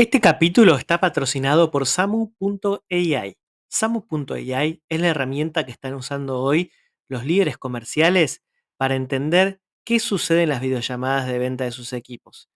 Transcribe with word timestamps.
Este 0.00 0.20
capítulo 0.20 0.76
está 0.76 1.00
patrocinado 1.00 1.72
por 1.72 1.84
Samu.ai. 1.84 3.36
Samu.ai 3.66 4.82
es 4.88 5.00
la 5.00 5.08
herramienta 5.08 5.66
que 5.66 5.72
están 5.72 5.94
usando 5.94 6.38
hoy 6.38 6.70
los 7.08 7.24
líderes 7.24 7.58
comerciales 7.58 8.44
para 8.76 8.94
entender 8.94 9.60
qué 9.84 9.98
sucede 9.98 10.44
en 10.44 10.50
las 10.50 10.60
videollamadas 10.60 11.26
de 11.26 11.40
venta 11.40 11.64
de 11.64 11.72
sus 11.72 11.92
equipos. 11.92 12.48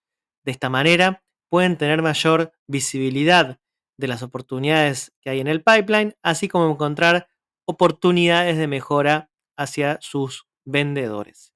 De 0.45 0.53
esta 0.53 0.71
manera 0.71 1.25
pueden 1.49 1.77
tener 1.77 2.01
mayor 2.01 2.53
visibilidad 2.69 3.59
de 3.97 4.07
las 4.07 4.23
oportunidades 4.23 5.13
que 5.21 5.31
hay 5.31 5.41
en 5.41 5.49
el 5.49 5.65
pipeline, 5.65 6.15
así 6.23 6.47
como 6.47 6.71
encontrar 6.71 7.27
oportunidades 7.65 8.57
de 8.57 8.69
mejora 8.69 9.33
hacia 9.57 9.99
sus 10.01 10.47
vendedores. 10.65 11.53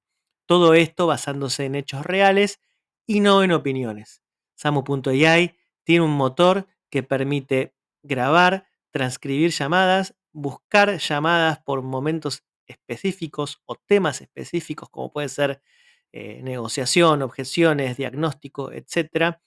Todo 0.47 0.73
esto 0.73 1.07
basándose 1.07 1.63
en 1.63 1.75
hechos 1.75 2.05
reales 2.05 2.59
y 3.05 3.21
no 3.21 3.41
en 3.41 3.53
opiniones. 3.53 4.21
Samu.ai 4.55 5.56
tiene 5.87 6.03
un 6.03 6.11
motor 6.11 6.67
que 6.89 7.01
permite 7.01 7.73
grabar, 8.03 8.67
transcribir 8.91 9.51
llamadas, 9.51 10.15
buscar 10.33 10.97
llamadas 10.97 11.59
por 11.59 11.81
momentos 11.81 12.43
específicos 12.65 13.61
o 13.65 13.75
temas 13.75 14.19
específicos, 14.19 14.89
como 14.89 15.13
puede 15.13 15.29
ser 15.29 15.61
eh, 16.11 16.41
negociación, 16.43 17.21
objeciones, 17.21 17.95
diagnóstico, 17.95 18.73
etc. 18.73 19.37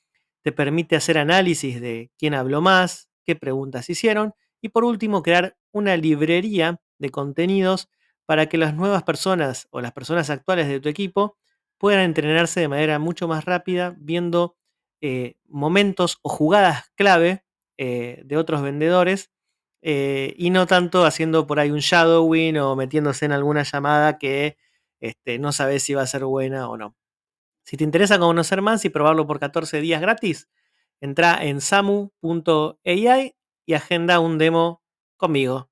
Te 0.42 0.50
permite 0.50 0.96
hacer 0.96 1.18
análisis 1.18 1.78
de 1.78 2.10
quién 2.16 2.32
habló 2.32 2.62
más, 2.62 3.10
qué 3.26 3.36
preguntas 3.36 3.90
hicieron 3.90 4.32
y 4.62 4.70
por 4.70 4.84
último 4.84 5.22
crear 5.22 5.58
una 5.72 5.94
librería 5.98 6.80
de 6.98 7.10
contenidos 7.10 7.90
para 8.24 8.46
que 8.48 8.56
las 8.56 8.74
nuevas 8.74 9.02
personas 9.02 9.68
o 9.72 9.82
las 9.82 9.92
personas 9.92 10.30
actuales 10.30 10.68
de 10.68 10.80
tu 10.80 10.88
equipo 10.88 11.36
puedan 11.76 12.00
entrenarse 12.00 12.60
de 12.60 12.68
manera 12.68 12.98
mucho 12.98 13.28
más 13.28 13.44
rápida 13.44 13.94
viendo 13.98 14.56
eh, 15.00 15.36
momentos 15.46 16.18
o 16.22 16.28
jugadas 16.28 16.90
clave 16.94 17.44
eh, 17.78 18.22
de 18.24 18.36
otros 18.36 18.62
vendedores 18.62 19.30
eh, 19.82 20.34
y 20.36 20.50
no 20.50 20.66
tanto 20.66 21.04
haciendo 21.06 21.46
por 21.46 21.58
ahí 21.60 21.70
un 21.70 21.78
shadowing 21.78 22.58
o 22.58 22.76
metiéndose 22.76 23.24
en 23.24 23.32
alguna 23.32 23.62
llamada 23.62 24.18
que 24.18 24.58
este, 25.00 25.38
no 25.38 25.52
sabes 25.52 25.82
si 25.82 25.94
va 25.94 26.02
a 26.02 26.06
ser 26.06 26.24
buena 26.24 26.68
o 26.68 26.76
no. 26.76 26.96
Si 27.64 27.76
te 27.76 27.84
interesa 27.84 28.18
conocer 28.18 28.62
más 28.62 28.84
y 28.84 28.90
probarlo 28.90 29.26
por 29.26 29.40
14 29.40 29.80
días 29.80 30.00
gratis, 30.00 30.48
entra 31.00 31.42
en 31.42 31.60
samu.ai 31.60 33.34
y 33.66 33.74
agenda 33.74 34.20
un 34.20 34.38
demo 34.38 34.82
conmigo. 35.16 35.69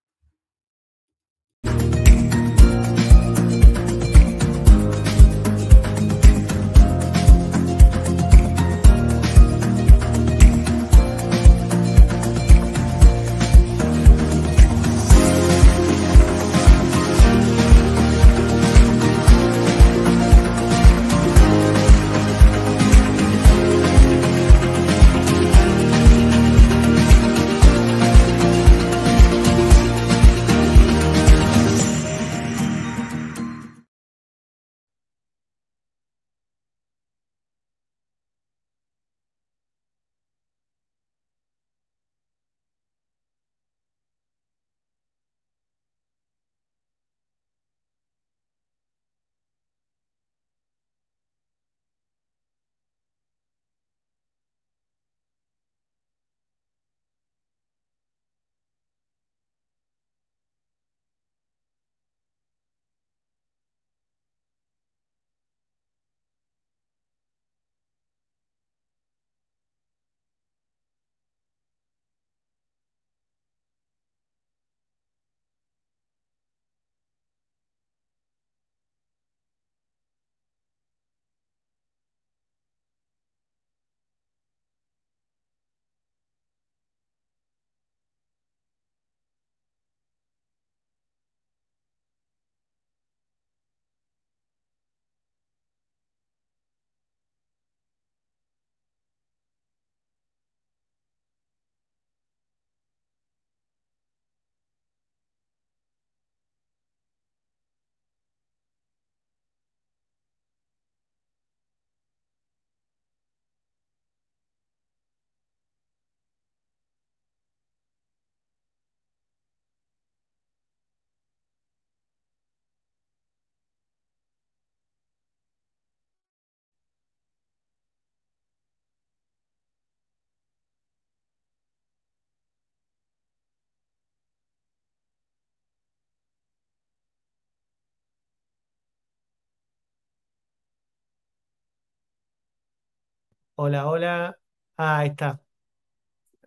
Hola, 143.59 143.87
hola. 143.89 144.39
Ah, 144.77 144.99
ahí 145.01 145.09
está. 145.09 145.43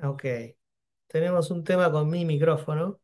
Ok. 0.03 0.25
Tenemos 1.07 1.51
un 1.51 1.63
tema 1.63 1.91
con 1.91 2.09
mi 2.09 2.25
micrófono. 2.25 2.99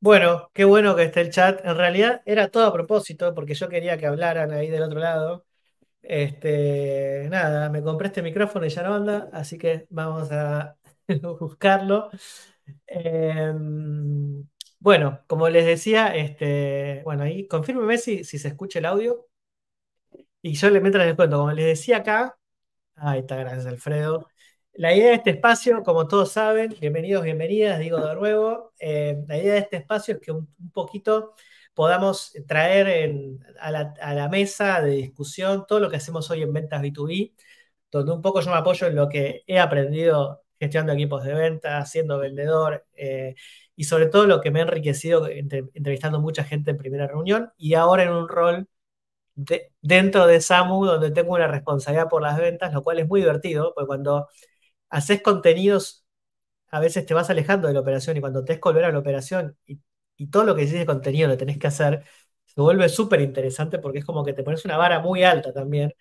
Bueno, 0.00 0.50
qué 0.54 0.64
bueno 0.64 0.94
que 0.94 1.02
esté 1.04 1.20
el 1.22 1.30
chat. 1.30 1.64
En 1.64 1.76
realidad 1.76 2.22
era 2.24 2.50
todo 2.50 2.66
a 2.66 2.72
propósito, 2.72 3.34
porque 3.34 3.54
yo 3.54 3.68
quería 3.68 3.98
que 3.98 4.06
hablaran 4.06 4.52
ahí 4.52 4.68
del 4.68 4.82
otro 4.84 5.00
lado. 5.00 5.44
Este, 6.02 7.28
nada, 7.30 7.70
me 7.70 7.82
compré 7.82 8.08
este 8.08 8.22
micrófono 8.22 8.66
y 8.66 8.70
ya 8.70 8.82
no 8.84 8.94
anda, 8.94 9.30
así 9.32 9.58
que 9.58 9.86
vamos 9.90 10.30
a 10.32 10.78
buscarlo. 11.40 12.10
Em, 12.86 14.46
bueno, 14.80 15.24
como 15.28 15.48
les 15.50 15.66
decía, 15.66 16.14
este, 16.16 17.02
bueno, 17.04 17.24
ahí 17.24 17.48
confírmeme 17.48 17.98
si, 17.98 18.24
si 18.24 18.38
se 18.38 18.48
escucha 18.48 18.80
el 18.80 18.86
audio. 18.86 19.28
Y 20.42 20.54
yo 20.54 20.70
le 20.70 20.80
meto 20.80 21.00
el 21.00 21.16
cuento, 21.16 21.38
como 21.38 21.52
les 21.52 21.66
decía 21.66 21.98
acá, 21.98 22.38
ahí 22.96 23.20
está, 23.20 23.36
gracias 23.36 23.66
Alfredo. 23.66 24.28
La 24.74 24.94
idea 24.94 25.08
de 25.10 25.14
este 25.16 25.30
espacio, 25.30 25.82
como 25.82 26.08
todos 26.08 26.32
saben, 26.32 26.76
bienvenidos, 26.80 27.24
bienvenidas, 27.24 27.80
digo 27.80 27.98
de 28.00 28.14
nuevo, 28.14 28.72
eh, 28.78 29.24
la 29.28 29.38
idea 29.38 29.54
de 29.54 29.60
este 29.60 29.76
espacio 29.78 30.14
es 30.14 30.20
que 30.20 30.32
un, 30.32 30.48
poquito 30.72 31.34
podamos 31.74 32.32
traer 32.46 33.38
a 33.60 33.70
la, 33.72 34.28
mesa 34.28 34.80
de 34.82 34.92
discusión 34.92 35.66
todo 35.66 35.80
lo 35.80 35.90
que 35.90 35.96
hacemos 35.96 36.30
hoy 36.30 36.42
en 36.42 36.52
ventas 36.52 36.82
B2B, 36.82 37.34
donde 37.90 38.12
un 38.12 38.22
poco 38.22 38.40
yo 38.40 38.50
me 38.50 38.58
apoyo 38.58 38.86
en 38.86 38.96
lo 38.96 39.08
que 39.08 39.42
he 39.46 39.58
aprendido 39.58 40.44
gestionando 40.60 40.92
equipos 40.94 41.24
de 41.24 41.34
ventas, 41.34 41.90
siendo 41.90 42.18
vendedor, 42.18 42.86
eh, 42.94 43.34
y 43.76 43.84
sobre 43.84 44.06
todo 44.06 44.26
lo 44.26 44.40
que 44.40 44.50
me 44.50 44.60
ha 44.60 44.62
enriquecido 44.64 45.28
entre- 45.28 45.64
entrevistando 45.74 46.20
mucha 46.20 46.44
gente 46.44 46.70
en 46.72 46.78
primera 46.78 47.06
reunión 47.06 47.52
y 47.56 47.74
ahora 47.74 48.04
en 48.04 48.10
un 48.10 48.28
rol 48.28 48.68
de- 49.38 49.72
dentro 49.80 50.26
de 50.26 50.40
SAMU 50.40 50.84
donde 50.84 51.10
tengo 51.12 51.34
una 51.34 51.46
responsabilidad 51.48 52.08
por 52.08 52.22
las 52.22 52.38
ventas, 52.38 52.72
lo 52.72 52.82
cual 52.82 52.98
es 52.98 53.08
muy 53.08 53.20
divertido, 53.20 53.72
porque 53.74 53.86
cuando 53.86 54.28
haces 54.90 55.22
contenidos, 55.22 56.06
a 56.70 56.80
veces 56.80 57.06
te 57.06 57.14
vas 57.14 57.30
alejando 57.30 57.68
de 57.68 57.74
la 57.74 57.80
operación 57.80 58.16
y 58.16 58.20
cuando 58.20 58.44
te 58.44 58.54
es 58.54 58.60
volver 58.60 58.84
a 58.86 58.92
la 58.92 58.98
operación 58.98 59.56
y, 59.66 59.80
todo 60.30 60.44
lo 60.44 60.54
que 60.56 60.62
hiciste 60.62 60.80
de 60.80 60.86
contenido 60.86 61.28
lo 61.28 61.36
tenés 61.38 61.58
que 61.58 61.68
hacer, 61.68 62.04
se 62.44 62.60
vuelve 62.60 62.88
súper 62.88 63.20
interesante 63.20 63.78
porque 63.78 64.00
es 64.00 64.04
como 64.04 64.24
que 64.24 64.32
te 64.34 64.42
pones 64.44 64.64
una 64.64 64.76
vara 64.76 65.00
muy 65.00 65.24
alta 65.24 65.52
también. 65.52 65.92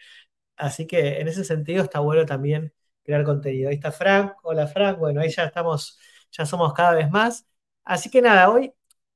así 0.57 0.88
que 0.88 1.19
en 1.22 1.28
ese 1.28 1.44
sentido 1.45 1.83
está 1.83 2.00
bueno 2.00 2.25
también 2.25 2.74
crear 3.04 3.24
contenido. 3.24 3.69
Ahí 3.69 3.75
está 3.75 3.92
Frank, 3.92 4.33
hola 4.44 4.68
Frank, 4.68 5.00
bueno, 5.00 5.22
ahí 5.22 5.30
ya 5.30 5.45
estamos, 5.45 6.00
ya 6.31 6.45
somos 6.45 6.74
cada 6.74 6.94
vez 6.95 7.10
más. 7.12 7.48
Así 7.83 8.10
que 8.10 8.22
nada, 8.22 8.50
hoy 8.50 8.74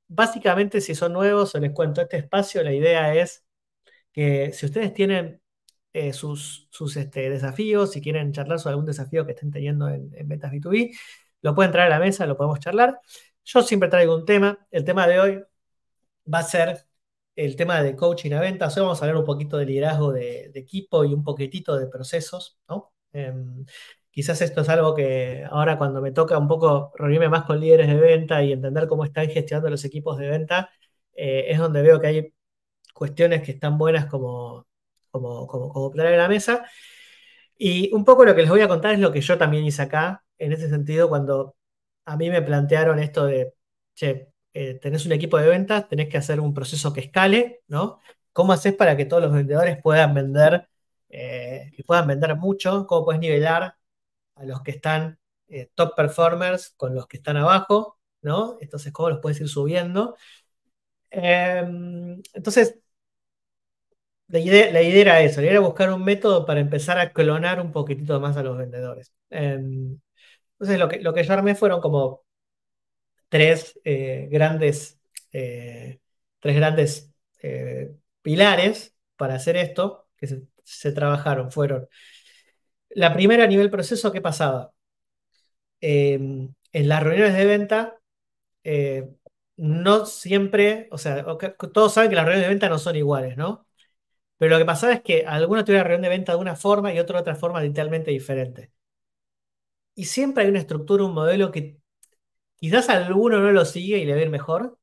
básicamente 0.08 0.82
si 0.82 0.96
son 0.96 1.14
nuevos, 1.14 1.56
os 1.56 1.62
les 1.62 1.72
cuento 1.74 2.02
este 2.02 2.18
espacio, 2.18 2.64
la 2.64 2.74
idea 2.74 3.14
es 3.16 3.46
que 4.12 4.52
si 4.54 4.66
ustedes 4.66 4.94
tienen 4.94 5.42
eh, 5.94 6.14
sus, 6.14 6.68
sus 6.72 6.98
este, 6.98 7.30
desafíos, 7.30 7.92
si 7.92 8.02
quieren 8.02 8.32
charlar 8.32 8.60
sobre 8.60 8.74
algún 8.74 8.86
desafío 8.86 9.26
que 9.26 9.34
estén 9.34 9.52
teniendo 9.52 9.90
en, 9.90 10.10
en 10.14 10.28
ventas 10.28 10.52
B2B, 10.52 10.92
lo 11.42 11.56
pueden 11.56 11.72
traer 11.72 11.88
a 11.92 11.98
la 11.98 12.00
mesa, 12.00 12.26
lo 12.26 12.38
podemos 12.38 12.60
charlar. 12.60 13.00
Yo 13.44 13.62
siempre 13.64 13.90
traigo 13.90 14.16
un 14.16 14.26
tema. 14.26 14.68
El 14.72 14.86
tema 14.86 15.08
de 15.08 15.20
hoy 15.20 15.44
va 16.32 16.40
a 16.40 16.44
ser 16.44 16.86
el 17.36 17.56
tema 17.56 17.82
de 17.82 17.96
coaching 17.96 18.32
a 18.34 18.40
ventas. 18.42 18.76
Hoy 18.78 18.84
vamos 18.84 19.02
a 19.02 19.06
hablar 19.06 19.18
un 19.18 19.26
poquito 19.26 19.58
de 19.58 19.66
liderazgo 19.66 20.12
de, 20.12 20.52
equipo 20.56 21.04
y 21.06 21.14
un 21.14 21.24
poquitito 21.24 21.78
de 21.78 21.88
procesos, 21.88 22.60
¿no? 22.70 22.94
Em, 23.14 23.66
quizás 24.10 24.42
esto 24.42 24.62
es 24.62 24.70
algo 24.70 24.94
que 24.96 25.46
ahora 25.50 25.78
cuando 25.78 26.02
me 26.02 26.12
toca 26.12 26.38
un 26.38 26.48
poco 26.48 26.92
reunirme 26.96 27.30
más 27.30 27.44
con 27.46 27.60
líderes 27.60 27.88
de 27.88 27.96
venta 27.96 28.44
y 28.44 28.52
entender 28.52 28.88
cómo 28.88 29.06
están 29.06 29.30
gestionando 29.30 29.70
los 29.70 29.86
equipos 29.86 30.18
de 30.18 30.30
venta, 30.30 30.70
eh, 31.14 31.46
es 31.50 31.58
donde 31.60 31.82
veo 31.82 32.00
que 32.00 32.08
hay 32.08 32.34
cuestiones 32.94 33.42
que 33.44 33.52
están 33.52 33.78
buenas 33.78 34.06
como, 34.08 34.68
como, 35.12 35.48
como, 35.48 35.70
como 35.70 36.02
en 36.02 36.18
la 36.18 36.28
mesa. 36.28 36.66
Y 37.58 37.94
un 37.94 38.06
poco 38.06 38.26
lo 38.26 38.36
que 38.36 38.42
les 38.42 38.50
voy 38.50 38.62
a 38.62 38.68
contar 38.68 38.94
es 38.94 39.00
lo 39.00 39.12
que 39.12 39.22
yo 39.22 39.38
también 39.38 39.66
hice 39.66 39.84
acá, 39.84 40.24
en 40.38 40.54
ese 40.54 40.70
sentido, 40.70 41.10
cuando 41.10 41.56
a 42.06 42.18
mí 42.18 42.30
me 42.30 42.42
plantearon 42.42 43.00
esto 43.00 43.26
de, 43.26 43.54
che, 43.96 44.30
eh, 44.54 44.80
tenés 44.82 45.06
un 45.06 45.12
equipo 45.14 45.38
de 45.38 45.48
ventas, 45.48 45.88
tenés 45.88 46.10
que 46.10 46.18
hacer 46.18 46.40
un 46.40 46.54
proceso 46.54 46.92
que 46.94 47.02
escale, 47.02 47.62
¿no? 47.68 48.00
¿Cómo 48.34 48.54
haces 48.54 48.74
para 48.76 48.98
que 48.98 49.06
todos 49.06 49.22
los 49.24 49.32
vendedores 49.34 49.80
puedan 49.82 50.14
vender, 50.14 50.68
eh, 51.10 51.72
que 51.76 51.84
puedan 51.84 52.08
vender 52.08 52.36
mucho? 52.36 52.88
¿Cómo 52.88 53.06
puedes 53.06 53.22
nivelar 53.22 53.76
a 54.36 54.46
los 54.46 54.62
que 54.64 54.72
están 54.72 55.20
eh, 55.48 55.70
top 55.76 55.96
performers 55.96 56.72
con 56.78 56.96
los 56.96 57.08
que 57.08 57.18
están 57.18 57.38
abajo, 57.38 58.00
¿no? 58.22 58.58
Entonces, 58.62 58.92
¿cómo 58.94 59.10
los 59.10 59.20
puedes 59.20 59.40
ir 59.42 59.50
subiendo? 59.50 60.16
Em, 61.12 62.22
entonces, 62.34 62.80
la 64.28 64.40
idea, 64.40 64.72
la 64.72 64.82
idea, 64.82 65.02
era 65.02 65.22
eso, 65.22 65.42
era 65.42 65.60
buscar 65.60 65.92
un 65.92 66.04
método 66.04 66.46
para 66.46 66.60
empezar 66.62 66.98
a 67.00 67.12
clonar 67.14 67.60
un 67.60 67.72
poquitito 67.72 68.20
más 68.20 68.38
a 68.38 68.44
los 68.44 68.58
vendedores. 68.58 69.14
Em, 69.30 70.00
entonces, 70.54 70.80
lo 70.80 70.90
que, 70.90 71.02
lo 71.02 71.14
que 71.14 71.24
yo 71.24 71.34
armé 71.34 71.56
fueron 71.56 71.82
como 71.82 72.24
tres 73.30 73.80
eh, 73.84 74.28
grandes, 74.32 75.00
eh, 75.32 76.00
tres 76.40 76.56
grandes 76.56 77.12
eh, 77.42 77.96
pilares 78.22 78.96
para 79.16 79.36
hacer 79.36 79.58
esto, 79.58 80.08
que 80.18 80.28
se, 80.64 80.92
trabajaron. 80.94 81.52
Fueron, 81.52 81.88
la 82.92 83.14
primera 83.14 83.46
a 83.46 83.48
nivel 83.48 83.70
proceso, 83.70 84.12
¿qué 84.12 84.22
pasaba? 84.22 84.72
Em, 85.82 86.54
en 86.74 86.88
las 86.90 87.04
reuniones 87.04 87.36
de 87.36 87.46
venta, 87.46 88.00
no 89.62 90.06
siempre, 90.06 90.88
o 90.92 90.98
sea, 90.98 91.26
todos 91.74 91.94
saben 91.94 92.10
que 92.10 92.16
las 92.16 92.26
reuniones 92.26 92.48
de 92.48 92.50
venta 92.50 92.70
no 92.70 92.80
son 92.80 92.96
iguales, 92.96 93.38
¿no? 93.38 93.68
Pero 94.38 94.52
lo 94.52 94.60
que 94.60 94.66
pasaba 94.66 94.94
es 94.94 95.02
que 95.02 95.26
algunos 95.26 95.66
tuvieron 95.66 95.88
reunión 95.88 96.04
de 96.04 96.10
venta 96.10 96.34
de 96.34 96.40
una 96.40 96.56
forma 96.56 96.94
y 96.94 97.00
otro 97.00 97.18
de 97.18 97.22
otra 97.22 97.36
forma 97.36 97.62
literalmente 97.62 98.12
diferente. 98.12 98.72
Y 99.96 100.06
siempre 100.06 100.44
hay 100.44 100.50
una 100.50 100.60
estructura, 100.60 101.04
un 101.06 101.14
modelo 101.14 101.52
que 101.52 101.82
Quizás 102.62 102.90
alguno 102.90 103.40
no 103.42 103.52
lo 103.52 103.66
sigue 103.66 103.98
y 104.00 104.06
le 104.06 104.16
ve 104.16 104.30
mejor, 104.30 104.80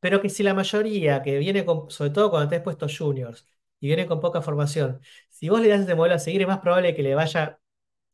pero 0.00 0.20
que 0.22 0.28
si 0.30 0.42
la 0.42 0.54
mayoría 0.54 1.22
que 1.22 1.38
viene 1.38 1.64
con, 1.64 1.90
sobre 1.90 2.10
todo 2.10 2.30
cuando 2.30 2.48
te 2.48 2.56
has 2.56 2.62
puesto 2.62 2.86
juniors 2.88 3.46
y 3.80 3.88
viene 3.88 4.06
con 4.06 4.20
poca 4.20 4.42
formación, 4.42 5.00
si 5.28 5.48
vos 5.48 5.60
le 5.60 5.68
das 5.68 5.82
ese 5.82 5.94
modelo 5.94 6.14
a 6.16 6.18
seguir, 6.18 6.42
es 6.42 6.48
más 6.48 6.60
probable 6.60 6.94
que 6.94 7.02
le 7.02 7.14
vaya, 7.14 7.60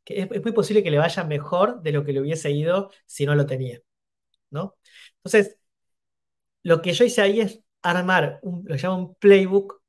que 0.05 0.23
es, 0.23 0.43
muy 0.45 0.53
posible 0.53 0.83
que 0.83 0.91
le 0.91 0.99
vaya 0.99 1.25
mejor 1.25 1.83
de 1.83 1.93
lo 1.93 2.05
que 2.05 2.13
le 2.13 2.21
hubiese 2.21 2.51
ido 2.51 2.91
si 3.07 3.27
no 3.27 3.35
lo 3.37 3.47
tenía, 3.47 3.81
¿no? 4.51 4.77
Entonces, 5.27 5.59
lo 6.63 6.83
que 6.83 6.93
yo 6.93 7.05
hice 7.05 7.23
ahí 7.23 7.41
es 7.41 7.61
armar, 7.83 8.41
un, 8.43 8.65
lo 8.67 8.77
llamo 8.77 8.97
un 8.97 9.15
playbook 9.17 9.81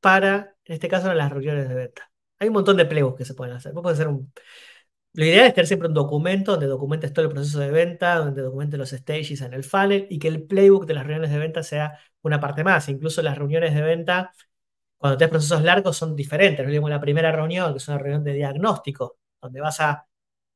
para, 0.00 0.56
en 0.64 0.74
este 0.74 0.88
caso, 0.88 1.12
las 1.14 1.30
reuniones 1.30 1.68
de 1.68 1.74
venta. 1.74 2.10
Hay 2.38 2.48
un 2.48 2.54
montón 2.54 2.76
de 2.76 2.86
playbooks 2.86 3.18
que 3.18 3.24
se 3.24 3.34
pueden 3.34 3.54
hacer. 3.56 3.72
Vos 3.72 3.82
podés 3.82 3.98
hacer 3.98 4.08
un, 4.08 4.32
lo 5.14 5.24
ideal 5.24 5.46
es 5.48 5.54
tener 5.54 5.66
siempre 5.66 5.88
un 5.88 5.94
documento 5.94 6.52
donde 6.52 6.66
documentes 6.66 7.12
todo 7.12 7.26
el 7.26 7.32
proceso 7.32 7.60
de 7.60 7.70
venta, 7.70 8.16
donde 8.16 8.42
documentes 8.42 8.78
los 8.78 8.90
stages 8.90 9.40
en 9.40 9.54
el 9.54 9.64
funnel 9.64 10.06
y 10.10 10.18
que 10.18 10.28
el 10.28 10.44
playbook 10.44 10.86
de 10.86 10.94
las 10.94 11.04
reuniones 11.04 11.30
de 11.32 11.38
venta 11.38 11.62
sea 11.62 11.98
una 12.22 12.40
parte 12.40 12.64
más. 12.64 12.88
Incluso 12.88 13.22
las 13.22 13.36
reuniones 13.38 13.74
de 13.74 13.82
venta, 13.82 14.32
cuando 14.98 15.18
tienes 15.18 15.30
procesos 15.32 15.62
largos, 15.62 15.96
son 15.96 16.14
diferentes. 16.16 16.66
No 16.66 16.88
la 16.88 17.00
primera 17.00 17.32
reunión, 17.32 17.72
que 17.72 17.78
es 17.78 17.88
una 17.88 17.98
reunión 17.98 18.24
de 18.24 18.34
diagnóstico, 18.34 19.18
donde 19.40 19.60
vas 19.60 19.80
a 19.80 20.06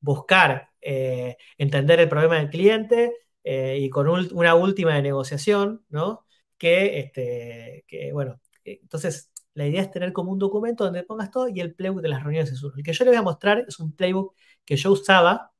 buscar 0.00 0.70
eh, 0.81 1.37
entender 1.58 2.00
el 2.00 2.08
problema 2.08 2.37
del 2.37 2.50
cliente 2.50 3.12
eh, 3.44 3.79
y 3.81 3.91
con 3.91 4.09
una 4.09 4.55
última 4.55 4.94
de 4.94 5.03
negociación, 5.03 5.85
¿no? 5.89 6.27
Que, 6.59 7.00
este, 7.00 7.85
que 7.89 8.12
bueno, 8.12 8.41
entonces 8.65 9.31
la 9.55 9.67
idea 9.67 9.83
es 9.83 9.91
tener 9.91 10.12
como 10.12 10.33
un 10.33 10.39
documento 10.39 10.85
donde 10.85 11.03
pongas 11.05 11.31
todo 11.31 11.49
y 11.49 11.61
el 11.61 11.75
playbook 11.75 12.03
de 12.03 12.09
las 12.09 12.23
reuniones 12.23 12.53
es 12.53 12.62
uno. 12.62 12.75
El 12.77 12.83
que 12.85 12.93
yo 12.93 13.05
le 13.05 13.11
voy 13.11 13.19
a 13.19 13.23
mostrar 13.23 13.65
es 13.69 13.79
un 13.81 13.93
playbook 13.94 14.35
que 14.65 14.77
yo 14.77 14.93
usaba 14.93 15.53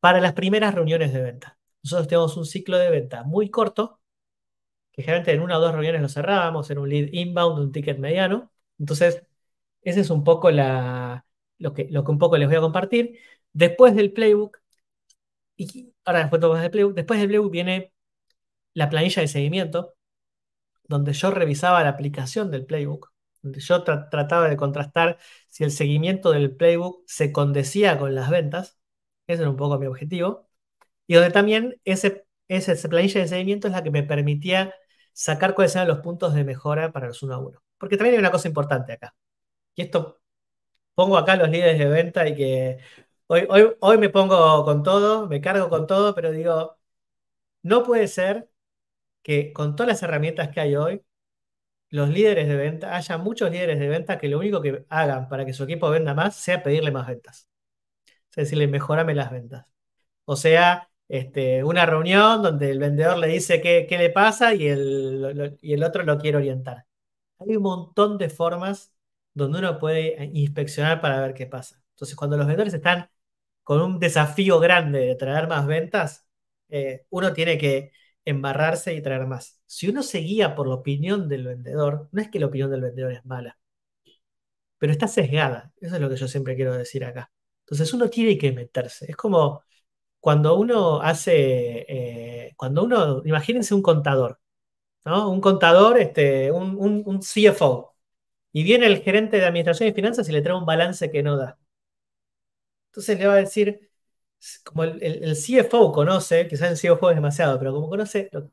para 0.00 0.20
las 0.20 0.32
primeras 0.34 0.74
reuniones 0.74 1.12
de 1.12 1.22
venta. 1.22 1.58
Nosotros 1.82 2.08
tenemos 2.08 2.36
un 2.36 2.46
ciclo 2.46 2.78
de 2.78 2.90
venta 2.90 3.22
muy 3.24 3.50
corto, 3.50 4.00
que 4.92 5.02
generalmente 5.02 5.32
en 5.32 5.42
una 5.42 5.58
o 5.58 5.60
dos 5.60 5.72
reuniones 5.72 6.02
lo 6.02 6.08
cerrábamos, 6.08 6.70
en 6.70 6.78
un 6.78 6.88
lead 6.90 7.08
inbound, 7.12 7.60
un 7.60 7.72
ticket 7.72 7.98
mediano. 7.98 8.52
Entonces, 8.78 9.24
ese 9.82 10.00
es 10.02 10.10
un 10.10 10.24
poco 10.24 10.50
la, 10.52 11.26
lo, 11.58 11.74
que, 11.74 11.88
lo 11.90 12.04
que 12.04 12.12
un 12.12 12.18
poco 12.18 12.38
les 12.38 12.48
voy 12.48 12.58
a 12.58 12.60
compartir. 12.62 13.18
Después 13.54 13.96
del 13.96 14.12
playbook, 14.12 14.59
y 15.60 15.94
ahora 16.04 16.20
después 16.20 16.40
playbook, 16.70 16.94
después 16.94 17.20
del 17.20 17.28
playbook 17.28 17.52
viene 17.52 17.92
la 18.74 18.88
planilla 18.88 19.22
de 19.22 19.28
seguimiento, 19.28 19.94
donde 20.84 21.12
yo 21.12 21.30
revisaba 21.30 21.82
la 21.84 21.90
aplicación 21.90 22.50
del 22.50 22.66
playbook, 22.66 23.12
donde 23.42 23.60
yo 23.60 23.84
trataba 23.84 24.48
de 24.48 24.56
contrastar 24.56 25.18
si 25.48 25.64
el 25.64 25.70
seguimiento 25.70 26.32
del 26.32 26.56
playbook 26.56 27.04
se 27.06 27.32
condecía 27.32 27.98
con 27.98 28.14
las 28.14 28.30
ventas, 28.30 28.78
ese 29.26 29.42
era 29.42 29.50
un 29.50 29.56
poco 29.56 29.78
mi 29.78 29.86
objetivo, 29.86 30.48
y 31.06 31.14
donde 31.14 31.30
también 31.30 31.80
ese, 31.84 32.26
ese, 32.48 32.88
planilla 32.88 33.20
de 33.20 33.28
seguimiento 33.28 33.68
es 33.68 33.74
la 33.74 33.82
que 33.82 33.90
me 33.90 34.02
permitía 34.02 34.74
sacar 35.12 35.54
cuáles 35.54 35.74
eran 35.76 35.88
los 35.88 36.00
puntos 36.00 36.34
de 36.34 36.44
mejora 36.44 36.92
para 36.92 37.08
los 37.08 37.22
uno 37.22 37.34
a 37.34 37.38
uno. 37.38 37.62
Porque 37.78 37.96
también 37.96 38.14
hay 38.14 38.20
una 38.20 38.30
cosa 38.32 38.48
importante 38.48 38.92
acá, 38.94 39.14
y 39.74 39.82
esto 39.82 40.20
pongo 40.94 41.18
acá 41.18 41.36
los 41.36 41.50
líderes 41.50 41.78
de 41.78 41.86
venta 41.86 42.28
y 42.28 42.34
que 42.36 42.78
hoy, 43.30 43.46
hoy, 43.48 43.76
hoy 43.80 43.98
me 43.98 44.08
pongo 44.10 44.64
con 44.64 44.82
todo, 44.82 45.28
me 45.28 45.40
cargo 45.40 45.68
con 45.68 45.86
todo, 45.86 46.14
pero 46.14 46.32
digo, 46.32 46.78
no 47.62 47.84
puede 47.84 48.08
ser 48.08 48.50
que 49.22 49.52
con 49.52 49.76
todas 49.76 49.88
las 49.88 50.02
herramientas 50.04 50.50
que 50.50 50.60
hay 50.60 50.76
hoy, 50.76 51.04
los 51.90 52.10
líderes 52.10 52.48
de 52.48 52.56
venta, 52.56 52.96
haya 52.96 53.18
muchos 53.18 53.50
líderes 53.52 53.78
de 53.80 53.88
venta 53.88 54.18
que 54.18 54.28
lo 54.28 54.38
único 54.38 54.62
que 54.62 54.86
hagan 54.90 55.28
para 55.28 55.46
que 55.46 55.54
su 55.54 55.64
equipo 55.64 55.90
venda 55.90 56.14
más 56.14 56.36
sea 56.36 56.62
pedirle 56.62 56.90
más 56.92 57.08
ventas. 57.08 57.48
Es 58.30 58.36
decirle, 58.36 58.68
mejorame 58.68 59.14
las 59.14 59.30
ventas. 59.32 59.66
O 60.26 60.36
sea, 60.36 60.90
este, 61.08 61.64
una 61.64 61.86
reunión 61.86 62.42
donde 62.42 62.70
el 62.70 62.80
vendedor 62.80 63.18
le 63.18 63.28
dice 63.28 63.60
qué, 63.62 63.86
le 63.90 64.10
pasa 64.10 64.54
y 64.54 64.68
el, 64.68 65.58
y 65.62 65.74
el 65.74 65.84
otro 65.84 66.04
lo 66.04 66.18
quiere 66.18 66.38
orientar. 66.38 66.86
Hay 67.40 67.56
un 67.56 67.64
montón 67.64 68.18
de 68.18 68.30
formas 68.30 68.94
donde 69.34 69.60
uno 69.60 69.78
puede 69.78 70.30
inspeccionar 70.34 71.00
para 71.00 71.20
ver 71.20 71.34
qué 71.34 71.46
pasa. 71.46 71.82
Entonces, 71.94 72.16
cuando 72.16 72.36
los 72.36 72.46
vendedores 72.46 72.74
están 72.74 73.10
con 73.70 73.82
un 73.82 74.00
desafío 74.00 74.58
grande 74.58 74.98
de 74.98 75.14
traer 75.14 75.46
más 75.46 75.64
ventas, 75.64 76.26
eh, 76.70 77.06
uno 77.10 77.32
tiene 77.32 77.56
que 77.56 77.92
embarrarse 78.24 78.94
y 78.94 79.00
traer 79.00 79.28
más. 79.28 79.60
Si 79.64 79.88
uno 79.88 80.02
se 80.02 80.18
guía 80.18 80.56
por 80.56 80.66
la 80.66 80.74
opinión 80.74 81.28
del 81.28 81.44
vendedor, 81.46 82.08
no 82.10 82.20
es 82.20 82.28
que 82.30 82.40
la 82.40 82.46
opinión 82.46 82.68
del 82.72 82.80
vendedor 82.80 83.12
es 83.12 83.24
mala, 83.24 83.60
pero 84.78 84.92
está 84.92 85.08
sesgada. 85.08 85.72
Eso 85.80 85.94
es 85.96 86.00
lo 86.00 86.08
que 86.08 86.16
yo 86.16 86.28
siempre 86.28 86.56
quiero 86.56 86.74
decir 86.76 87.04
acá. 87.04 87.30
Entonces 87.60 87.92
uno 87.94 88.08
tiene 88.10 88.38
que 88.38 88.52
meterse. 88.52 89.06
Es 89.08 89.16
como 89.16 89.62
cuando 90.20 90.56
uno 90.58 91.00
hace, 91.02 91.86
eh, 91.88 92.54
cuando 92.56 92.84
uno, 92.84 93.22
imagínense 93.24 93.74
un 93.74 93.82
contador, 93.82 94.40
¿no? 95.04 95.30
Un 95.30 95.40
contador, 95.42 95.98
este, 96.00 96.52
un, 96.52 96.76
un 96.78 97.22
CFO, 97.22 97.96
y 98.52 98.64
viene 98.64 98.86
el 98.86 99.02
gerente 99.02 99.38
de 99.38 99.46
administración 99.46 99.88
y 99.90 99.92
finanzas 99.94 100.28
y 100.28 100.32
le 100.32 100.42
trae 100.42 100.56
un 100.56 100.66
balance 100.66 101.10
que 101.10 101.22
no 101.22 101.36
da. 101.38 101.58
Entonces 102.90 103.18
le 103.18 103.26
va 103.26 103.34
a 103.34 103.36
decir, 103.36 103.90
como 104.64 104.84
el, 104.84 105.36
CFO 105.36 105.92
conoce, 105.92 106.48
quizás 106.48 106.70
el 106.70 106.76
CFO 106.76 107.10
es 107.10 107.16
demasiado, 107.16 107.58
pero 107.58 107.72
como 107.72 107.88
conoce, 107.88 108.28
lo, 108.32 108.50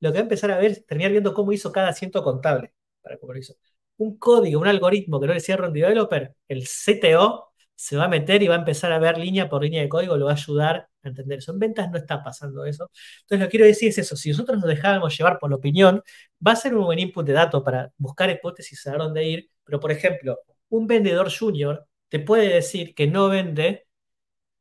que 0.00 0.10
va 0.12 0.18
a 0.18 0.22
empezar 0.22 0.50
a 0.50 0.58
ver 0.58 0.72
es 0.72 0.86
terminar 0.86 1.12
viendo 1.12 1.34
cómo 1.34 1.52
hizo 1.52 1.72
cada 1.72 1.88
asiento 1.88 2.22
contable. 2.22 2.72
Para 3.02 3.18
cómo 3.18 3.34
hizo. 3.36 3.54
Un 3.98 4.18
código, 4.18 4.60
un 4.60 4.68
algoritmo 4.68 5.20
que 5.20 5.26
no 5.26 5.34
le 5.34 5.40
cierra 5.40 5.68
un 5.68 5.72
developer, 5.72 6.34
el 6.48 6.66
CTO 6.66 7.52
se 7.74 7.96
va 7.96 8.06
a 8.06 8.08
meter 8.08 8.42
y 8.42 8.48
va 8.48 8.56
a 8.56 8.58
empezar 8.58 8.90
a 8.92 8.98
ver 8.98 9.18
línea 9.18 9.48
por 9.48 9.62
línea 9.62 9.82
de 9.82 9.88
código, 9.88 10.16
lo 10.16 10.26
va 10.26 10.32
a 10.32 10.34
ayudar 10.34 10.88
a 11.02 11.08
entender 11.08 11.38
eso. 11.38 11.52
En 11.52 11.58
ventas 11.58 11.90
no 11.90 11.98
está 11.98 12.22
pasando 12.22 12.64
eso. 12.64 12.90
Entonces, 13.22 13.40
lo 13.40 13.46
que 13.46 13.50
quiero 13.50 13.66
decir 13.66 13.90
es 13.90 13.98
eso: 13.98 14.16
si 14.16 14.30
nosotros 14.30 14.58
nos 14.58 14.68
dejábamos 14.68 15.16
llevar 15.16 15.38
por 15.38 15.50
la 15.50 15.56
opinión, 15.56 16.02
va 16.44 16.52
a 16.52 16.56
ser 16.56 16.74
un 16.74 16.84
buen 16.84 16.98
input 16.98 17.26
de 17.26 17.34
datos 17.34 17.62
para 17.62 17.92
buscar 17.98 18.30
hipótesis 18.30 18.86
a 18.86 18.96
dónde 18.96 19.24
ir. 19.24 19.50
Pero, 19.64 19.78
por 19.80 19.92
ejemplo, 19.92 20.38
un 20.70 20.86
vendedor 20.86 21.30
junior 21.30 21.86
te 22.08 22.20
puede 22.20 22.48
decir 22.54 22.94
que 22.94 23.06
no 23.06 23.28
vende 23.28 23.86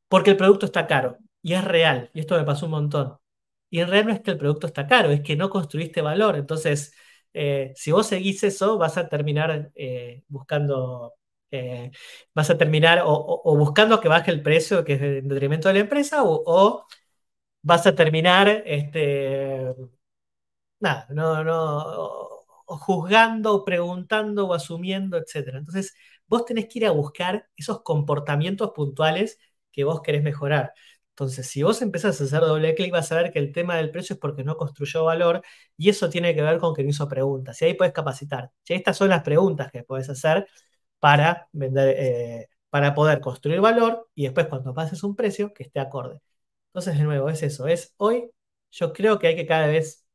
porque 0.08 0.32
el 0.32 0.38
producto 0.38 0.66
está 0.66 0.88
caro. 0.88 1.18
Y 1.42 1.54
es 1.54 1.64
real. 1.64 2.10
Y 2.14 2.22
esto 2.22 2.38
me 2.38 2.44
pasó 2.46 2.66
un 2.66 2.72
montón. 2.74 3.18
Y 3.70 3.82
en 3.82 3.88
realidad 3.90 4.08
no 4.10 4.14
es 4.16 4.22
que 4.22 4.32
el 4.32 4.38
producto 4.38 4.68
está 4.68 4.88
caro, 4.88 5.12
es 5.12 5.22
que 5.22 5.36
no 5.36 5.50
construiste 5.50 6.02
valor. 6.02 6.38
Entonces, 6.38 6.94
eh, 7.34 7.74
si 7.76 7.92
vos 7.92 8.08
seguís 8.08 8.44
eso, 8.44 8.78
vas 8.78 8.98
a 8.98 9.10
terminar 9.10 9.72
eh, 9.76 10.24
buscando, 10.28 11.16
eh, 11.52 11.92
vas 12.34 12.50
a 12.50 12.58
terminar 12.58 13.02
o, 13.06 13.58
buscando 13.58 14.00
que 14.00 14.08
baje 14.08 14.32
el 14.32 14.42
precio, 14.44 14.84
que 14.86 14.94
es 14.94 15.02
en 15.02 15.28
detrimento 15.28 15.68
de 15.68 15.76
la 15.76 15.80
empresa, 15.82 16.24
o, 16.24 16.86
vas 17.64 17.88
a 17.88 17.96
terminar 17.96 18.48
este, 18.66 19.74
nada, 20.80 21.08
no, 21.10 21.44
no, 21.44 22.46
juzgando, 22.66 23.64
preguntando 23.66 24.48
o 24.48 24.54
asumiendo, 24.54 25.18
etcétera. 25.18 25.60
Entonces, 25.60 25.94
vos 26.28 26.46
tenés 26.46 26.68
que 26.68 26.80
ir 26.80 26.86
a 26.86 26.92
buscar 26.92 27.50
esos 27.56 27.82
comportamientos 27.84 28.72
puntuales 28.72 29.40
que 29.72 29.84
vos 29.84 30.02
querés 30.02 30.24
mejorar. 30.24 30.74
Entonces, 31.10 31.48
si 31.48 31.64
vos 31.64 31.82
empezás 31.82 32.20
a 32.20 32.24
hacer 32.26 32.42
doble 32.42 32.76
clic, 32.76 32.92
vas 32.92 33.12
a 33.12 33.16
ver 33.16 33.32
que 33.32 33.40
el 33.40 33.54
tema 33.54 33.78
del 33.78 33.90
precio 33.92 34.16
es 34.16 34.20
porque 34.20 34.44
no 34.44 34.58
construyó 34.58 35.06
valor 35.06 35.42
y 35.78 35.90
eso 35.90 36.10
tiene 36.10 36.36
que 36.36 36.42
ver 36.42 36.58
con 36.60 36.74
que 36.76 36.84
no 36.84 36.90
hizo 36.90 37.08
preguntas. 37.08 37.62
Y 37.62 37.66
ahí 37.66 37.74
puedes 37.74 37.94
capacitar. 37.94 38.52
Estas 38.68 38.98
son 38.98 39.10
las 39.10 39.24
preguntas 39.24 39.72
que 39.72 39.84
puedes 39.84 40.10
hacer 40.10 40.48
para 41.00 41.48
vender, 41.54 41.96
eh, 41.98 42.50
para 42.70 42.94
poder 42.96 43.22
construir 43.22 43.62
valor 43.62 44.10
y 44.16 44.24
después 44.24 44.48
cuando 44.48 44.74
pases 44.74 45.04
un 45.04 45.16
precio 45.16 45.54
que 45.54 45.64
esté 45.64 45.80
acorde. 45.80 46.22
Entonces, 46.70 46.98
de 46.98 47.04
nuevo, 47.06 47.30
es 47.30 47.44
eso. 47.44 47.68
Es 47.68 47.94
hoy, 47.98 48.32
yo 48.72 48.94
creo 48.94 49.20
que 49.20 49.28
hay 49.28 49.36
que 49.36 49.46
cada 49.48 49.68
vez 49.68 50.06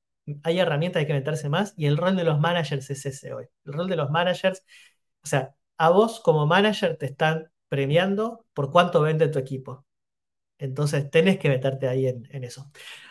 hay 0.44 0.58
herramientas, 0.60 1.00
hay 1.00 1.06
que 1.06 1.12
meterse 1.14 1.48
más 1.48 1.74
y 1.76 1.86
el 1.86 1.96
rol 1.96 2.16
de 2.16 2.24
los 2.24 2.38
managers 2.40 2.90
es 2.90 3.06
ese 3.06 3.32
hoy. 3.32 3.46
El 3.64 3.72
rol 3.72 3.88
de 3.88 3.96
los 3.96 4.10
managers, 4.10 4.64
o 5.22 5.26
sea, 5.26 5.54
a 5.80 5.88
vos 5.90 6.20
como 6.20 6.46
manager 6.46 6.96
te 6.98 7.06
están 7.06 7.50
premiando 7.68 8.46
por 8.54 8.70
cuánto 8.70 9.00
vende 9.00 9.28
tu 9.28 9.38
equipo. 9.38 9.86
Entonces 10.58 11.10
tenés 11.10 11.38
que 11.38 11.48
meterte 11.48 11.88
ahí 11.88 12.06
en, 12.06 12.44
eso. 12.44 12.70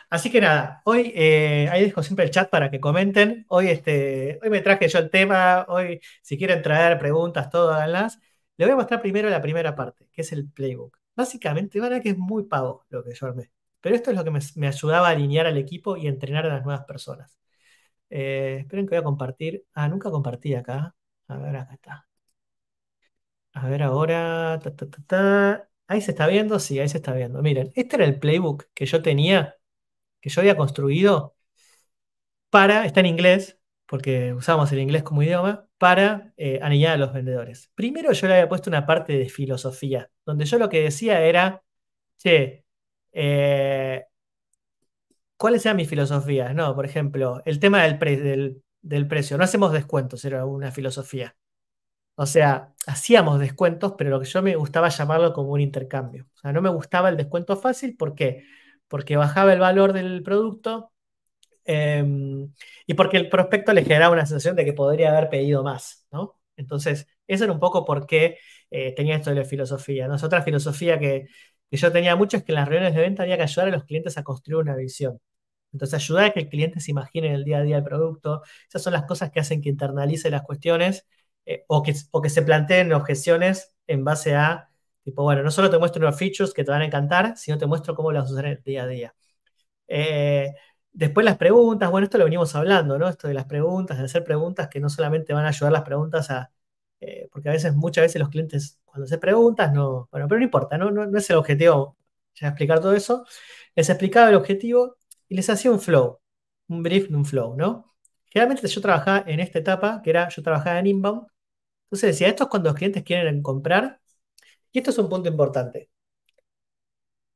Así 0.10 0.32
que 0.32 0.42
nada, 0.42 0.82
hoy 0.86 1.12
eh, 1.16 1.68
ahí 1.72 1.84
dejo 1.86 2.04
siempre 2.04 2.26
el 2.26 2.32
chat 2.32 2.50
para 2.52 2.72
que 2.72 2.80
comenten. 2.80 3.46
Hoy, 3.50 3.70
este, 3.70 4.40
hoy 4.44 4.50
me 4.52 4.62
traje 4.62 4.88
yo 4.88 5.00
el 5.00 5.10
tema, 5.10 5.66
hoy 5.70 6.02
si 6.22 6.38
quieren 6.38 6.62
traer 6.62 7.00
preguntas, 7.00 7.50
todo 7.50 7.72
háganlas. 7.74 8.20
Le 8.58 8.66
voy 8.66 8.74
a 8.74 8.76
mostrar 8.78 9.02
primero 9.02 9.30
la 9.30 9.42
primera 9.42 9.76
parte, 9.76 10.08
que 10.12 10.22
es 10.22 10.32
el 10.32 10.50
playbook. 10.52 11.00
Básicamente, 11.16 11.80
van 11.80 12.02
que 12.02 12.10
es 12.10 12.18
muy 12.18 12.46
pavo 12.46 12.86
lo 12.90 13.04
que 13.04 13.14
yo 13.16 13.28
armé. 13.28 13.52
Pero 13.82 13.96
esto 13.96 14.12
es 14.12 14.18
lo 14.18 14.24
que 14.24 14.32
me, 14.32 14.40
me 14.56 14.68
ayudaba 14.68 15.08
a 15.08 15.12
alinear 15.12 15.48
al 15.48 15.58
equipo 15.58 15.98
y 15.98 16.08
entrenar 16.08 16.46
a 16.46 16.50
las 16.50 16.64
nuevas 16.64 16.86
personas. 16.86 17.40
Eh, 18.10 18.58
esperen 18.62 18.86
que 18.88 18.92
voy 18.96 19.00
a 19.00 19.04
compartir. 19.04 19.66
Ah, 19.74 19.88
nunca 19.90 20.12
compartí 20.12 20.56
acá. 20.56 20.96
A 21.28 21.38
ver, 21.38 21.56
acá 21.58 21.74
está. 21.76 22.09
A 23.54 23.68
ver 23.68 23.84
ahora. 23.84 24.60
Ahí 25.88 26.02
se 26.02 26.12
está 26.12 26.28
viendo, 26.28 26.60
sí, 26.60 26.80
ahí 26.80 26.88
se 26.90 26.98
está 26.98 27.14
viendo. 27.14 27.42
Miren, 27.42 27.72
este 27.76 27.96
era 27.98 28.06
el 28.06 28.20
playbook 28.20 28.66
que 28.74 28.86
yo 28.86 29.02
tenía, 29.02 29.58
que 30.22 30.30
yo 30.30 30.42
había 30.42 30.58
construido 30.58 31.36
para, 32.50 32.86
está 32.86 33.00
en 33.02 33.06
inglés, 33.08 33.60
porque 33.86 34.34
usábamos 34.34 34.72
el 34.72 34.80
inglés 34.80 35.04
como 35.04 35.24
idioma, 35.24 35.68
para 35.78 36.34
eh, 36.38 36.60
anillar 36.62 36.94
a 36.94 36.98
los 36.98 37.14
vendedores. 37.14 37.72
Primero 37.76 38.12
yo 38.12 38.28
le 38.28 38.34
había 38.34 38.50
puesto 38.50 38.70
una 38.70 38.86
parte 38.86 39.14
de 39.18 39.30
filosofía, 39.30 40.12
donde 40.26 40.46
yo 40.46 40.58
lo 40.60 40.70
que 40.70 40.82
decía 40.82 41.22
era, 41.22 41.64
che, 42.18 42.66
eh, 43.14 44.06
¿Cuáles 45.38 45.66
eran 45.66 45.78
mis 45.78 45.90
filosofías? 45.90 46.54
No, 46.54 46.76
por 46.76 46.86
ejemplo, 46.86 47.42
el 47.46 47.60
tema 47.60 47.84
del 47.84 49.08
precio. 49.08 49.38
No 49.38 49.44
hacemos 49.44 49.72
descuentos, 49.72 50.26
era 50.26 50.46
una 50.46 50.72
filosofía. 50.72 51.36
O 52.22 52.26
sea, 52.26 52.74
hacíamos 52.86 53.40
descuentos, 53.40 53.94
pero 53.98 54.10
lo 54.10 54.20
que 54.20 54.26
yo 54.26 54.42
me 54.42 54.54
gustaba 54.58 54.90
llamarlo 54.90 55.32
como 55.32 55.52
un 55.52 55.62
intercambio. 55.62 56.28
O 56.36 56.38
sea, 56.38 56.52
no 56.52 56.62
me 56.62 56.70
gustaba 56.70 57.08
el 57.08 57.16
descuento 57.16 57.56
fácil, 57.56 57.96
¿por 57.96 58.14
qué? 58.14 58.44
Porque 58.90 59.16
bajaba 59.16 59.54
el 59.54 59.60
valor 59.60 59.94
del 59.94 60.22
producto 60.22 60.92
eh, 61.66 62.04
y 62.86 62.94
porque 62.96 63.16
el 63.18 63.30
prospecto 63.30 63.72
le 63.74 63.84
generaba 63.84 64.14
una 64.14 64.26
sensación 64.26 64.58
de 64.58 64.66
que 64.66 64.74
podría 64.74 65.12
haber 65.12 65.30
pedido 65.30 65.64
más, 65.64 66.08
¿no? 66.12 66.38
Entonces, 66.58 67.08
eso 67.26 67.46
era 67.46 67.54
un 67.54 67.60
poco 67.62 67.86
por 67.86 68.06
qué 68.06 68.38
eh, 68.70 68.94
tenía 68.96 69.16
esto 69.16 69.30
de 69.30 69.38
la 69.38 69.46
filosofía. 69.46 70.10
otra 70.12 70.42
filosofía 70.42 71.00
que, 71.00 71.28
que 71.72 71.78
yo 71.78 71.92
tenía 71.92 72.18
mucho 72.18 72.36
es 72.36 72.44
que 72.44 72.52
en 72.52 72.58
las 72.58 72.68
reuniones 72.68 72.96
de 72.96 73.02
venta 73.02 73.24
había 73.24 73.38
que 73.38 73.44
ayudar 73.44 73.70
a 73.70 73.72
los 73.72 73.86
clientes 73.86 74.18
a 74.18 74.24
construir 74.24 74.58
una 74.58 74.76
visión. 74.76 75.22
Entonces, 75.72 75.96
ayudar 75.96 76.26
a 76.26 76.32
que 76.32 76.42
el 76.42 76.50
cliente 76.50 76.82
se 76.82 76.92
imagine 76.92 77.28
en 77.28 77.36
el 77.36 77.46
día 77.46 77.60
a 77.60 77.62
día 77.64 77.78
el 77.78 77.84
producto. 77.84 78.42
Esas 78.68 78.84
son 78.84 78.92
las 78.94 79.06
cosas 79.06 79.32
que 79.32 79.40
hacen 79.40 79.62
que 79.62 79.70
internalice 79.70 80.30
las 80.30 80.42
cuestiones 80.44 81.06
eh, 81.50 81.66
o, 81.68 81.82
que, 81.84 81.96
o 82.12 82.22
que 82.22 82.30
se 82.30 82.44
planteen 82.44 82.94
objeciones 82.94 83.74
en 83.88 84.04
base 84.06 84.36
a, 84.36 84.70
tipo, 85.04 85.24
bueno, 85.24 85.42
no 85.44 85.50
solo 85.52 85.70
te 85.72 85.80
muestro 85.80 86.06
unos 86.06 86.18
features 86.20 86.54
que 86.54 86.64
te 86.64 86.72
van 86.72 86.82
a 86.84 86.86
encantar, 86.86 87.36
sino 87.38 87.58
te 87.58 87.66
muestro 87.66 87.96
cómo 87.96 88.12
las 88.12 88.30
usar 88.32 88.46
en 88.46 88.52
el 88.52 88.64
día 88.64 88.84
a 88.84 88.88
día. 88.88 89.16
Eh, 89.88 90.54
después 90.92 91.26
las 91.26 91.38
preguntas, 91.38 91.90
bueno, 91.92 92.06
esto 92.06 92.20
lo 92.20 92.26
venimos 92.26 92.56
hablando, 92.56 93.00
¿no? 93.00 93.10
Esto 93.10 93.28
de 93.28 93.34
las 93.34 93.46
preguntas, 93.46 93.98
de 93.98 94.06
hacer 94.06 94.24
preguntas 94.24 94.68
que 94.70 94.80
no 94.80 94.90
solamente 94.90 95.34
van 95.34 95.46
a 95.46 95.50
ayudar 95.50 95.74
las 95.74 95.84
preguntas 95.84 96.30
a, 96.32 96.52
eh, 97.02 97.28
porque 97.32 97.50
a 97.50 97.54
veces, 97.54 97.74
muchas 97.76 98.04
veces 98.04 98.20
los 98.20 98.30
clientes 98.30 98.80
cuando 98.86 99.06
hacen 99.06 99.20
preguntas, 99.20 99.74
no, 99.74 100.08
bueno, 100.12 100.28
pero 100.28 100.40
no 100.40 100.44
importa, 100.46 100.78
no, 100.78 100.92
no, 100.92 101.08
no 101.08 101.18
es 101.18 101.30
el 101.32 101.38
objetivo 101.38 101.98
ya 102.36 102.50
explicar 102.50 102.80
todo 102.80 102.94
eso, 102.94 103.26
les 103.76 103.90
explicaba 103.90 104.30
el 104.30 104.36
objetivo 104.36 104.98
y 105.28 105.36
les 105.36 105.50
hacía 105.50 105.72
un 105.72 105.80
flow, 105.80 106.20
un 106.68 106.84
brief 106.84 107.10
un 107.12 107.26
flow, 107.26 107.56
¿no? 107.56 107.86
Generalmente 108.26 108.68
yo 108.68 108.82
trabajaba 108.82 109.24
en 109.28 109.40
esta 109.40 109.60
etapa, 109.60 110.02
que 110.04 110.12
era, 110.12 110.30
yo 110.30 110.44
trabajaba 110.44 110.80
en 110.80 110.88
inbound, 110.88 111.28
entonces 111.90 112.12
decía, 112.16 112.30
esto 112.30 112.44
es 112.46 112.50
cuando 112.50 112.70
los 112.70 112.78
clientes 112.78 113.04
quieren 113.04 113.42
comprar, 113.44 114.02
y 114.72 114.80
esto 114.80 114.92
es 114.92 114.98
un 115.00 115.10
punto 115.10 115.30
importante. 115.30 115.90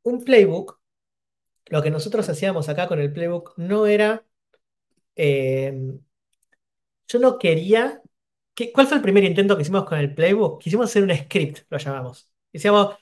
Un 0.04 0.24
playbook 0.24 0.80
lo 1.68 1.82
que 1.84 1.92
nosotros 1.92 2.30
hacíamos 2.30 2.70
acá 2.70 2.88
con 2.88 3.00
el 3.00 3.14
playbook 3.14 3.54
no 3.58 3.88
era, 3.88 4.26
eh, 5.16 5.74
yo 7.08 7.20
no 7.20 7.38
quería, 7.38 8.02
que- 8.54 8.72
¿cuál 8.72 8.88
fue 8.88 8.98
el 8.98 9.04
primer 9.04 9.24
intento 9.24 9.56
que 9.56 9.64
hicimos 9.64 9.86
con 9.86 9.98
el 10.00 10.14
playbook? 10.14 10.62
Quisimos 10.62 10.86
hacer 10.90 11.04
un 11.04 11.16
script, 11.16 11.60
lo 11.70 11.78
llamamos. 11.78 12.30
Decíamos, 12.52 12.96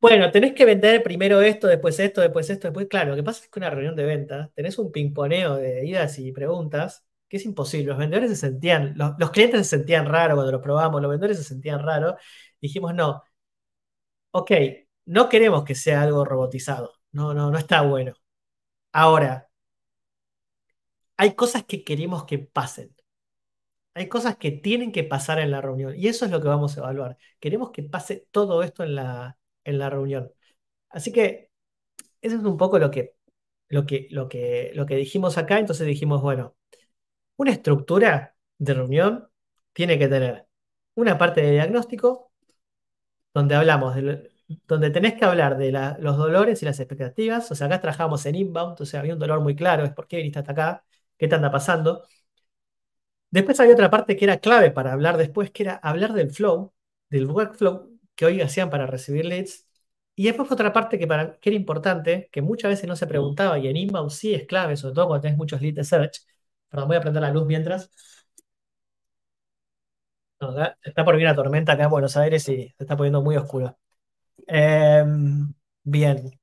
bueno, 0.00 0.30
tenés 0.32 0.54
que 0.54 0.64
vender 0.66 1.02
primero 1.02 1.40
esto, 1.42 1.68
después 1.68 1.98
esto, 2.00 2.20
después 2.22 2.50
esto, 2.50 2.68
después, 2.68 2.88
claro, 2.88 3.10
lo 3.12 3.16
que 3.16 3.24
pasa 3.24 3.44
es 3.44 3.50
que 3.50 3.60
una 3.60 3.70
reunión 3.70 3.96
de 3.96 4.04
ventas, 4.04 4.50
tenés 4.54 4.78
un 4.78 4.92
pingponeo 4.92 5.56
de 5.56 5.86
idas 5.86 6.18
y 6.18 6.32
preguntas, 6.32 7.04
que 7.32 7.38
es 7.38 7.46
imposible. 7.46 7.86
Los 7.88 7.98
vendedores 7.98 8.30
se 8.30 8.36
sentían, 8.36 8.94
los, 8.96 9.30
clientes 9.30 9.66
se 9.66 9.78
sentían 9.78 10.06
raro 10.06 10.34
cuando 10.34 10.52
los 10.52 10.60
probamos, 10.62 11.00
los 11.00 11.10
vendedores 11.10 11.38
se 11.38 11.44
sentían 11.44 11.80
raro. 11.82 12.16
Dijimos, 12.60 12.94
no, 12.94 13.22
ok, 14.32 14.50
no 15.06 15.28
queremos 15.28 15.64
que 15.64 15.74
sea 15.74 16.02
algo 16.02 16.24
robotizado, 16.24 16.94
no, 17.12 17.34
no, 17.34 17.50
no 17.50 17.58
está 17.58 17.82
bueno. 17.82 18.14
Ahora, 18.92 19.48
hay 21.16 21.34
cosas 21.34 21.64
que 21.64 21.84
queremos 21.84 22.24
que 22.24 22.38
pasen. 22.38 22.94
Hay 23.94 24.08
cosas 24.08 24.36
que 24.36 24.50
tienen 24.52 24.92
que 24.92 25.04
pasar 25.04 25.38
en 25.38 25.50
la 25.50 25.60
reunión. 25.60 25.94
Y 25.96 26.08
eso 26.08 26.24
es 26.24 26.30
lo 26.30 26.40
que 26.40 26.48
vamos 26.48 26.76
a 26.76 26.80
evaluar. 26.80 27.18
Queremos 27.40 27.70
que 27.72 27.82
pase 27.82 28.26
todo 28.30 28.62
esto 28.62 28.84
en 28.84 28.94
la, 28.94 29.38
en 29.64 29.78
la 29.78 29.90
reunión. 29.90 30.32
Así 30.90 31.12
que 31.12 31.50
eso 32.22 32.36
es 32.36 32.44
un 32.44 32.56
poco 32.58 32.78
lo 32.78 32.90
que, 32.90 33.16
lo 33.68 33.86
que, 33.86 34.08
lo 34.10 34.28
que, 34.28 34.72
lo 34.74 34.86
que 34.86 34.96
dijimos 34.96 35.38
acá. 35.38 35.58
Entonces 35.58 35.86
dijimos, 35.86 36.22
bueno, 36.22 36.56
una 37.36 37.50
estructura 37.52 38.36
de 38.58 38.74
reunión 38.74 39.28
tiene 39.72 39.98
que 39.98 40.08
tener 40.08 40.46
una 40.94 41.18
parte 41.18 41.42
de 41.42 41.52
diagnóstico 41.52 42.32
donde 43.34 43.54
hablamos 43.54 43.94
donde 44.66 44.90
tenés 44.90 45.14
que 45.14 45.24
hablar 45.24 45.56
de 45.56 45.72
los 45.98 46.16
dolores 46.16 46.62
y 46.62 46.66
las 46.66 46.78
expectativas. 46.80 47.50
O 47.50 47.54
sea, 47.54 47.66
acá 47.68 47.80
trabajamos 47.80 48.26
en 48.26 48.34
inbound, 48.34 48.80
o 48.80 48.86
sea, 48.86 49.00
había 49.00 49.14
un 49.14 49.18
dolor 49.20 49.40
muy 49.40 49.56
claro, 49.56 49.84
es 49.84 49.92
por 49.92 50.06
qué 50.08 50.18
viniste 50.18 50.40
hasta 50.40 50.52
acá, 50.52 50.84
qué 51.16 51.28
te 51.28 51.34
anda 51.34 51.50
pasando. 51.50 52.04
Después 53.30 53.58
había 53.60 53.72
otra 53.74 53.90
parte 53.90 54.16
que 54.16 54.24
era 54.26 54.38
clave 54.38 54.70
para 54.70 54.92
hablar 54.92 55.16
después, 55.16 55.50
que 55.50 55.62
era 55.64 55.74
hablar 55.76 56.12
del 56.12 56.30
flow, 56.30 56.74
del 57.10 57.26
workflow 57.26 57.90
que 58.14 58.26
hoy 58.26 58.40
hacían 58.42 58.68
para 58.70 58.86
recibir 58.86 59.24
leads. 59.24 59.66
Y 60.14 60.24
después 60.26 60.46
fue 60.48 60.54
otra 60.56 60.72
parte 60.72 60.98
que, 60.98 61.06
que 61.08 61.48
era 61.50 61.56
importante, 61.56 62.28
que 62.30 62.42
muchas 62.42 62.70
veces 62.70 62.86
no 62.88 62.96
se 62.96 63.06
preguntaba, 63.06 63.58
y 63.58 63.68
en 63.68 63.76
inbound 63.76 64.10
sí 64.10 64.34
es 64.34 64.46
clave, 64.46 64.76
sobre 64.76 64.94
todo 64.94 65.06
cuando 65.08 65.22
tenés 65.22 65.38
muchos 65.38 65.62
leads 65.62 65.76
de 65.76 65.84
search. 65.84 66.20
Perdón, 66.72 66.88
voy 66.88 66.96
a 66.96 67.00
prender 67.02 67.22
la 67.22 67.30
luz 67.30 67.46
mientras. 67.46 67.90
Está 70.82 71.04
por 71.04 71.14
venir 71.14 71.28
una 71.28 71.36
tormenta 71.36 71.72
acá 71.72 71.84
en 71.84 71.90
Buenos 71.90 72.16
Aires 72.16 72.48
y 72.48 72.56
se 72.68 72.74
está 72.78 72.96
poniendo 72.96 73.22
muy 73.22 73.36
oscuro. 73.36 73.78
Em, 74.48 75.52
bien. 75.84 76.40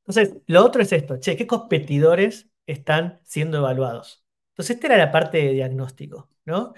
Entonces, 0.00 0.38
lo 0.46 0.64
otro 0.64 0.82
es 0.82 0.92
esto, 0.92 1.18
che, 1.20 1.36
¿qué 1.36 1.46
competidores 1.46 2.50
están 2.66 3.20
siendo 3.24 3.58
evaluados? 3.58 4.24
Entonces, 4.52 4.76
esta 4.76 4.88
era 4.88 4.98
la 4.98 5.12
parte 5.12 5.38
de 5.38 5.52
diagnóstico, 5.54 6.30
¿no? 6.46 6.74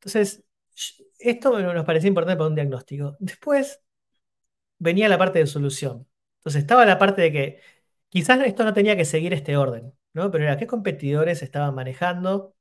Entonces, 0.00 0.44
esto 1.18 1.60
nos 1.60 1.84
parecía 1.86 2.08
importante 2.08 2.38
para 2.38 2.48
un 2.48 2.54
diagnóstico. 2.56 3.16
Después 3.20 3.82
venía 4.78 5.08
la 5.08 5.18
parte 5.18 5.38
de 5.40 5.46
solución. 5.46 6.06
Entonces, 6.40 6.62
estaba 6.62 6.86
la 6.86 6.98
parte 6.98 7.22
de 7.22 7.32
que 7.32 7.60
quizás 8.08 8.40
esto 8.46 8.64
no 8.64 8.74
tenía 8.74 8.96
que 8.96 9.04
seguir 9.04 9.32
este 9.34 9.56
orden, 9.56 9.92
¿no? 10.14 10.30
Pero 10.30 10.44
era 10.44 10.56
qué 10.58 10.66
competidores 10.66 11.42
estaban 11.42 11.74
manejando. 11.74 12.54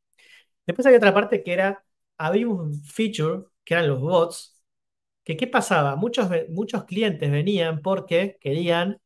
Después 0.65 0.85
había 0.85 0.99
otra 0.99 1.13
parte 1.13 1.43
que 1.43 1.53
era, 1.53 1.85
había 2.17 2.47
un 2.47 2.73
feature 2.83 3.45
que 3.63 3.73
eran 3.75 3.87
los 3.87 4.01
bots, 4.01 4.63
que 5.23 5.37
qué 5.37 5.47
pasaba, 5.47 5.95
muchos, 5.95 6.29
muchos 6.49 6.85
clientes 6.85 7.31
venían 7.31 7.81
porque 7.81 8.37
querían, 8.41 8.99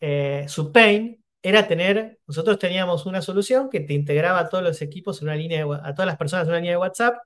eh, 0.00 0.46
su 0.48 0.72
pain 0.72 1.24
era 1.42 1.68
tener, 1.68 2.20
nosotros 2.26 2.58
teníamos 2.58 3.06
una 3.06 3.22
solución 3.22 3.70
que 3.70 3.80
te 3.80 3.94
integraba 3.94 4.40
a 4.40 4.48
todos 4.48 4.64
los 4.64 4.82
equipos 4.82 5.22
en 5.22 5.28
una 5.28 5.36
línea, 5.36 5.64
a 5.64 5.94
todas 5.94 6.06
las 6.06 6.16
personas 6.16 6.46
en 6.46 6.50
una 6.50 6.58
línea 6.60 6.72
de 6.72 6.78
WhatsApp, 6.78 7.18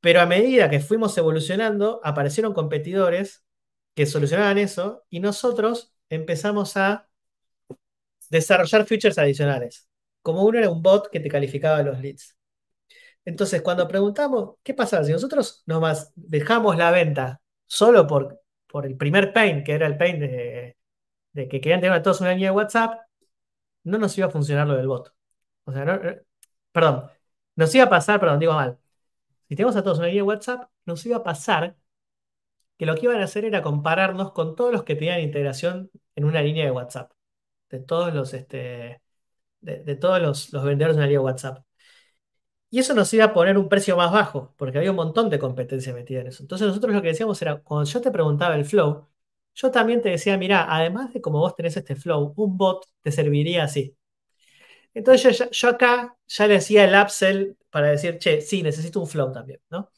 pero 0.00 0.20
a 0.20 0.26
medida 0.26 0.68
que 0.70 0.80
fuimos 0.80 1.16
evolucionando, 1.16 2.00
aparecieron 2.04 2.52
competidores 2.52 3.44
que 3.94 4.06
solucionaban 4.06 4.58
eso 4.58 5.04
y 5.08 5.20
nosotros 5.20 5.94
empezamos 6.10 6.76
a 6.76 7.08
desarrollar 8.34 8.84
features 8.84 9.18
adicionales. 9.18 9.88
Como 10.22 10.44
uno 10.44 10.58
era 10.58 10.70
un 10.70 10.82
bot 10.82 11.08
que 11.10 11.20
te 11.20 11.28
calificaba 11.28 11.82
los 11.82 12.00
leads. 12.00 12.36
Entonces, 13.24 13.62
cuando 13.62 13.88
preguntamos, 13.88 14.56
¿qué 14.62 14.74
pasa 14.74 15.02
si 15.04 15.12
nosotros 15.12 15.62
nomás 15.66 16.12
dejamos 16.16 16.76
la 16.76 16.90
venta 16.90 17.40
solo 17.66 18.06
por, 18.06 18.42
por 18.66 18.86
el 18.86 18.96
primer 18.96 19.32
pain, 19.32 19.64
que 19.64 19.72
era 19.72 19.86
el 19.86 19.96
pain 19.96 20.18
de, 20.20 20.76
que 21.34 21.48
querían 21.48 21.80
tener 21.80 21.96
a 21.96 22.02
todos 22.02 22.20
una 22.20 22.32
línea 22.32 22.50
de 22.50 22.56
WhatsApp, 22.56 23.00
no 23.84 23.98
nos 23.98 24.16
iba 24.18 24.26
a 24.28 24.30
funcionar 24.30 24.66
lo 24.66 24.76
del 24.76 24.88
bot. 24.88 25.14
O 25.64 25.72
sea, 25.72 25.84
no, 25.84 26.00
perdón, 26.72 27.10
nos 27.56 27.74
iba 27.74 27.84
a 27.84 27.90
pasar, 27.90 28.20
perdón, 28.20 28.40
digo 28.40 28.54
mal. 28.54 28.78
Si 29.48 29.56
tenemos 29.56 29.76
a 29.76 29.82
todos 29.84 29.98
una 29.98 30.08
línea 30.08 30.22
de 30.22 30.28
WhatsApp, 30.28 30.70
nos 30.86 31.04
iba 31.06 31.18
a 31.18 31.22
pasar 31.24 31.76
que 32.78 32.86
lo 32.86 32.94
que 32.94 33.02
iban 33.06 33.20
a 33.20 33.24
hacer 33.24 33.44
era 33.44 33.62
compararnos 33.62 34.32
con 34.32 34.56
todos 34.56 34.72
los 34.72 34.84
que 34.84 34.94
tenían 34.96 35.20
integración 35.20 35.90
en 36.16 36.24
una 36.24 36.42
línea 36.42 36.64
de 36.64 36.70
WhatsApp. 36.72 37.13
De 37.74 37.80
todos 37.80 38.14
los, 38.14 38.32
este, 38.34 39.02
de, 39.60 39.96
todos 39.96 40.22
los, 40.22 40.52
los 40.52 40.64
vendedores 40.64 40.96
de 40.96 41.02
una 41.02 41.10
de 41.10 41.18
WhatsApp. 41.18 41.64
Y 42.70 42.80
eso 42.80 42.94
nos 42.94 43.12
iba 43.14 43.24
a 43.26 43.32
poner 43.34 43.56
un 43.56 43.68
precio 43.68 43.96
más 43.96 44.10
bajo, 44.12 44.54
porque 44.58 44.78
había 44.78 44.90
un 44.90 44.96
montón 44.96 45.30
de 45.30 45.38
competencia 45.38 45.94
metida 45.94 46.20
en 46.20 46.26
eso. 46.28 46.42
Entonces 46.42 46.66
nosotros 46.66 46.92
lo 46.94 47.02
que 47.02 47.08
decíamos 47.08 47.40
era, 47.40 47.60
cuando 47.62 47.88
yo 47.88 48.00
te 48.00 48.10
preguntaba 48.10 48.56
el 48.56 48.64
flow, 48.64 49.08
yo 49.54 49.70
también 49.70 50.02
te 50.02 50.08
decía, 50.10 50.36
mira, 50.36 50.66
además 50.68 51.12
de 51.12 51.20
como 51.20 51.38
vos 51.38 51.54
tenés 51.54 51.76
este 51.76 51.94
flow, 51.94 52.34
un 52.36 52.56
bot 52.56 52.84
te 53.02 53.12
serviría 53.12 53.64
así. 53.64 53.96
Entonces 54.94 55.48
yo, 55.50 55.68
acá 55.68 56.16
ya 56.28 56.46
le 56.46 56.56
hacía 56.56 56.84
el 56.84 56.94
upsell 57.00 57.56
para 57.70 57.88
decir, 57.88 58.18
che, 58.18 58.40
sí, 58.40 58.62
necesito 58.62 59.00
un 59.00 59.06
flow 59.08 59.32
también, 59.32 59.60
¿no? 59.70 59.90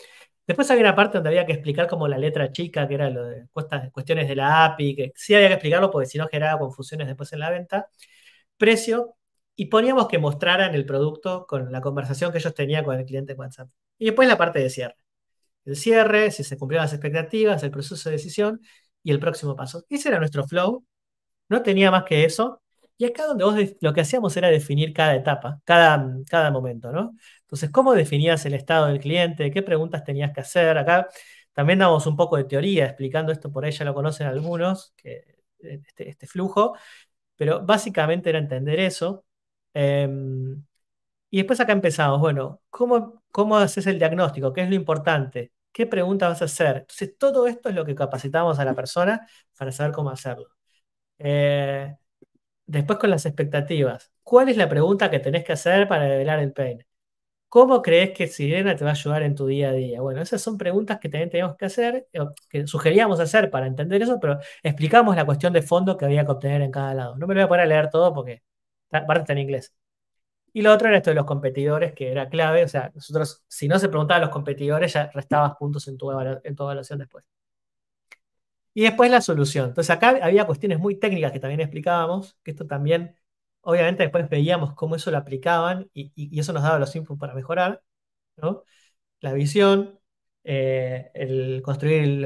Después 0.47 0.71
había 0.71 0.83
una 0.85 0.95
parte 0.95 1.19
donde 1.19 1.31
había 1.31 1.47
que 1.47 1.53
explicar 1.53 1.89
como 1.89 2.07
la 2.09 2.19
letra 2.19 2.53
chica, 2.53 2.87
que 2.87 2.95
era 2.95 3.11
lo 3.11 3.25
de 3.25 3.49
cuestiones 3.93 4.29
de 4.29 4.37
la 4.37 4.65
API, 4.65 4.95
que 4.95 5.13
sí 5.17 5.35
había 5.35 5.49
que 5.49 5.55
explicarlo 5.55 5.91
porque 5.91 6.07
si 6.09 6.19
no 6.19 6.29
generaba 6.29 6.61
confusiones 6.61 7.09
después 7.09 7.33
en 7.33 7.41
la 7.41 7.51
venta. 7.51 7.89
Precio, 8.57 9.17
y 9.57 9.67
poníamos 9.67 10.09
que 10.09 10.19
mostraran 10.19 10.75
el 10.75 10.87
producto 10.87 11.47
con 11.47 11.73
la 11.73 11.81
conversación 11.81 12.33
que 12.33 12.39
ellos 12.39 12.55
tenían 12.55 12.85
con 12.85 12.99
el 12.99 13.07
cliente 13.07 13.35
WhatsApp. 13.35 13.71
Y 13.99 14.07
después 14.07 14.29
la 14.29 14.39
parte 14.39 14.61
de 14.61 14.71
cierre. 14.71 14.97
El 15.65 15.77
cierre, 15.77 16.31
si 16.31 16.45
se 16.45 16.59
cumplieron 16.59 16.85
las 16.85 16.93
expectativas, 16.95 17.63
el 17.63 17.71
proceso 17.71 18.09
de 18.09 18.17
decisión 18.17 18.61
y 19.03 19.13
el 19.13 19.21
próximo 19.21 19.57
paso. 19.57 19.85
Ese 19.91 20.09
era 20.11 20.19
nuestro 20.19 20.47
flow. 20.47 20.87
No 21.49 21.63
tenía 21.63 21.91
más 21.91 22.05
que 22.05 22.25
eso. 22.25 22.63
Y 22.99 23.05
acá 23.05 23.27
donde 23.27 23.45
vos 23.45 23.55
lo 23.81 23.93
que 23.93 24.01
hacíamos 24.01 24.37
era 24.37 24.49
definir 24.49 24.93
cada 24.95 25.15
etapa, 25.15 25.61
cada, 25.65 26.17
cada 26.31 26.51
momento, 26.51 26.93
¿no? 26.93 27.15
Entonces, 27.43 27.71
¿cómo 27.71 27.93
definías 27.95 28.45
el 28.47 28.55
estado 28.55 28.87
del 28.87 29.01
cliente? 29.01 29.51
¿Qué 29.51 29.63
preguntas 29.63 30.03
tenías 30.05 30.33
que 30.33 30.41
hacer? 30.41 30.79
Acá 30.79 31.09
también 31.53 31.79
damos 31.79 32.07
un 32.07 32.17
poco 32.17 32.37
de 32.37 32.45
teoría 32.45 32.87
explicando 32.87 33.33
esto, 33.33 33.53
por 33.53 33.65
ahí 33.65 33.73
ya 33.73 33.85
lo 33.85 33.95
conocen 33.95 34.27
algunos, 34.27 34.95
que, 34.97 35.37
este, 35.61 36.09
este 36.09 36.27
flujo, 36.27 36.75
pero 37.37 37.65
básicamente 37.65 38.31
era 38.31 38.39
entender 38.39 38.81
eso 38.81 39.25
Em, 39.75 40.65
y 41.31 41.39
después 41.39 41.61
acá 41.61 41.73
empezamos, 41.73 42.21
bueno, 42.21 42.63
¿cómo, 42.71 43.23
¿cómo 43.33 43.57
haces 43.59 43.87
el 43.87 43.99
diagnóstico? 43.99 44.53
¿Qué 44.53 44.63
es 44.63 44.69
lo 44.71 44.75
importante? 44.77 45.53
¿Qué 45.73 45.87
preguntas 45.87 46.31
vas 46.31 46.43
a 46.43 46.45
hacer? 46.47 46.77
Entonces, 46.79 47.17
todo 47.19 47.47
esto 47.47 47.69
es 47.69 47.75
lo 47.75 47.85
que 47.85 47.95
capacitamos 47.95 48.59
a 48.59 48.65
la 48.65 48.75
persona 48.75 49.27
para 49.59 49.73
saber 49.73 49.93
cómo 49.93 50.11
hacerlo. 50.11 50.49
Eh, 51.19 51.97
después 52.67 52.99
con 52.99 53.11
las 53.11 53.27
expectativas. 53.27 54.13
¿Cuál 54.23 54.49
es 54.49 54.57
la 54.57 54.69
pregunta 54.69 55.11
que 55.11 55.21
tenés 55.21 55.45
que 55.45 55.53
hacer 55.53 55.89
para 55.89 56.05
develar 56.05 56.41
el 56.41 56.53
pain? 56.53 56.85
¿Cómo 57.49 57.83
crees 57.83 58.13
que 58.13 58.27
Sirena 58.27 58.77
te 58.77 58.85
va 58.85 58.91
a 58.91 58.95
ayudar 58.95 59.23
en 59.23 59.35
tu 59.35 59.47
día 59.47 59.71
a 59.71 59.73
día? 59.73 60.01
Bueno, 60.03 60.21
esas 60.23 60.43
son 60.43 60.59
preguntas 60.59 60.99
que 61.01 61.09
también 61.09 61.31
tenemos 61.31 61.57
que 61.57 61.67
hacer, 61.67 62.09
que 62.51 62.67
sugeríamos 62.67 63.21
hacer 63.21 63.51
para 63.51 63.67
entender 63.67 64.03
eso, 64.03 64.19
pero 64.21 64.39
explicamos 64.63 65.17
la 65.17 65.25
cuestión 65.27 65.53
de 65.53 65.63
fondo 65.63 65.97
que 65.97 66.05
había 66.05 66.25
que 66.27 66.33
obtener 66.33 66.63
en 66.63 66.73
cada 66.73 66.95
lado. 66.95 67.17
No 67.17 67.27
me 67.27 67.35
lo 67.35 67.41
voy 67.41 67.45
a 67.47 67.49
poner 67.49 67.65
a 67.65 67.69
leer 67.69 67.91
todo 67.91 68.13
porque 68.15 68.43
aparte 68.93 69.23
está 69.23 69.33
en 69.35 69.39
inglés. 69.41 69.75
Y 70.53 70.63
lo 70.63 70.73
otro 70.73 70.89
era 70.89 70.99
esto 70.99 71.11
de 71.11 71.17
los 71.17 71.27
competidores, 71.27 71.93
que 71.95 72.11
era 72.11 72.29
clave. 72.29 72.65
O 72.65 72.69
sea, 72.69 72.91
nosotros, 72.95 73.45
si 73.49 73.69
no 73.69 73.79
se 73.79 73.89
preguntaban 73.89 74.23
los 74.23 74.31
competidores, 74.31 74.93
ya 74.95 75.11
restabas 75.15 75.55
puntos 75.59 75.87
en 75.89 75.99
tu, 75.99 76.11
en 76.13 76.57
tu 76.57 76.63
evaluación 76.65 76.99
después. 76.99 77.25
Y 78.77 78.83
después 78.83 79.11
la 79.11 79.23
solución. 79.23 79.71
Entonces 79.71 79.91
acá 79.91 80.19
había 80.23 80.47
cuestiones 80.47 80.79
muy 80.79 80.99
técnicas 80.99 81.33
que 81.33 81.41
también 81.41 81.61
explicábamos, 81.61 82.37
que 82.43 82.51
esto 82.51 82.67
también, 82.67 83.17
obviamente 83.63 84.03
después 84.03 84.29
veíamos 84.29 84.75
cómo 84.75 84.97
eso 84.97 85.11
lo 85.11 85.17
aplicaban 85.17 85.91
y, 85.95 86.39
eso 86.39 86.53
nos 86.53 86.63
daba 86.63 86.79
los 86.79 86.95
inputs 86.95 87.19
para 87.19 87.35
mejorar, 87.35 87.83
¿no? 88.37 88.65
La 89.21 89.33
visión, 89.35 90.01
eh, 90.45 91.11
el 91.15 91.63
construir 91.63 92.03
el, 92.05 92.25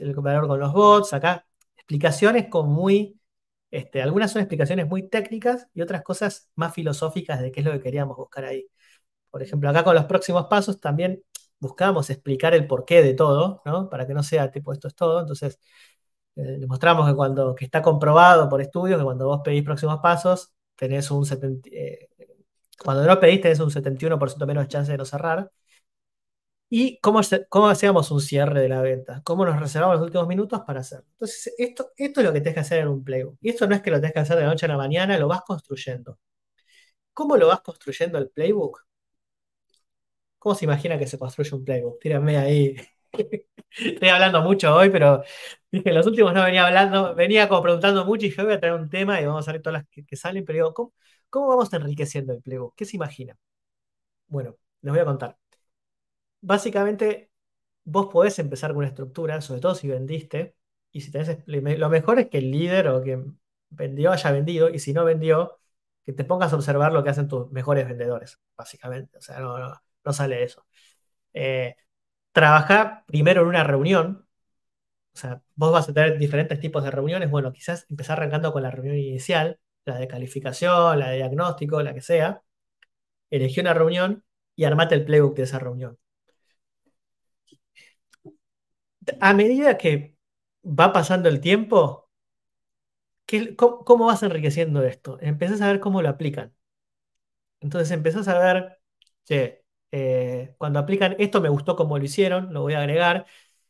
el, 0.00 0.16
con 0.16 0.60
los 0.60 0.72
bots, 0.72 1.12
acá 1.14 1.46
explicaciones 1.76 2.48
con 2.48 2.70
muy 2.70 3.20
este, 3.70 4.02
algunas 4.02 4.32
son 4.32 4.42
explicaciones 4.42 4.88
muy 4.88 5.08
técnicas 5.08 5.68
y 5.74 5.82
otras 5.82 6.02
cosas 6.02 6.50
más 6.56 6.74
filosóficas 6.74 7.40
de 7.42 7.52
qué 7.52 7.60
es 7.60 7.66
lo 7.66 7.72
que 7.72 7.80
queríamos 7.80 8.16
buscar 8.16 8.44
ahí. 8.46 8.68
Por 9.30 9.42
ejemplo, 9.42 9.70
acá 9.70 9.84
con 9.84 9.94
los 9.96 10.06
próximos 10.06 10.46
pasos 10.48 10.80
también 10.80 11.22
buscábamos 11.62 12.10
explicar 12.10 12.54
el 12.54 12.66
porqué 12.66 13.02
de 13.02 13.14
todo, 13.14 13.62
¿no? 13.64 13.88
Para 13.88 14.06
que 14.06 14.14
no 14.14 14.22
sea 14.24 14.50
tipo 14.50 14.72
esto 14.72 14.88
es 14.88 14.94
todo. 14.96 15.20
Entonces, 15.20 15.60
eh, 16.36 16.42
demostramos 16.60 17.08
que 17.08 17.14
cuando 17.16 17.54
que 17.54 17.64
está 17.66 17.82
comprobado 17.82 18.48
por 18.48 18.60
estudios 18.62 18.98
que 18.98 19.04
cuando 19.04 19.26
vos 19.26 19.40
pedís 19.44 19.62
próximos 19.64 20.00
pasos, 20.02 20.52
tenés 20.76 21.10
un 21.10 21.24
70, 21.26 21.68
eh, 21.72 22.08
cuando 22.84 23.06
no 23.06 23.20
pedís 23.20 23.40
tenés 23.42 23.60
un 23.60 23.70
71% 23.70 24.46
menos 24.46 24.64
de 24.64 24.68
chance 24.68 24.92
de 24.92 24.98
no 24.98 25.04
cerrar. 25.06 25.50
¿Y 26.68 26.98
cómo, 27.00 27.20
cómo 27.50 27.68
hacíamos 27.68 28.10
un 28.10 28.20
cierre 28.20 28.60
de 28.60 28.68
la 28.68 28.80
venta? 28.80 29.20
¿Cómo 29.24 29.44
nos 29.44 29.60
reservamos 29.60 29.96
los 29.96 30.06
últimos 30.06 30.26
minutos 30.26 30.62
para 30.66 30.80
hacerlo? 30.80 31.06
Entonces, 31.12 31.54
esto, 31.58 31.90
esto 31.96 32.20
es 32.20 32.26
lo 32.26 32.32
que 32.32 32.40
tienes 32.40 32.54
que 32.54 32.60
hacer 32.60 32.78
en 32.80 32.88
un 32.88 33.04
playbook. 33.04 33.36
Y 33.42 33.50
esto 33.50 33.66
no 33.68 33.74
es 33.74 33.82
que 33.82 33.90
lo 33.90 33.98
tengas 33.98 34.14
que 34.14 34.20
hacer 34.20 34.36
de 34.36 34.42
la 34.44 34.48
noche 34.48 34.66
a 34.66 34.68
la 34.70 34.78
mañana, 34.78 35.18
lo 35.18 35.28
vas 35.28 35.42
construyendo. 35.42 36.18
¿Cómo 37.14 37.36
lo 37.36 37.48
vas 37.48 37.60
construyendo 37.62 38.18
el 38.18 38.28
playbook? 38.30 38.84
¿Cómo 40.42 40.54
se 40.54 40.64
imagina 40.64 40.98
que 40.98 41.06
se 41.06 41.18
construye 41.18 41.54
un 41.54 41.64
playbook? 41.64 42.00
Tírenme 42.00 42.36
ahí. 42.36 42.76
Estoy 43.70 44.08
hablando 44.08 44.42
mucho 44.42 44.74
hoy, 44.74 44.90
pero 44.90 45.22
dije, 45.70 45.92
los 45.92 46.06
últimos 46.06 46.34
no 46.34 46.44
venía 46.44 46.66
hablando, 46.66 47.14
venía 47.14 47.48
como 47.48 47.62
preguntando 47.62 48.04
mucho 48.04 48.26
y 48.26 48.30
dije, 48.30 48.42
voy 48.42 48.54
a 48.54 48.60
traer 48.60 48.74
un 48.74 48.90
tema 48.90 49.20
y 49.20 49.26
vamos 49.26 49.48
a 49.48 49.52
ver 49.52 49.62
todas 49.62 49.82
las 49.82 50.04
que, 50.06 50.16
salen, 50.16 50.44
pero 50.44 50.56
digo, 50.56 50.74
¿cómo, 50.74 50.94
¿cómo 51.30 51.48
vamos 51.48 51.72
enriqueciendo 51.72 52.32
el 52.34 52.42
playbook? 52.42 52.74
¿Qué 52.76 52.84
se 52.84 52.96
imagina? 52.96 53.36
Bueno, 54.28 54.56
les 54.82 54.92
voy 54.92 55.00
a 55.00 55.04
contar 55.04 55.38
básicamente 56.42 57.30
vos 57.84 58.08
podés 58.12 58.38
empezar 58.38 58.70
con 58.72 58.78
una 58.78 58.88
estructura, 58.88 59.40
sobre 59.40 59.60
todo 59.60 59.74
si 59.74 59.88
vendiste, 59.88 60.56
y 60.92 61.02
si 61.02 61.10
tenés, 61.12 61.38
lo 61.46 61.88
mejor 61.90 62.18
es 62.20 62.28
que 62.28 62.38
el 62.38 62.50
líder 62.50 62.88
o 62.88 63.02
quien 63.02 63.40
vendió 63.70 64.12
haya 64.12 64.30
vendido, 64.32 64.68
y 64.70 64.78
si 64.78 64.92
no 64.92 65.04
vendió, 65.04 65.58
que 66.04 66.12
te 66.12 66.24
pongas 66.24 66.52
a 66.52 66.56
observar 66.56 66.92
lo 66.92 67.04
que 67.04 67.10
hacen 67.10 67.28
tus 67.28 67.50
mejores 67.52 67.88
vendedores, 67.88 68.40
básicamente. 68.56 69.18
O 69.18 69.20
sea, 69.22 69.40
no, 69.40 69.56
sale 70.12 70.42
eso. 70.42 70.66
Eh, 71.34 71.76
trabajar 72.32 73.04
primero 73.06 73.42
en 73.42 73.48
una 73.48 73.64
reunión, 73.64 74.26
o 75.14 75.18
sea, 75.18 75.42
vos 75.56 75.72
vas 75.72 75.88
a 75.88 75.94
tener 75.94 76.18
diferentes 76.18 76.60
tipos 76.60 76.84
de 76.84 76.90
reuniones, 76.90 77.30
bueno, 77.30 77.52
quizás 77.52 77.86
empezar 77.90 78.18
arrancando 78.18 78.52
con 78.52 78.62
la 78.62 78.70
reunión 78.70 78.96
inicial, 78.98 79.60
la 79.84 79.98
de 79.98 80.08
calificación, 80.08 80.98
la 80.98 81.10
de 81.10 81.16
diagnóstico, 81.18 81.82
la 81.82 81.94
que 81.94 82.02
sea, 82.02 82.42
elegí 83.30 83.60
una 83.60 83.74
reunión 83.74 84.24
y 84.56 84.64
armate 84.64 84.94
el 84.96 85.04
playbook 85.04 85.36
de 85.36 85.44
esa 85.44 85.58
reunión 85.58 85.98
a 89.20 89.34
medida 89.34 89.78
que 89.78 90.16
va 90.64 90.92
pasando 90.92 91.28
el 91.28 91.40
tiempo, 91.40 92.08
cómo, 93.56 94.06
vas 94.06 94.22
enriqueciendo 94.22 94.82
esto? 94.84 95.18
Empezás 95.20 95.60
a 95.60 95.68
ver 95.68 95.80
cómo 95.80 96.02
lo 96.02 96.08
aplican. 96.08 96.54
Entonces 97.60 97.90
empezás 97.92 98.28
a 98.28 98.38
ver, 98.38 98.78
eh, 99.92 100.54
cuando 100.58 100.78
aplican 100.80 101.16
esto 101.18 101.40
me 101.40 101.50
gustó 101.50 101.76
cómo 101.76 101.98
lo 101.98 102.04
hicieron, 102.04 102.52
lo 102.52 102.62
voy 102.62 102.74
a 102.74 102.80
agregar. 102.80 103.26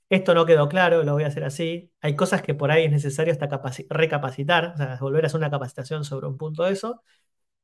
Esto 0.08 0.34
no 0.34 0.46
quedó 0.46 0.68
claro, 0.68 1.04
lo 1.04 1.14
voy 1.14 1.24
a 1.24 1.28
hacer 1.28 1.44
así. 1.44 1.92
Hay 2.00 2.16
cosas 2.16 2.42
que 2.42 2.54
por 2.54 2.70
ahí 2.70 2.84
es 2.84 2.92
necesario 2.92 3.32
hasta 3.32 3.48
recapacitar, 3.90 4.72
o 4.74 4.76
sea, 4.76 4.98
volver 5.00 5.24
a 5.24 5.26
hacer 5.28 5.38
una 5.38 5.50
capacitación 5.50 6.04
sobre 6.04 6.26
un 6.28 6.38
punto 6.38 6.64
de 6.64 6.72
eso. 6.72 7.02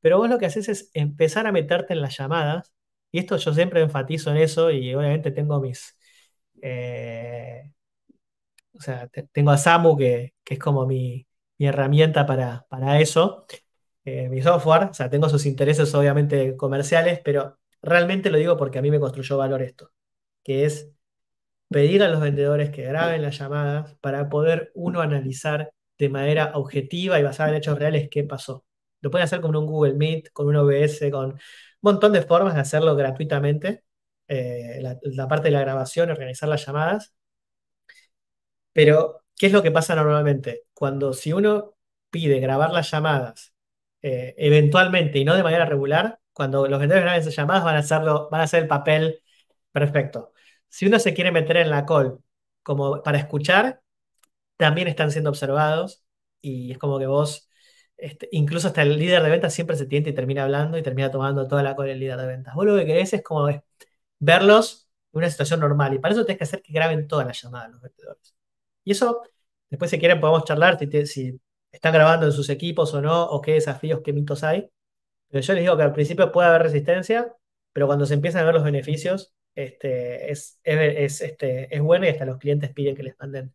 Pero 0.00 0.18
vos 0.18 0.30
lo 0.30 0.38
que 0.38 0.46
haces 0.46 0.68
es 0.68 0.90
empezar 0.94 1.46
a 1.46 1.52
meterte 1.52 1.94
en 1.94 2.02
las 2.02 2.16
llamadas. 2.18 2.72
Y 3.12 3.20
esto 3.20 3.36
yo 3.38 3.54
siempre 3.54 3.82
enfatizo 3.82 4.30
en 4.30 4.38
eso 4.38 4.70
y 4.70 4.94
obviamente 4.94 5.30
tengo 5.32 5.60
mis, 5.60 5.96
eh, 6.62 7.72
o 8.72 8.80
sea, 8.80 9.08
tengo 9.32 9.50
a 9.50 9.58
Samu, 9.58 9.96
que, 9.96 10.34
es 10.44 10.58
como 10.58 10.86
mi, 10.86 11.26
herramienta 11.58 12.24
para, 12.26 13.00
eso, 13.00 13.46
eh, 14.04 14.28
mi 14.28 14.42
software. 14.42 14.84
O 14.90 14.94
sea, 14.94 15.10
tengo 15.10 15.28
sus 15.28 15.46
intereses 15.46 15.92
obviamente 15.94 16.56
comerciales, 16.56 17.20
pero 17.24 17.58
realmente 17.88 18.30
lo 18.30 18.38
digo 18.38 18.56
porque 18.56 18.78
a 18.78 18.82
mí 18.82 18.90
me 18.90 19.00
construyó 19.00 19.36
valor 19.38 19.62
esto, 19.62 19.92
que 20.42 20.64
es 20.64 20.90
pedir 21.70 22.02
a 22.02 22.08
los 22.08 22.20
vendedores 22.20 22.70
que 22.70 22.82
graben 22.82 23.22
las 23.22 23.38
llamadas 23.38 23.96
para 24.00 24.28
poder 24.28 24.72
uno 24.74 25.00
analizar 25.00 25.72
de 25.98 26.08
manera 26.08 26.52
objetiva 26.54 27.18
y 27.20 27.22
basada 27.22 27.50
en 27.50 27.56
hechos 27.56 27.78
reales 27.78 28.08
qué 28.10 28.24
pasó. 28.24 28.64
Lo 29.00 29.10
pueden 29.10 29.24
hacer 29.24 29.40
con 29.40 29.54
un 29.56 29.66
Google 29.66 29.94
Meet, 29.94 30.30
con 30.32 30.48
un 30.48 30.56
OBS, 30.56 31.10
con 31.10 31.32
un 31.32 31.40
montón 31.82 32.12
de 32.12 32.22
formas 32.22 32.54
de 32.54 32.60
hacerlo 32.60 32.96
gratuitamente. 32.96 33.84
Eh, 34.28 34.80
la, 34.82 35.28
parte 35.28 35.48
de 35.48 35.52
la 35.52 35.60
grabación, 35.60 36.10
organizar 36.10 36.48
las 36.48 36.64
llamadas. 36.66 37.14
Pero, 38.72 39.24
¿qué 39.36 39.46
es 39.46 39.52
lo 39.52 39.62
que 39.62 39.70
pasa 39.70 39.94
normalmente? 39.94 40.64
Cuando 40.74 41.12
si 41.12 41.32
uno 41.32 41.76
pide 42.10 42.40
grabar 42.40 42.70
las 42.72 42.90
llamadas 42.90 43.54
eh, 44.02 44.34
eventualmente 44.38 45.18
y 45.18 45.24
no 45.24 45.34
de 45.34 45.42
manera 45.42 45.64
regular, 45.66 46.20
cuando 46.38 46.68
los 46.68 46.78
vendedores 46.78 47.04
graben 47.04 47.20
esas 47.20 47.34
llamadas 47.36 47.64
van 47.64 47.76
a 47.76 47.80
hacerlo, 47.80 48.28
van 48.30 48.40
a 48.42 48.44
hacer 48.44 48.62
el 48.62 48.68
papel 48.68 49.22
perfecto. 49.72 50.32
Si 50.68 50.86
uno 50.86 51.00
se 51.00 51.14
quiere 51.14 51.32
meter 51.32 51.56
en 51.58 51.70
la 51.70 51.84
call 51.84 52.20
como 52.62 53.02
para 53.02 53.18
escuchar, 53.18 53.82
también 54.56 54.88
están 54.88 55.10
siendo 55.10 55.30
observados 55.30 56.04
y 56.40 56.72
es 56.72 56.78
como 56.78 56.98
que 57.00 57.06
vos, 57.06 57.50
este, 57.96 58.28
incluso 58.32 58.68
hasta 58.68 58.82
el 58.82 58.98
líder 58.98 59.22
de 59.22 59.30
ventas 59.30 59.54
siempre 59.54 59.76
se 59.76 59.86
tienta 59.86 60.10
y 60.10 60.14
termina 60.14 60.44
hablando 60.44 60.78
y 60.78 60.82
termina 60.82 61.10
tomando 61.10 61.48
toda 61.48 61.64
la 61.64 61.74
call 61.76 61.88
el 61.90 62.00
líder 62.00 62.18
de 62.18 62.26
ventas. 62.28 62.54
Vos 62.54 62.66
lo 62.66 62.76
que 62.76 62.86
querés 62.86 63.12
es 63.14 63.22
como 63.24 63.48
verlos 64.20 64.88
en 65.12 65.18
una 65.18 65.30
situación 65.30 65.60
normal 65.60 65.94
y 65.94 65.98
para 65.98 66.14
eso 66.14 66.24
tenés 66.24 66.38
que 66.38 66.44
hacer 66.44 66.62
que 66.62 66.72
graben 66.72 67.08
todas 67.08 67.26
las 67.26 67.42
llamadas 67.42 67.72
los 67.72 67.80
vendedores. 67.80 68.36
Y 68.84 68.92
eso, 68.92 69.22
después 69.70 69.90
si 69.90 69.98
quieren 69.98 70.20
podemos 70.20 70.44
charlar 70.44 70.78
si, 70.78 71.06
si 71.06 71.40
están 71.72 71.92
grabando 71.92 72.26
en 72.26 72.32
sus 72.32 72.48
equipos 72.50 72.94
o 72.94 73.00
no, 73.02 73.24
o 73.24 73.40
qué 73.42 73.54
desafíos, 73.54 74.02
qué 74.04 74.12
mitos 74.12 74.44
hay. 74.44 74.70
Pero 75.28 75.42
yo 75.42 75.52
les 75.54 75.62
digo 75.62 75.76
que 75.76 75.82
al 75.82 75.92
principio 75.92 76.32
puede 76.32 76.48
haber 76.48 76.62
resistencia, 76.62 77.34
pero 77.72 77.86
cuando 77.86 78.06
se 78.06 78.14
empiezan 78.14 78.42
a 78.42 78.46
ver 78.46 78.54
los 78.54 78.64
beneficios, 78.64 79.32
este, 79.54 80.30
es, 80.30 80.60
es, 80.64 81.20
este, 81.20 81.74
es 81.74 81.82
bueno 81.82 82.06
y 82.06 82.08
hasta 82.08 82.24
los 82.24 82.38
clientes 82.38 82.72
piden 82.72 82.96
que 82.96 83.02
les 83.02 83.18
manden 83.18 83.54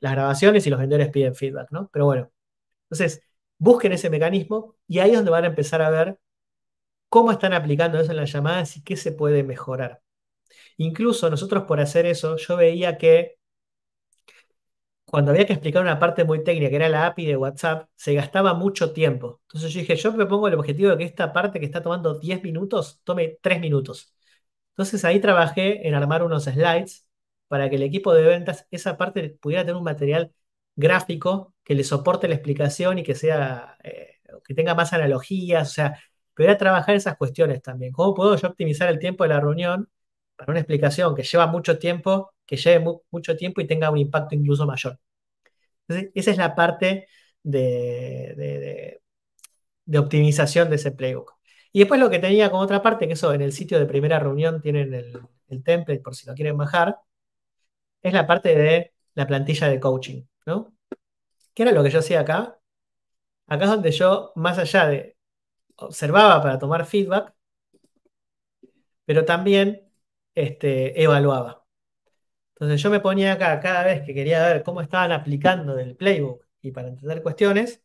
las 0.00 0.12
grabaciones 0.12 0.66
y 0.66 0.70
los 0.70 0.80
vendedores 0.80 1.10
piden 1.10 1.34
feedback, 1.34 1.70
¿no? 1.70 1.88
Pero 1.92 2.06
bueno, 2.06 2.32
entonces 2.84 3.22
busquen 3.58 3.92
ese 3.92 4.10
mecanismo 4.10 4.76
y 4.88 4.98
ahí 4.98 5.10
es 5.10 5.16
donde 5.16 5.30
van 5.30 5.44
a 5.44 5.48
empezar 5.48 5.82
a 5.82 5.90
ver 5.90 6.18
cómo 7.08 7.32
están 7.32 7.52
aplicando 7.52 8.00
eso 8.00 8.10
en 8.12 8.16
las 8.18 8.32
llamadas 8.32 8.76
y 8.76 8.82
qué 8.82 8.96
se 8.96 9.12
puede 9.12 9.44
mejorar. 9.44 10.02
Incluso 10.78 11.30
nosotros 11.30 11.64
por 11.64 11.80
hacer 11.80 12.06
eso, 12.06 12.36
yo 12.36 12.56
veía 12.56 12.98
que 12.98 13.38
cuando 15.12 15.30
había 15.32 15.44
que 15.46 15.52
explicar 15.52 15.82
una 15.82 15.98
parte 15.98 16.24
muy 16.24 16.42
técnica, 16.42 16.70
que 16.70 16.76
era 16.76 16.88
la 16.88 17.06
API 17.06 17.26
de 17.26 17.36
WhatsApp, 17.36 17.86
se 17.96 18.14
gastaba 18.14 18.54
mucho 18.54 18.94
tiempo. 18.94 19.42
Entonces 19.44 19.70
yo 19.74 19.80
dije, 19.80 19.94
yo 19.96 20.12
me 20.14 20.24
pongo 20.24 20.48
el 20.48 20.54
objetivo 20.54 20.90
de 20.92 20.96
que 20.98 21.04
esta 21.04 21.34
parte 21.34 21.60
que 21.60 21.66
está 21.66 21.82
tomando 21.82 22.18
10 22.18 22.42
minutos, 22.42 23.02
tome 23.04 23.38
3 23.42 23.60
minutos. 23.60 24.14
Entonces 24.70 25.04
ahí 25.04 25.20
trabajé 25.20 25.86
en 25.86 25.94
armar 25.94 26.22
unos 26.22 26.44
slides 26.44 27.06
para 27.48 27.68
que 27.68 27.76
el 27.76 27.82
equipo 27.82 28.14
de 28.14 28.22
ventas, 28.22 28.66
esa 28.70 28.96
parte 28.96 29.36
pudiera 29.40 29.64
tener 29.64 29.76
un 29.76 29.84
material 29.84 30.32
gráfico 30.76 31.54
que 31.62 31.74
le 31.74 31.84
soporte 31.84 32.26
la 32.26 32.34
explicación 32.36 32.98
y 32.98 33.02
que 33.02 33.14
sea, 33.14 33.76
eh, 33.84 34.20
que 34.46 34.54
tenga 34.54 34.74
más 34.74 34.94
analogías, 34.94 35.68
o 35.70 35.72
sea, 35.74 35.98
pudiera 36.34 36.56
trabajar 36.56 36.94
esas 36.94 37.18
cuestiones 37.18 37.60
también. 37.60 37.92
¿Cómo 37.92 38.14
puedo 38.14 38.34
yo 38.36 38.48
optimizar 38.48 38.88
el 38.88 38.98
tiempo 38.98 39.24
de 39.24 39.28
la 39.30 39.40
reunión 39.40 39.90
una 40.48 40.60
explicación 40.60 41.14
que 41.14 41.22
lleva 41.22 41.46
mucho 41.46 41.78
tiempo, 41.78 42.32
que 42.46 42.56
lleve 42.56 42.84
mucho 43.10 43.36
tiempo 43.36 43.60
y 43.60 43.66
tenga 43.66 43.90
un 43.90 43.98
impacto 43.98 44.34
incluso 44.34 44.66
mayor? 44.66 44.98
Esa 45.88 46.30
es 46.30 46.36
la 46.38 46.54
parte 46.54 47.08
de, 47.42 49.00
de 49.84 49.98
optimización 49.98 50.70
de 50.70 50.76
ese 50.76 50.92
playbook. 50.92 51.34
Y 51.72 51.80
después 51.80 52.00
lo 52.00 52.10
que 52.10 52.18
tenía 52.18 52.50
como 52.50 52.62
otra 52.62 52.82
parte, 52.82 53.06
que 53.06 53.14
eso 53.14 53.32
en 53.32 53.42
el 53.42 53.52
sitio 53.52 53.78
de 53.78 53.86
primera 53.86 54.18
reunión 54.18 54.60
tienen 54.60 54.94
el, 54.94 55.20
template 55.64 56.00
por 56.00 56.14
si 56.14 56.26
lo 56.26 56.34
quieren 56.34 56.56
bajar, 56.56 56.98
es 58.02 58.12
la 58.12 58.26
parte 58.26 58.54
de 58.56 58.92
la 59.14 59.26
plantilla 59.26 59.68
de 59.68 59.80
coaching, 59.80 60.24
¿no? 60.46 60.74
¿Qué 61.54 61.62
era 61.64 61.72
lo 61.72 61.82
que 61.82 61.90
yo 61.90 62.00
hacía 62.00 62.20
acá? 62.20 62.58
Acá 63.46 63.64
es 63.64 63.70
donde 63.70 63.92
yo, 63.92 64.32
más 64.36 64.58
allá 64.58 64.86
de 64.88 65.16
observaba 65.76 66.42
para 66.42 66.58
tomar 66.58 66.86
feedback, 66.86 67.34
pero 69.04 69.24
también 69.24 69.91
este, 70.34 71.02
evaluaba. 71.02 71.64
Entonces 72.54 72.82
yo 72.82 72.90
me 72.90 73.00
ponía 73.00 73.32
acá 73.34 73.60
cada 73.60 73.84
vez 73.84 74.02
que 74.02 74.14
quería 74.14 74.42
ver 74.46 74.62
cómo 74.62 74.80
estaban 74.80 75.12
aplicando 75.12 75.78
el 75.78 75.96
playbook 75.96 76.46
y 76.62 76.70
para 76.72 76.88
entender 76.88 77.22
cuestiones, 77.22 77.82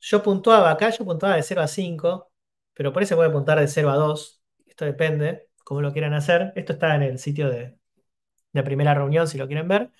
yo 0.00 0.22
puntuaba 0.22 0.70
acá, 0.70 0.90
yo 0.90 1.04
puntuaba 1.04 1.36
de 1.36 1.42
0 1.42 1.62
a 1.62 1.68
5, 1.68 2.32
pero 2.74 2.92
por 2.92 3.02
eso 3.02 3.16
puede 3.16 3.28
apuntar 3.30 3.58
de 3.60 3.68
0 3.68 3.90
a 3.90 3.96
2. 3.96 4.42
Esto 4.66 4.84
depende, 4.84 5.48
cómo 5.64 5.82
lo 5.82 5.92
quieran 5.92 6.14
hacer. 6.14 6.52
Esto 6.56 6.74
está 6.74 6.94
en 6.94 7.02
el 7.02 7.18
sitio 7.18 7.50
de, 7.50 7.76
primera 8.64 8.94
reunión, 8.94 9.28
si 9.28 9.38
lo 9.38 9.46
quieren 9.46 9.68
ver. 9.68 9.92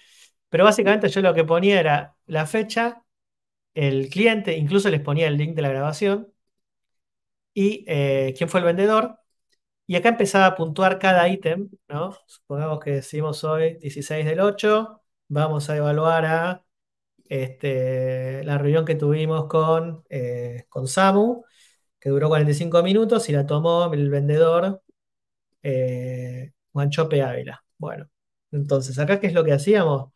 Pero 0.49 0.65
básicamente 0.65 1.09
yo 1.09 1.23
lo 1.23 1.35
que 1.35 1.45
ponía 1.45 1.81
era 1.81 2.17
la 2.27 2.47
fecha, 2.47 3.05
el 3.75 4.09
cliente, 4.11 4.57
incluso 4.57 4.91
les 4.91 5.01
ponía 5.03 5.29
el 5.29 5.37
link 5.39 5.55
de 5.57 5.63
la 5.63 5.71
grabación 5.71 6.33
y 7.55 7.85
eh, 7.89 8.35
quién 8.37 8.49
fue 8.49 8.61
el 8.61 8.67
vendedor. 8.67 9.19
Y 9.89 9.97
acá 9.97 10.11
empezaba 10.11 10.47
a 10.49 10.57
puntuar 10.57 11.01
cada 11.01 11.29
ítem, 11.29 11.71
¿no? 11.89 12.17
Supongamos 12.29 12.81
que 12.81 12.93
decimos 12.93 13.45
hoy 13.45 13.77
16 13.79 14.27
del 14.27 14.41
8, 14.41 15.03
vamos 15.29 15.71
a 15.71 15.77
evaluar 15.79 16.27
a 16.27 16.67
este, 17.29 18.45
la 18.45 18.59
reunión 18.59 18.85
que 18.87 18.97
tuvimos 18.97 19.47
con, 19.49 20.05
eh, 20.11 20.67
con 20.71 20.89
Samu 20.89 21.45
que 22.01 22.11
duró 22.11 22.29
45 22.29 22.83
minutos 22.83 23.29
y 23.31 23.33
la 23.33 23.47
tomó 23.47 23.93
el 23.95 24.11
vendedor 24.11 24.83
eh, 25.63 26.53
Juanchope 26.73 27.23
Ávila. 27.23 27.65
Bueno, 27.79 28.09
entonces, 28.53 28.99
acá, 28.99 29.21
¿qué 29.21 29.29
es 29.29 29.35
lo 29.35 29.45
que 29.45 29.53
hacíamos? 29.55 30.13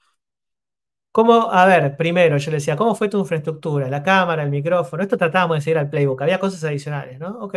¿Cómo? 1.11 1.53
A 1.53 1.67
ver, 1.67 1.97
primero 1.97 2.39
yo 2.39 2.51
le 2.51 2.57
decía, 2.57 2.75
¿cómo 2.77 2.95
fue 2.95 3.09
tu 3.09 3.19
infraestructura? 3.19 3.89
La 3.91 4.03
cámara, 4.03 4.43
el 4.43 4.51
micrófono. 4.51 5.03
Esto 5.03 5.19
tratábamos 5.19 5.59
de 5.59 5.61
seguir 5.61 5.79
al 5.79 5.91
playbook. 5.91 6.23
Había 6.23 6.39
cosas 6.41 6.65
adicionales, 6.65 7.19
¿no? 7.19 7.39
Ok. 7.41 7.55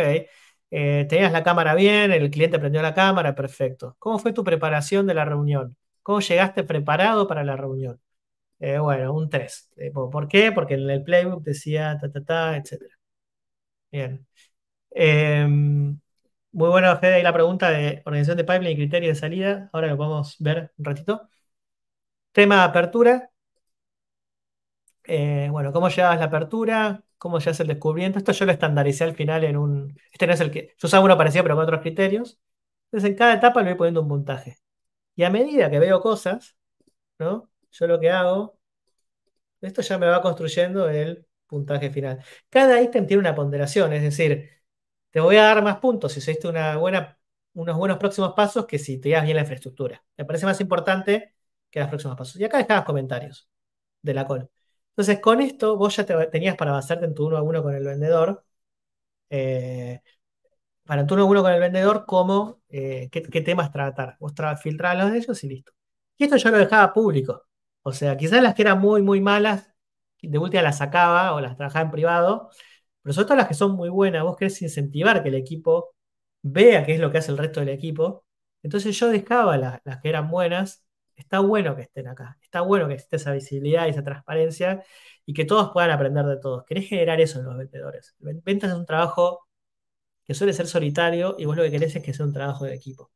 Eh, 0.70 1.06
tenías 1.08 1.32
la 1.32 1.44
cámara 1.44 1.74
bien, 1.74 2.12
el 2.12 2.30
cliente 2.30 2.58
prendió 2.58 2.82
la 2.82 2.94
cámara, 2.94 3.34
perfecto. 3.34 3.96
¿Cómo 3.98 4.18
fue 4.18 4.32
tu 4.32 4.44
preparación 4.44 5.06
de 5.06 5.14
la 5.14 5.24
reunión? 5.24 5.76
¿Cómo 6.02 6.20
llegaste 6.20 6.64
preparado 6.64 7.26
para 7.28 7.44
la 7.44 7.56
reunión? 7.56 8.00
Eh, 8.60 8.78
bueno, 8.78 9.14
un 9.14 9.30
3. 9.30 9.70
Eh, 9.76 9.92
¿Por 9.92 10.28
qué? 10.28 10.52
Porque 10.52 10.74
en 10.74 10.90
el 10.90 11.04
playbook 11.04 11.42
decía 11.44 11.98
ta, 12.00 12.10
ta, 12.12 12.24
ta, 12.24 12.56
etc. 12.56 12.94
Bien. 13.92 14.26
Em, 14.92 16.00
muy 16.52 16.68
bueno, 16.70 16.96
Fede, 16.98 17.16
ahí 17.16 17.22
la 17.24 17.32
pregunta 17.34 17.70
de 17.70 18.02
organización 18.06 18.38
de 18.38 18.44
pipeline 18.44 18.72
y 18.72 18.76
criterio 18.76 19.08
de 19.10 19.14
salida. 19.16 19.70
Ahora 19.72 19.88
lo 19.88 19.96
podemos 19.98 20.36
ver 20.40 20.72
un 20.78 20.84
ratito. 20.86 21.30
Tema 22.36 22.56
de 22.58 22.62
apertura. 22.68 23.14
Eh, 25.04 25.48
bueno, 25.50 25.72
¿cómo 25.72 25.88
llevas 25.88 26.18
la 26.18 26.24
apertura? 26.26 27.02
¿Cómo 27.18 27.38
llevas 27.38 27.60
el 27.60 27.68
descubrimiento? 27.68 28.18
Esto 28.18 28.32
yo 28.32 28.44
lo 28.46 28.52
estandaricé 28.52 29.04
al 29.04 29.14
final 29.14 29.44
en 29.44 29.56
un... 29.56 29.98
Este 30.12 30.26
no 30.26 30.34
es 30.34 30.40
el 30.40 30.50
que... 30.50 30.74
Yo 30.78 30.86
usaba 30.86 31.04
uno 31.04 31.16
parecido, 31.16 31.44
pero 31.44 31.56
con 31.56 31.64
otros 31.64 31.80
criterios. 31.80 32.38
Entonces, 32.86 33.10
en 33.10 33.16
cada 33.16 33.34
etapa 33.34 33.62
le 33.62 33.70
voy 33.70 33.78
poniendo 33.78 34.02
un 34.02 34.08
puntaje. 34.08 34.58
Y 35.16 35.24
a 35.24 35.30
medida 35.30 35.70
que 35.70 35.78
veo 35.78 36.00
cosas, 36.00 36.56
¿no? 37.18 37.50
Yo 37.72 37.86
lo 37.86 38.00
que 38.00 38.10
hago, 38.10 38.58
esto 39.60 39.82
ya 39.82 39.98
me 39.98 40.06
va 40.06 40.22
construyendo 40.22 40.88
el 40.88 41.26
puntaje 41.46 41.90
final. 41.90 42.24
Cada 42.50 42.80
ítem 42.80 43.06
tiene 43.06 43.20
una 43.20 43.34
ponderación, 43.34 43.92
es 43.92 44.02
decir, 44.02 44.50
te 45.10 45.20
voy 45.20 45.36
a 45.36 45.44
dar 45.44 45.62
más 45.62 45.78
puntos 45.78 46.12
si 46.12 46.20
hiciste 46.20 46.48
una 46.48 46.76
buena, 46.76 47.18
unos 47.54 47.76
buenos 47.76 47.98
próximos 47.98 48.34
pasos 48.34 48.66
que 48.66 48.78
si 48.78 49.00
te 49.00 49.10
das 49.10 49.24
bien 49.24 49.36
la 49.36 49.42
infraestructura. 49.42 50.04
Me 50.16 50.24
parece 50.24 50.46
más 50.46 50.60
importante 50.60 51.34
que 51.70 51.80
los 51.80 51.88
próximos 51.88 52.16
pasos. 52.16 52.40
Y 52.40 52.44
acá 52.44 52.58
dejabas 52.58 52.84
comentarios 52.84 53.48
de 54.02 54.14
la 54.14 54.26
call. 54.26 54.50
Entonces, 54.96 55.20
con 55.20 55.40
esto 55.40 55.76
vos 55.76 55.96
ya 55.96 56.06
te, 56.06 56.14
tenías 56.28 56.56
para 56.56 56.72
basarte 56.72 57.04
en 57.04 57.14
tu 57.14 57.26
uno 57.26 57.36
a 57.36 57.42
uno 57.42 57.62
con 57.62 57.74
el 57.74 57.84
vendedor. 57.84 58.44
Eh, 59.30 60.00
para 60.84 61.06
tu 61.06 61.14
uno 61.14 61.24
a 61.24 61.26
uno 61.26 61.42
con 61.42 61.52
el 61.52 61.60
vendedor, 61.60 62.04
cómo, 62.06 62.62
eh, 62.68 63.08
qué, 63.12 63.40
temas 63.42 63.72
tratar. 63.72 64.16
Vos 64.20 64.34
filtrabas 64.62 64.98
los 64.98 65.12
de 65.12 65.18
ellos 65.18 65.44
y 65.44 65.48
listo. 65.48 65.72
Y 66.16 66.24
esto 66.24 66.36
yo 66.36 66.50
lo 66.50 66.58
dejaba 66.58 66.92
público. 66.92 67.46
O 67.82 67.92
sea, 67.92 68.16
quizás 68.16 68.42
las 68.42 68.54
que 68.54 68.62
eran 68.62 68.80
muy, 68.80 69.02
muy 69.02 69.20
malas 69.20 69.72
de 70.22 70.38
última 70.38 70.62
las 70.62 70.78
sacaba 70.78 71.34
o 71.34 71.40
las 71.40 71.56
trabajaba 71.56 71.84
en 71.84 71.90
privado, 71.90 72.50
pero 73.02 73.14
sobre 73.14 73.26
todo 73.26 73.36
las 73.38 73.48
que 73.48 73.54
son 73.54 73.72
muy 73.76 73.88
buenas, 73.88 74.24
vos 74.24 74.36
querés 74.36 74.60
incentivar 74.62 75.22
que 75.22 75.28
el 75.30 75.36
equipo 75.36 75.94
vea 76.42 76.84
qué 76.84 76.94
es 76.94 77.00
lo 77.00 77.10
que 77.12 77.18
hace 77.18 77.32
el 77.32 77.38
resto 77.38 77.60
del 77.60 77.70
equipo. 77.70 78.26
Entonces 78.62 78.98
yo 78.98 79.08
dejaba 79.08 79.56
las, 79.58 79.80
que 80.02 80.08
eran 80.08 80.30
buenas, 80.30 80.85
está 81.16 81.40
bueno 81.40 81.76
que 81.76 81.82
estén 81.82 82.08
acá, 82.08 82.38
está 82.42 82.60
bueno 82.60 82.88
que 82.88 82.94
esté 82.94 83.16
esa 83.16 83.32
visibilidad 83.32 83.86
y 83.86 83.90
esa 83.90 84.04
transparencia 84.04 84.84
y 85.24 85.34
que 85.34 85.44
todos 85.44 85.70
puedan 85.72 85.90
aprender 85.90 86.24
de 86.26 86.38
todos. 86.38 86.64
Querés 86.64 86.88
generar 86.88 87.20
eso 87.20 87.40
en 87.40 87.46
los 87.46 87.56
vendedores. 87.56 88.14
Ventas 88.20 88.70
es 88.70 88.76
un 88.76 88.86
trabajo 88.86 89.48
que 90.24 90.34
suele 90.34 90.52
ser 90.52 90.66
solitario 90.66 91.36
y 91.38 91.46
vos 91.46 91.56
lo 91.56 91.62
que 91.64 91.70
querés 91.70 91.96
es 91.96 92.02
que 92.02 92.14
sea 92.14 92.26
un 92.26 92.32
trabajo 92.32 92.64
de 92.64 92.74
equipo. 92.74 93.10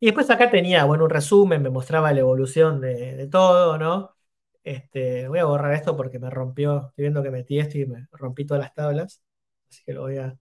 Y 0.00 0.06
después 0.06 0.28
acá 0.30 0.50
tenía, 0.50 0.84
bueno, 0.84 1.04
un 1.04 1.10
resumen, 1.10 1.62
me 1.62 1.70
mostraba 1.70 2.12
la 2.12 2.20
evolución 2.20 2.80
de, 2.80 3.28
todo, 3.30 3.78
¿no? 3.78 4.16
Este, 4.64 5.28
voy 5.28 5.38
a 5.38 5.44
borrar 5.44 5.74
esto 5.74 5.96
porque 5.96 6.18
me 6.18 6.30
rompió. 6.30 6.88
Estoy 6.88 7.02
viendo 7.04 7.22
que 7.22 7.30
metí 7.30 7.58
esto 7.58 7.78
y 7.78 7.86
me 7.86 8.08
rompí 8.12 8.44
todas 8.44 8.62
las 8.62 8.74
tablas. 8.74 9.22
Así 9.68 9.82
que 9.84 9.92
lo 9.92 10.02
voy 10.02 10.18
a, 10.18 10.36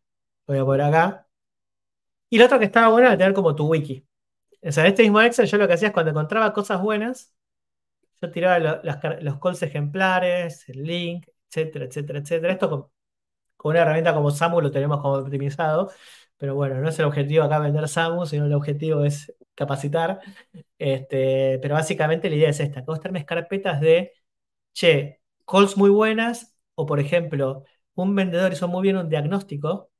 voy 0.47 0.58
a 0.58 0.65
poner 0.65 0.82
acá. 0.88 1.27
Y 2.30 2.38
lo 2.39 2.45
otro 2.45 2.58
que 2.60 2.65
estaba 2.65 2.89
bueno 2.89 3.08
era 3.08 3.17
tener 3.17 3.34
como 3.34 3.56
tu 3.56 3.67
wiki. 3.67 4.06
O 4.63 4.71
sea, 4.71 4.88
este 4.88 5.04
mismo 5.04 5.21
Excel 5.21 5.47
yo 5.47 5.58
lo 5.58 5.67
que 5.67 5.74
hacía 5.74 5.88
es 5.89 5.93
cuando 5.93 6.12
encontraba 6.12 6.54
cosas 6.54 6.82
buenas, 6.82 7.34
yo 8.21 8.32
tiraba 8.32 8.60
lo- 8.60 8.82
los 9.21 9.39
calls 9.39 9.63
ejemplares, 9.63 10.67
el 10.69 10.84
link, 10.84 11.28
etcétera, 11.50 11.86
etcétera, 11.86 12.19
etcétera. 12.19 12.54
Esto 12.54 12.69
con, 12.69 12.88
una 13.71 13.82
herramienta 13.82 14.13
como 14.13 14.32
Samu 14.32 14.62
lo 14.62 14.71
tenemos 14.71 15.02
como 15.02 15.15
optimizado, 15.15 15.91
pero 16.38 16.56
bueno, 16.56 16.76
no 16.82 16.89
es 16.89 17.00
el 17.00 17.06
objetivo 17.06 17.43
acá 17.45 17.60
vender 17.60 17.88
Samu, 17.89 18.26
sino 18.26 18.45
el 18.45 18.54
objetivo 18.54 19.04
es 19.06 19.34
capacitar. 19.56 20.21
Este, 20.80 21.60
pero 21.62 21.76
básicamente 21.76 22.30
la 22.30 22.36
idea 22.38 22.50
es 22.50 22.60
esta, 22.62 22.84
tenés 23.02 23.26
carpetas 23.26 23.82
de, 23.82 24.13
che, 24.74 25.21
calls 25.47 25.78
muy 25.78 25.89
buenas, 25.91 26.56
o 26.76 26.86
por 26.88 27.00
ejemplo, 27.00 27.65
un 27.95 28.15
vendedor 28.15 28.54
hizo 28.54 28.67
muy 28.69 28.84
bien 28.84 28.97
un 28.97 29.10
diagnóstico, 29.10 29.91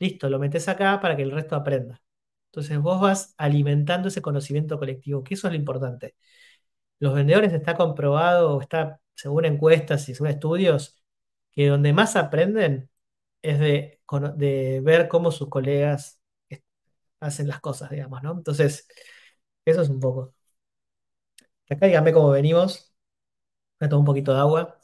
listo, 0.00 0.30
lo 0.30 0.38
metes 0.38 0.68
acá 0.68 1.00
para 1.00 1.16
que 1.16 1.22
el 1.24 1.32
resto 1.32 1.56
aprenda. 1.56 2.02
Entonces 2.50 2.78
vos 2.80 3.00
vas 3.00 3.34
alimentando 3.38 4.08
ese 4.08 4.22
conocimiento 4.22 4.78
colectivo, 4.78 5.22
que 5.24 5.34
eso 5.34 5.48
es 5.48 5.52
lo 5.52 5.58
importante. 5.58 6.16
Los 7.00 7.14
vendedores 7.14 7.52
está 7.52 7.76
comprobado, 7.76 8.60
está 8.60 9.00
según 9.14 9.44
encuestas 9.46 10.08
y 10.08 10.14
según 10.14 10.28
estudios, 10.30 11.02
que 11.52 11.68
donde 11.68 11.92
más 11.92 12.16
aprenden 12.16 12.90
es 13.42 13.58
de, 13.60 14.00
ver 14.82 15.08
cómo 15.08 15.30
sus 15.32 15.48
colegas 15.48 16.20
hacen 17.20 17.48
las 17.48 17.60
cosas, 17.60 17.90
digamos, 17.90 18.22
¿no? 18.22 18.32
Entonces, 18.32 18.86
eso 19.64 19.82
es 19.82 19.88
un 19.90 20.00
poco. 20.00 20.34
Acá 21.70 21.86
dígame 21.86 22.12
cómo 22.12 22.30
venimos. 22.30 22.92
A 23.80 23.88
tomar 23.88 24.00
un 24.00 24.06
poquito 24.06 24.32
de 24.34 24.40
agua 24.40 24.78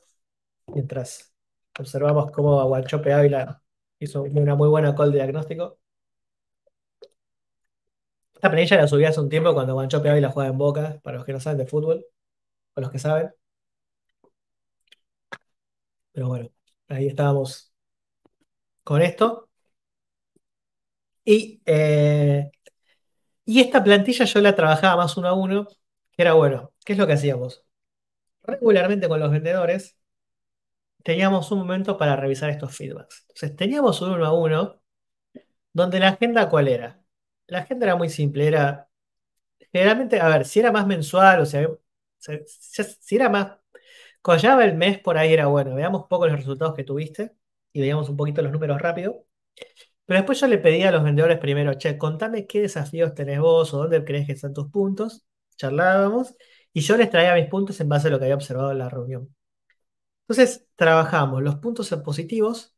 mientras 0.69 1.35
observamos 1.79 2.31
cómo 2.33 2.61
Aguanchope 2.61 3.13
Ávila 3.13 3.63
hizo 3.99 4.23
una 4.25 4.55
muy 4.55 4.69
buena 4.69 4.95
call 4.95 5.13
de 5.13 5.19
diagnóstico. 5.19 5.79
Esta 8.37 8.51
planilla 8.51 8.77
la 8.77 8.87
subí 8.89 9.05
hace 9.05 9.21
un 9.21 9.29
tiempo 9.29 9.53
cuando 9.53 9.73
Aguanchope 9.73 10.09
Ávila 10.11 10.31
juega 10.31 10.51
en 10.51 10.59
Boca, 10.59 11.01
para 11.03 11.17
los 11.19 11.27
que 11.27 11.33
no 11.33 11.41
saben 11.41 11.59
de 11.59 11.67
fútbol, 11.67 12.07
o 12.75 12.81
los 12.83 12.91
que 12.93 12.99
saben. 13.01 13.33
Pero 16.13 16.29
bueno, 16.29 16.51
ahí 16.89 17.07
estábamos 17.07 17.73
con 18.85 19.03
esto. 19.03 19.49
Y, 21.25 21.61
eh, 21.67 22.51
y 23.45 23.61
esta 23.61 23.85
plantilla 23.85 24.25
yo 24.25 24.41
la 24.41 24.57
trabajaba 24.57 24.97
más 25.05 25.17
uno 25.17 25.29
a 25.29 25.35
uno, 25.35 25.69
que 26.13 26.23
era 26.23 26.35
bueno. 26.35 26.73
¿Qué 26.85 26.95
es 26.95 26.99
lo 26.99 27.07
que 27.07 27.15
hacíamos? 27.15 27.65
Regularmente 28.45 29.09
con 29.09 29.21
los 29.21 29.31
vendedores 29.33 29.99
teníamos 31.03 31.51
un 31.53 31.59
momento 31.61 31.97
para 31.97 32.17
revisar 32.17 32.51
estos 32.51 32.77
feedbacks. 32.77 33.23
Entonces 33.29 33.57
teníamos 33.57 34.01
un 34.03 34.11
uno 34.13 34.27
a 34.27 34.33
uno 34.33 34.81
donde 35.75 36.01
la 36.01 36.11
agenda 36.11 36.49
¿cuál 36.51 36.69
era? 36.69 37.03
La 37.49 37.61
agenda 37.61 37.87
era 37.87 37.97
muy 37.97 38.09
simple, 38.09 38.47
era 38.47 38.89
generalmente, 39.73 40.21
a 40.21 40.29
ver, 40.29 40.45
si 40.47 40.61
era 40.61 40.73
más 40.73 40.87
mensual 40.87 41.41
o 41.41 41.47
sea, 41.47 41.69
si, 42.47 43.17
era 43.17 43.29
más, 43.29 43.59
cuando 44.23 44.43
llegaba 44.43 44.65
el 44.65 44.75
mes 44.77 44.99
por 45.01 45.19
ahí 45.19 45.33
era 45.33 45.47
bueno, 45.47 45.75
veamos 45.75 46.03
un 46.03 46.09
poco 46.09 46.27
los 46.27 46.37
resultados 46.37 46.75
que 46.75 46.85
tuviste 46.85 47.37
y 47.73 47.81
veíamos 47.81 48.09
un 48.09 48.17
poquito 48.17 48.43
los 48.43 48.53
números 48.53 48.81
rápido. 48.81 49.27
Pero 50.07 50.19
después 50.21 50.41
yo 50.41 50.47
le 50.49 50.59
pedía 50.59 50.89
a 50.91 50.93
los 50.93 51.05
vendedores 51.05 51.39
primero, 51.39 51.75
che, 51.75 51.99
contame 51.99 52.47
qué 52.47 52.61
desafíos 52.63 53.15
tenés 53.15 53.41
vos 53.41 53.75
o 53.75 53.79
dónde 53.79 54.05
crees 54.05 54.27
que 54.27 54.33
están 54.33 54.55
tus 54.55 54.71
puntos. 54.71 55.27
Charlábamos 55.57 56.37
y 56.73 56.81
yo 56.81 56.97
les 56.97 57.11
traía 57.11 57.35
mis 57.35 57.49
puntos 57.49 57.81
en 57.81 57.89
base 57.89 58.09
a 58.09 58.11
lo 58.11 58.19
que 58.19 58.27
había 58.27 58.37
observado 58.37 58.73
en 58.73 58.79
la 58.79 58.89
reunión. 58.89 59.35
Entonces, 60.29 60.67
trabajamos 60.77 61.43
los 61.43 61.57
puntos 61.57 61.89
positivos, 62.05 62.77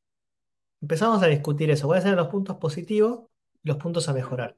empezamos 0.81 1.23
a 1.23 1.27
discutir 1.29 1.71
eso. 1.71 1.87
¿Cuáles 1.87 2.05
eran 2.05 2.17
los 2.17 2.29
puntos 2.29 2.57
positivos 2.59 3.27
los 3.69 3.79
puntos 3.79 4.09
a 4.09 4.15
mejorar? 4.15 4.57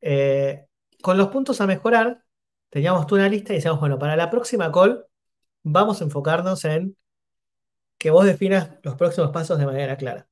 Eh, 0.00 0.66
con 1.02 1.18
los 1.18 1.28
puntos 1.28 1.60
a 1.60 1.66
mejorar, 1.66 2.24
teníamos 2.70 3.06
tú 3.06 3.16
una 3.16 3.28
lista 3.28 3.52
y 3.52 3.56
decíamos, 3.56 3.80
bueno, 3.80 3.98
para 3.98 4.16
la 4.16 4.30
próxima 4.30 4.70
call 4.72 5.06
vamos 5.62 6.00
a 6.00 6.04
enfocarnos 6.04 6.64
en 6.64 6.96
que 7.98 8.10
vos 8.10 8.24
definas 8.26 8.70
los 8.82 8.94
próximos 8.96 9.30
pasos 9.30 9.58
de 9.58 9.66
manera 9.66 9.96
clara. 9.96 10.28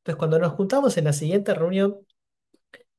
Entonces, 0.00 0.18
cuando 0.18 0.38
nos 0.40 0.54
juntamos 0.54 0.96
en 0.98 1.04
la 1.06 1.14
siguiente 1.14 1.54
reunión, 1.54 2.06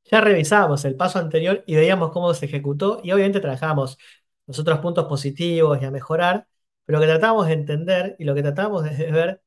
Ya 0.04 0.22
revisábamos 0.22 0.86
el 0.86 0.96
paso 0.96 1.20
anterior 1.20 1.64
y 1.66 1.76
veíamos 1.76 2.12
cómo 2.12 2.34
se 2.34 2.46
ejecutó 2.46 3.00
y 3.04 3.12
obviamente 3.12 3.40
trabajábamos 3.40 3.98
los 4.48 4.60
otros 4.60 4.80
puntos 4.80 5.06
positivos 5.08 5.82
y 5.82 5.86
a 5.86 5.92
mejorar, 5.92 6.48
pero 6.86 7.00
lo 7.00 7.06
que 7.06 7.12
tratábamos 7.12 7.48
de 7.48 7.54
entender 7.54 8.16
y 8.20 8.26
lo 8.26 8.36
que 8.36 8.42
tratábamos 8.44 8.84
de 8.84 9.12
ver, 9.12 9.42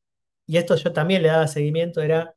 y 0.46 0.56
esto 0.58 0.76
yo 0.76 0.92
también 0.92 1.22
le 1.22 1.28
daba 1.28 1.46
seguimiento, 1.48 2.00
era 2.02 2.35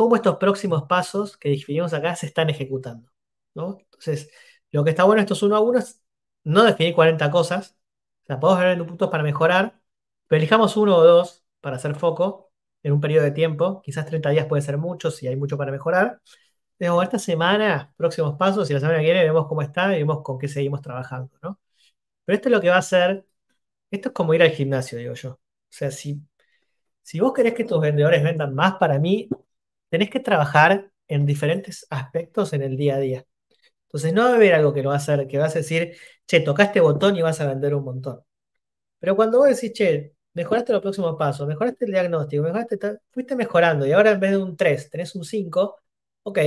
cómo 0.00 0.16
estos 0.16 0.36
próximos 0.38 0.84
pasos 0.84 1.36
que 1.36 1.50
definimos 1.50 1.92
acá 1.92 2.16
se 2.16 2.24
están 2.24 2.48
ejecutando. 2.48 3.10
Entonces, 3.54 4.30
lo 4.70 4.82
que 4.82 4.90
está 4.90 5.04
bueno 5.04 5.20
estos 5.20 5.42
uno 5.42 5.56
a 5.56 5.60
uno 5.60 5.78
es 5.78 6.02
no 6.42 6.64
definir 6.64 6.94
40 6.94 7.30
cosas, 7.30 7.76
o 8.22 8.26
sea, 8.26 8.40
podemos 8.40 8.64
ver 8.64 8.86
puntos 8.86 9.10
para 9.10 9.22
mejorar, 9.22 9.78
pero 10.26 10.38
elijamos 10.38 10.74
uno 10.78 10.96
o 10.96 11.04
dos 11.04 11.44
para 11.60 11.76
hacer 11.76 11.94
foco 11.96 12.50
en 12.82 12.94
un 12.94 13.00
periodo 13.02 13.24
de 13.24 13.32
tiempo, 13.32 13.82
quizás 13.82 14.06
30 14.06 14.30
días 14.30 14.46
puede 14.46 14.62
ser 14.62 14.78
mucho 14.78 15.10
si 15.10 15.28
hay 15.28 15.36
mucho 15.36 15.58
para 15.58 15.70
mejorar 15.70 16.22
Digamos, 16.78 17.04
esta 17.04 17.18
semana, 17.18 17.92
próximos 17.96 18.36
pasos, 18.38 18.70
y 18.70 18.74
la 18.74 18.80
semana 18.80 18.98
que 19.00 19.04
viene 19.04 19.24
vemos 19.24 19.46
cómo 19.48 19.62
está 19.62 19.94
y 19.94 19.98
vemos 20.00 20.22
con 20.22 20.38
qué 20.38 20.48
seguimos 20.48 20.80
trabajando, 20.82 21.30
¿no? 21.42 21.60
Pero 22.24 22.36
esto 22.36 22.48
es 22.50 22.52
lo 22.54 22.60
que 22.62 22.70
va 22.70 22.76
a 22.76 22.80
hacer, 22.80 23.26
esto 23.90 24.10
es 24.10 24.14
como 24.14 24.34
ir 24.34 24.42
al 24.42 24.50
gimnasio, 24.50 24.98
digo 24.98 25.14
yo. 25.14 25.32
O 25.32 25.40
sea, 25.70 25.90
si, 25.90 26.22
si 27.02 27.20
vos 27.20 27.32
querés 27.34 27.54
que 27.54 27.64
tus 27.64 27.80
vendedores 27.80 28.22
vendan 28.22 28.54
más, 28.54 28.76
para 28.76 28.98
mí, 28.98 29.28
tenés 29.90 30.10
que 30.10 30.20
trabajar 30.20 30.92
en 31.08 31.26
diferentes 31.26 31.86
aspectos 31.90 32.52
en 32.54 32.62
el 32.62 32.76
día 32.78 32.96
a 32.96 33.00
día. 33.00 33.26
Entonces, 33.88 34.12
no 34.14 34.24
va 34.24 34.32
a 34.32 34.36
haber 34.36 34.54
algo 34.54 34.74
que 34.74 34.82
lo 34.82 34.90
va 34.90 34.96
a 34.98 35.26
que 35.28 35.38
vas 35.38 35.54
a 35.56 35.60
decir, 35.60 35.96
che, 36.26 36.40
tocaste 36.40 36.80
botón 36.80 37.16
y 37.16 37.22
vas 37.22 37.40
a 37.40 37.46
vender 37.48 37.74
un 37.74 37.84
montón. 37.84 38.22
Pero 38.98 39.16
cuando 39.16 39.38
vos 39.38 39.48
decís, 39.48 39.72
che, 39.72 40.14
mejoraste 40.34 40.72
los 40.72 40.82
próximos 40.82 41.16
pasos, 41.18 41.46
mejoraste 41.48 41.84
el 41.86 41.92
diagnóstico, 41.92 42.42
mejoraste 42.44 42.78
fuiste 43.10 43.36
mejorando 43.36 43.86
y 43.86 43.92
ahora 43.92 44.12
en 44.12 44.20
vez 44.20 44.30
de 44.32 44.38
un 44.38 44.56
3 44.56 44.90
tenés 44.90 45.14
un 45.14 45.24
5, 45.24 45.76
ok, 46.22 46.38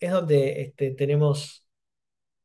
es 0.00 0.10
donde 0.12 0.62
este, 0.62 0.92
tenemos 0.92 1.66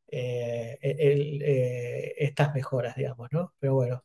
eh, 0.07 0.77
el- 0.81 1.41
eh, 1.43 2.13
estas 2.17 2.53
mejoras, 2.55 2.95
digamos, 2.95 3.29
¿no? 3.31 3.53
Pero 3.59 3.75
bueno, 3.75 4.03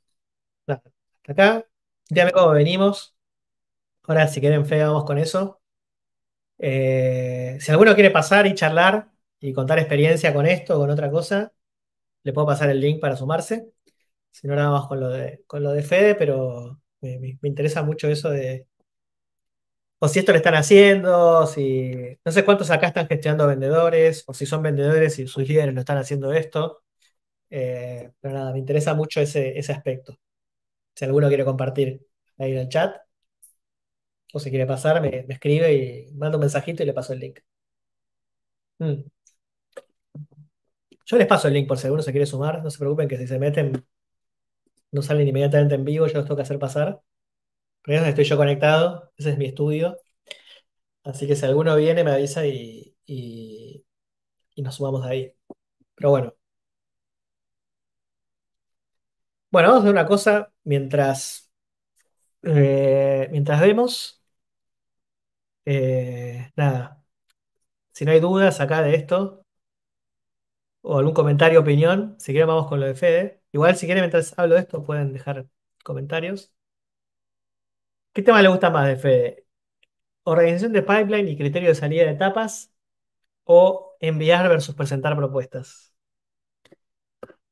hasta 0.66 0.82
acá. 1.28 1.66
Dígame 2.08 2.32
cómo 2.32 2.50
venimos. 2.52 3.16
Ahora, 4.04 4.28
si 4.28 4.40
quieren, 4.40 4.66
fe, 4.66 4.82
vamos 4.84 5.04
con 5.06 5.18
eso. 5.18 5.59
Eh, 6.62 7.56
si 7.60 7.70
alguno 7.72 7.94
quiere 7.94 8.10
pasar 8.10 8.46
y 8.46 8.54
charlar 8.54 9.10
y 9.40 9.52
contar 9.52 9.78
experiencia 9.78 10.34
con 10.34 10.46
esto 10.46 10.76
o 10.76 10.80
con 10.80 10.90
otra 10.90 11.10
cosa, 11.10 11.52
le 12.24 12.32
puedo 12.32 12.46
pasar 12.48 12.70
el 12.70 12.80
link 12.80 13.00
para 13.00 13.16
sumarse. 13.16 13.72
Si 14.32 14.46
no, 14.48 14.54
ahora 14.54 14.70
vamos 14.70 14.88
con 14.88 15.00
lo 15.00 15.10
de, 15.10 15.44
con 15.46 15.62
lo 15.62 15.72
de 15.72 15.82
Fede, 15.82 16.14
pero 16.16 16.80
me, 17.02 17.38
interesa 17.42 17.82
mucho 17.82 18.08
eso 18.08 18.30
de, 18.30 18.68
o 19.98 20.08
si 20.08 20.18
esto 20.20 20.32
lo 20.32 20.38
están 20.38 20.54
haciendo, 20.54 21.46
si 21.46 21.92
no 22.24 22.32
sé 22.32 22.44
cuántos 22.44 22.70
acá 22.70 22.88
están 22.88 23.06
gestionando 23.06 23.46
vendedores, 23.46 24.24
o 24.26 24.34
si 24.34 24.46
son 24.46 24.62
vendedores 24.62 25.18
y 25.18 25.26
sus 25.26 25.46
líderes 25.46 25.74
lo 25.74 25.80
están 25.80 25.98
haciendo 25.98 26.32
esto. 26.32 26.82
Eh, 27.50 28.12
pero 28.20 28.34
nada, 28.34 28.52
me 28.52 28.58
interesa 28.60 28.94
mucho 28.94 29.20
ese, 29.20 29.58
ese 29.58 29.72
aspecto. 29.72 30.18
Si 30.94 31.04
alguno 31.04 31.28
quiere 31.28 31.44
compartir 31.44 32.06
ahí 32.38 32.52
en 32.52 32.58
el 32.58 32.68
chat, 32.68 32.96
o 34.32 34.38
si 34.40 34.50
quiere 34.50 34.66
pasar, 34.66 35.00
me, 35.02 35.26
escribe 35.28 35.72
y 35.74 36.12
manda 36.14 36.36
un 36.36 36.40
mensajito 36.42 36.82
y 36.82 36.86
le 36.86 36.92
paso 36.94 37.12
el 37.12 37.20
link. 37.20 37.40
Mm. 38.80 39.04
Yo 41.06 41.16
les 41.18 41.26
paso 41.26 41.48
el 41.48 41.54
link 41.54 41.68
por 41.68 41.76
si 41.78 41.86
alguno 41.86 42.02
se 42.02 42.12
quiere 42.12 42.26
sumar. 42.26 42.62
No 42.62 42.70
se 42.70 42.78
preocupen 42.78 43.08
que 43.08 43.18
si 43.18 43.26
se 43.26 43.38
meten, 43.38 43.84
no 44.92 45.02
salen 45.02 45.28
inmediatamente 45.28 45.74
en 45.74 45.84
vivo, 45.84 46.06
yo 46.06 46.14
los 46.14 46.24
tengo 46.24 46.36
que 46.36 46.42
hacer 46.42 46.58
pasar. 46.58 47.00
Donde 47.86 48.08
estoy 48.10 48.24
yo 48.24 48.36
conectado, 48.36 49.12
ese 49.18 49.30
es 49.30 49.38
mi 49.38 49.46
estudio. 49.46 49.98
Así 51.04 51.26
que 51.26 51.36
si 51.36 51.44
alguno 51.46 51.76
viene, 51.76 52.04
me 52.04 52.12
avisa 52.12 52.46
y, 52.46 52.96
y, 53.06 53.84
nos 54.56 54.74
sumamos 54.76 55.04
ahí. 55.06 55.34
Pero 55.94 56.10
bueno. 56.10 56.34
Bueno, 59.50 59.68
vamos 59.68 59.80
a 59.80 59.82
hacer 59.84 59.92
una 59.92 60.06
cosa 60.06 60.52
mientras, 60.64 61.50
eh, 62.42 63.28
mientras 63.30 63.60
vemos. 63.60 64.19
Eh, 65.64 66.50
nada, 66.56 67.04
si 67.92 68.04
no 68.06 68.12
hay 68.12 68.20
dudas 68.20 68.60
acá 68.60 68.82
de 68.82 68.94
esto, 68.96 69.44
o 70.82 70.98
algún 70.98 71.14
comentario, 71.14 71.60
opinión, 71.60 72.16
si 72.18 72.32
quieren 72.32 72.48
vamos 72.48 72.68
con 72.68 72.80
lo 72.80 72.86
de 72.86 72.94
Fede. 72.94 73.42
Igual 73.52 73.76
si 73.76 73.86
quieren 73.86 74.02
mientras 74.02 74.38
hablo 74.38 74.54
de 74.54 74.62
esto 74.62 74.84
pueden 74.84 75.12
dejar 75.12 75.46
comentarios. 75.84 76.52
¿Qué 78.12 78.22
tema 78.22 78.42
le 78.42 78.48
gusta 78.48 78.70
más 78.70 78.86
de 78.88 78.96
Fede? 78.96 79.46
¿Organización 80.24 80.72
de 80.72 80.82
pipeline 80.82 81.28
y 81.28 81.38
criterio 81.38 81.70
de 81.70 81.76
salida 81.76 82.04
de 82.04 82.12
etapas? 82.12 82.72
¿O 83.44 83.96
enviar 84.00 84.48
versus 84.48 84.74
presentar 84.76 85.16
propuestas? 85.16 85.94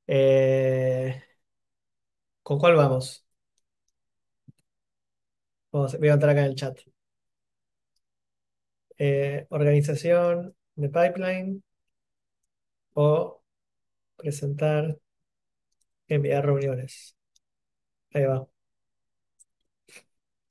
Eh, 0.07 1.23
¿con 2.43 2.59
cuál 2.59 2.75
vamos? 2.77 3.25
Vamos, 5.73 5.99
voy 5.99 6.09
a 6.11 6.13
entrar 6.15 6.31
acá 6.33 6.41
en 6.45 6.47
el 6.51 6.55
chat. 6.57 6.79
Eh, 8.99 9.47
organización 9.51 10.55
de 10.77 10.89
pipeline 10.89 11.63
o 12.95 13.41
presentar, 14.17 14.99
enviar 16.09 16.45
reuniones. 16.45 17.17
Ahí 18.13 18.25
va. 18.27 18.49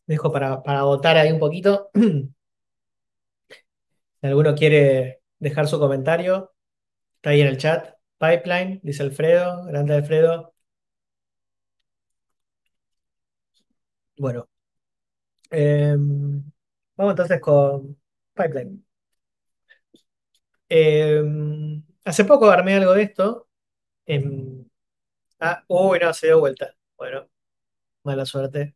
Dejo 0.07 0.31
para, 0.31 0.63
para 0.63 0.83
votar 0.83 1.17
ahí 1.17 1.31
un 1.31 1.39
poquito. 1.39 1.89
Si 4.21 4.27
alguno 4.27 4.53
quiere 4.55 5.21
dejar 5.39 5.67
su 5.67 5.79
comentario, 5.79 6.53
está 7.17 7.31
ahí 7.31 7.41
en 7.41 7.47
el 7.47 7.57
chat. 7.57 7.95
Pipeline, 8.19 8.79
dice 8.83 9.03
Alfredo, 9.03 9.65
grande 9.65 9.95
Alfredo. 9.95 10.53
Bueno, 14.17 14.47
em, 15.49 16.43
vamos 16.95 17.11
entonces 17.13 17.41
con 17.41 17.96
Pipeline. 18.37 18.83
Em, 20.69 21.83
hace 22.05 22.25
poco 22.25 22.49
armé 22.49 22.75
algo 22.75 22.93
de 22.93 23.03
esto. 23.03 23.47
em, 24.05 24.65
ah, 25.39 25.63
uy, 25.67 25.99
no, 25.99 26.13
se 26.13 26.27
dio 26.27 26.39
vuelta. 26.41 26.75
Bueno, 26.97 27.29
mala 28.03 28.25
suerte. 28.27 28.75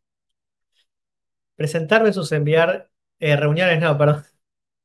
Presentar 1.56 2.02
versus 2.02 2.30
enviar 2.32 2.90
eh, 3.18 3.36
reuniones, 3.36 3.80
no, 3.80 3.96
perdón, 3.98 4.24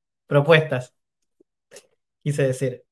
propuestas, 0.27 0.95
quise 2.23 2.43
decir. 2.43 2.83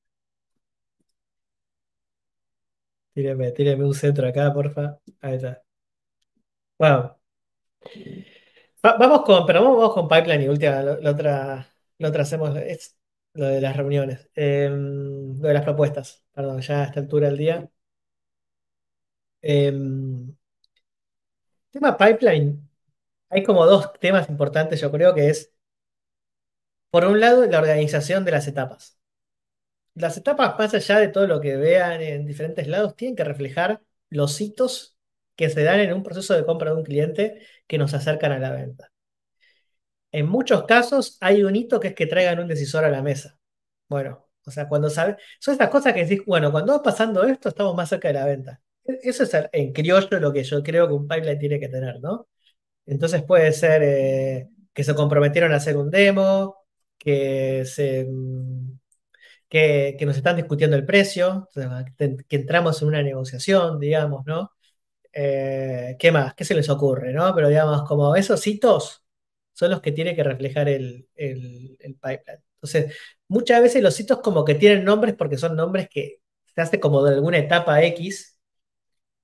Tíreme, 3.14 3.50
tíreme 3.56 3.84
un 3.84 3.94
centro 3.94 4.24
acá, 4.28 4.52
porfa. 4.54 5.00
Ahí 5.20 5.34
está. 5.36 5.52
Va- 8.84 8.96
vamos 8.98 9.22
con, 9.26 9.44
pero 9.46 9.62
vamos, 9.64 9.92
con 9.94 10.08
Pipeline 10.08 10.42
y 10.44 10.48
última, 10.48 10.80
la 10.82 11.10
otra, 11.10 11.66
la 11.98 12.08
otra 12.08 12.22
hacemos, 12.22 12.56
es 12.56 12.96
lo 13.34 13.46
de 13.46 13.60
las 13.60 13.76
reuniones, 13.76 14.28
em, 14.34 15.38
lo 15.40 15.48
de 15.48 15.54
las 15.54 15.64
propuestas, 15.64 16.24
perdón, 16.32 16.60
ya 16.62 16.82
a 16.82 16.84
esta 16.86 17.00
altura 17.00 17.28
del 17.28 17.38
día. 17.38 17.70
Em, 19.42 20.36
tema 21.70 21.96
Pipeline, 21.96 22.68
hay 23.30 23.42
como 23.44 23.66
dos 23.66 23.92
temas 24.00 24.28
importantes, 24.30 24.80
yo 24.80 24.90
creo 24.92 25.14
que 25.14 25.28
es, 25.30 25.52
por 26.90 27.04
un 27.04 27.20
lado, 27.20 27.46
la 27.46 27.58
organización 27.58 28.24
de 28.24 28.32
las 28.32 28.48
etapas. 28.48 28.98
Las 29.94 30.16
etapas, 30.16 30.58
más 30.58 30.74
allá 30.74 30.98
de 31.00 31.08
todo 31.08 31.26
lo 31.26 31.40
que 31.40 31.56
vean 31.56 32.00
en 32.02 32.26
diferentes 32.26 32.68
lados, 32.68 32.96
tienen 32.96 33.16
que 33.16 33.24
reflejar 33.24 33.82
los 34.10 34.40
hitos 34.40 34.96
que 35.36 35.50
se 35.50 35.62
dan 35.64 35.80
en 35.80 35.92
un 35.92 36.02
proceso 36.02 36.34
de 36.34 36.44
compra 36.46 36.70
de 36.72 36.76
un 36.78 36.84
cliente 36.84 37.40
que 37.66 37.78
nos 37.78 37.94
acercan 37.94 38.32
a 38.32 38.38
la 38.38 38.52
venta. 38.52 38.92
En 40.12 40.28
muchos 40.28 40.64
casos 40.64 41.18
hay 41.20 41.42
un 41.44 41.56
hito 41.56 41.80
que 41.80 41.88
es 41.88 41.94
que 41.94 42.06
traigan 42.06 42.38
un 42.40 42.48
decisor 42.48 42.84
a 42.84 42.90
la 42.90 43.02
mesa. 43.02 43.38
Bueno, 43.88 44.28
o 44.46 44.50
sea, 44.50 44.68
cuando 44.68 44.90
sabes, 44.90 45.16
son 45.40 45.52
estas 45.52 45.70
cosas 45.70 45.92
que 45.94 46.04
decís, 46.06 46.24
bueno, 46.26 46.50
cuando 46.52 46.72
va 46.74 46.82
pasando 46.82 47.24
esto, 47.24 47.48
estamos 47.50 47.74
más 47.76 47.88
cerca 47.88 48.08
de 48.08 48.14
la 48.14 48.24
venta. 48.26 48.62
E- 48.84 49.00
Eso 49.02 49.24
es 49.24 49.32
en 49.52 49.72
criollo 49.72 50.20
lo 50.20 50.32
que 50.32 50.44
yo 50.44 50.62
creo 50.62 50.86
que 50.88 50.94
un 50.94 51.08
pipeline 51.08 51.38
tiene 51.38 51.60
que 51.60 51.68
tener, 51.68 52.00
¿no? 52.00 52.28
Entonces 52.86 53.22
puede 53.24 53.52
ser 53.52 53.82
eh, 53.84 54.48
que 54.74 54.84
se 54.84 54.94
comprometieron 54.94 55.52
a 55.52 55.56
hacer 55.56 55.76
un 55.76 55.90
demo, 55.90 56.56
que 56.98 57.64
se, 57.66 58.06
mm, 58.10 58.78
que, 59.48 59.96
nos 60.06 60.16
están 60.16 60.36
discutiendo 60.36 60.76
el 60.76 60.86
precio, 60.86 61.48
que 61.54 62.36
entramos 62.36 62.82
en 62.82 62.88
una 62.88 63.02
negociación, 63.02 63.78
digamos, 63.80 64.24
¿no? 64.26 64.52
Eh, 65.14 65.96
¿qué 66.00 66.12
más? 66.12 66.34
¿Qué 66.36 66.44
se 66.46 66.54
les 66.56 66.70
ocurre, 66.70 67.12
no? 67.14 67.34
Pero 67.36 67.48
digamos, 67.50 67.84
como 67.88 68.16
esos 68.16 68.46
hitos 68.48 69.05
son 69.56 69.70
los 69.72 69.80
que 69.82 69.92
tiene 69.92 70.16
que 70.16 70.24
reflejar 70.24 70.68
el, 70.68 71.08
el- 71.16 71.76
el 71.80 71.94
pipeline. 71.96 72.42
Entonces, 72.56 72.96
muchas 73.28 73.62
veces 73.62 73.82
los 73.82 73.98
hitos 74.00 74.20
como 74.20 74.44
que 74.44 74.54
tienen 74.56 74.84
nombres 74.84 75.14
porque 75.16 75.38
son 75.38 75.56
nombres 75.56 75.88
que 75.90 76.20
se 76.54 76.60
hace 76.62 76.80
como 76.80 77.02
de 77.04 77.14
alguna 77.14 77.38
etapa 77.38 77.82
X 77.84 78.38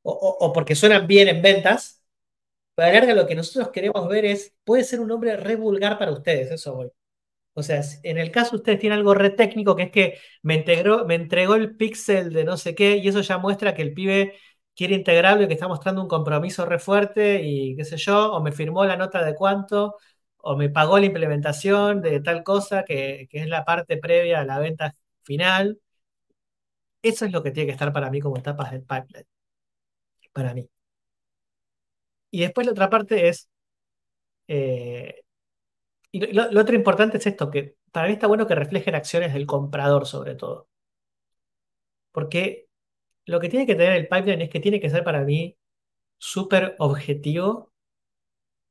o, 0.03 0.13
o- 0.41 0.53
porque 0.53 0.75
suenan 0.75 1.07
bien 1.07 1.29
en 1.29 1.43
ventas. 1.43 2.03
Pero 2.75 2.89
a 2.89 2.93
la 2.93 2.99
larga 3.01 3.15
lo 3.15 3.27
que 3.29 3.35
nosotros 3.37 3.71
queremos 3.73 4.09
ver 4.09 4.25
es, 4.27 4.55
puede 4.65 4.85
ser 4.85 5.01
un 5.01 5.09
nombre 5.09 5.37
re 5.37 5.57
vulgar 5.57 5.99
para 5.99 6.13
ustedes, 6.13 6.51
eso 6.53 6.75
voy. 6.77 6.91
O 7.55 7.63
sea, 7.63 7.83
en 8.05 8.19
el 8.19 8.31
caso 8.33 8.57
ustedes 8.57 8.81
tienen 8.81 8.99
algo 9.01 9.15
re 9.15 9.31
técnico 9.31 9.77
que 9.77 9.85
es 9.85 9.93
que 9.93 10.19
me 10.43 10.57
integró, 10.57 11.07
me 11.07 11.17
entregó 11.17 11.57
el 11.57 11.77
pixel 11.77 12.33
de 12.33 12.45
no 12.45 12.57
sé 12.57 12.75
qué, 12.75 12.97
y 12.99 13.09
eso 13.09 13.21
ya 13.23 13.39
muestra 13.39 13.75
que 13.75 13.83
el 13.83 13.95
pibe 13.95 14.35
quiere 14.77 14.95
integrarlo 14.97 15.45
y 15.45 15.49
que 15.49 15.55
está 15.55 15.69
mostrando 15.69 16.03
un 16.03 16.09
compromiso 16.09 16.67
re 16.67 16.79
fuerte 16.79 17.43
y 17.45 17.77
qué 17.77 17.85
sé 17.85 17.97
yo, 17.99 18.33
o 18.35 18.43
me 18.43 18.53
firmó 18.53 18.85
la 18.87 18.97
nota 18.97 19.25
de 19.25 19.35
cuánto, 19.35 19.97
o 20.43 20.57
me 20.57 20.71
pagó 20.71 20.99
la 21.01 21.07
implementación 21.07 22.03
de 22.03 22.21
tal 22.21 22.45
cosa 22.45 22.85
que, 22.85 23.29
que 23.31 23.41
es 23.41 23.49
la 23.49 23.65
parte 23.67 23.99
previa 23.99 24.41
a 24.43 24.47
la 24.47 24.61
venta 24.61 24.97
final. 25.25 25.81
Eso 27.03 27.25
es 27.27 27.31
lo 27.33 27.43
que 27.45 27.53
tiene 27.53 27.67
que 27.69 27.73
estar 27.75 27.93
para 27.93 28.11
mí 28.11 28.19
como 28.21 28.37
etapas 28.39 28.73
del 28.73 28.83
pipeline, 28.83 29.27
para 30.33 30.55
mí. 30.55 30.69
Y 32.31 32.41
después 32.41 32.67
la 32.67 32.73
otra 32.73 32.91
parte 32.91 33.29
es, 33.29 33.49
eh, 34.49 35.23
y 36.13 36.21
lo, 36.35 36.51
lo 36.53 36.61
otro 36.63 36.77
importante 36.77 37.19
es 37.19 37.27
esto, 37.27 37.51
que 37.51 37.77
para 37.93 38.09
mí 38.09 38.15
está 38.15 38.27
bueno 38.29 38.47
que 38.47 38.55
reflejen 38.55 38.95
acciones 38.95 39.33
del 39.35 39.47
comprador 39.47 40.07
sobre 40.07 40.35
todo. 40.37 40.69
Porque 42.13 42.69
Lo 43.27 43.41
que 43.41 43.49
tiene 43.51 43.67
que 43.67 43.77
tener 43.77 43.95
el 43.95 44.09
pipeline 44.09 44.43
es 44.43 44.51
que 44.51 44.61
tiene 44.61 44.81
que 44.81 44.91
ser 44.91 45.05
para 45.05 45.23
mí 45.25 45.59
súper 46.19 46.77
objetivo. 46.81 47.72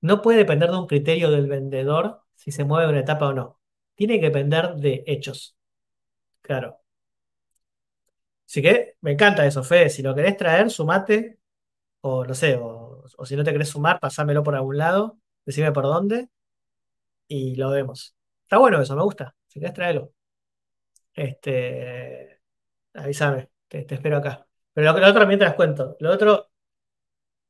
No 0.02 0.22
puede 0.22 0.40
depender 0.40 0.70
de 0.72 0.78
un 0.78 0.88
criterio 0.88 1.32
del 1.32 1.48
vendedor 1.48 2.22
si 2.36 2.52
se 2.52 2.64
mueve 2.66 2.90
una 2.90 3.00
etapa 3.02 3.28
o 3.28 3.34
no. 3.34 3.60
Tiene 3.96 4.20
que 4.20 4.28
depender 4.28 4.76
de 4.76 5.04
hechos. 5.08 5.56
Claro. 6.42 6.80
Así 8.48 8.62
que 8.62 8.96
me 9.02 9.12
encanta 9.14 9.46
eso, 9.46 9.64
Fede. 9.64 9.90
Si 9.90 10.02
lo 10.02 10.14
querés 10.16 10.38
traer, 10.38 10.70
sumate. 10.70 11.40
O 12.02 12.26
no 12.26 12.34
sé, 12.36 12.58
o, 12.58 13.06
si 13.26 13.36
no 13.36 13.44
te 13.44 13.52
querés 13.52 13.70
sumar, 13.70 14.00
pasámelo 14.00 14.44
por 14.44 14.56
algún 14.56 14.78
lado. 14.78 15.20
Decime 15.46 15.72
por 15.72 15.86
dónde 15.86 16.30
y 17.28 17.56
lo 17.56 17.70
vemos. 17.72 18.16
Está 18.44 18.58
bueno 18.58 18.82
eso, 18.82 18.96
me 18.96 19.04
gusta. 19.04 19.36
Si 19.48 19.60
querés 19.60 19.74
traerlo. 19.74 20.14
Este, 21.14 22.42
avísame, 22.94 23.50
te, 23.68 23.84
te 23.84 23.96
espero 23.96 24.18
acá. 24.18 24.48
Pero 24.74 24.98
lo 25.00 25.08
otro 25.08 25.28
mientras 25.28 25.56
cuento. 25.56 25.98
Lo 26.00 26.12
otro 26.12 26.52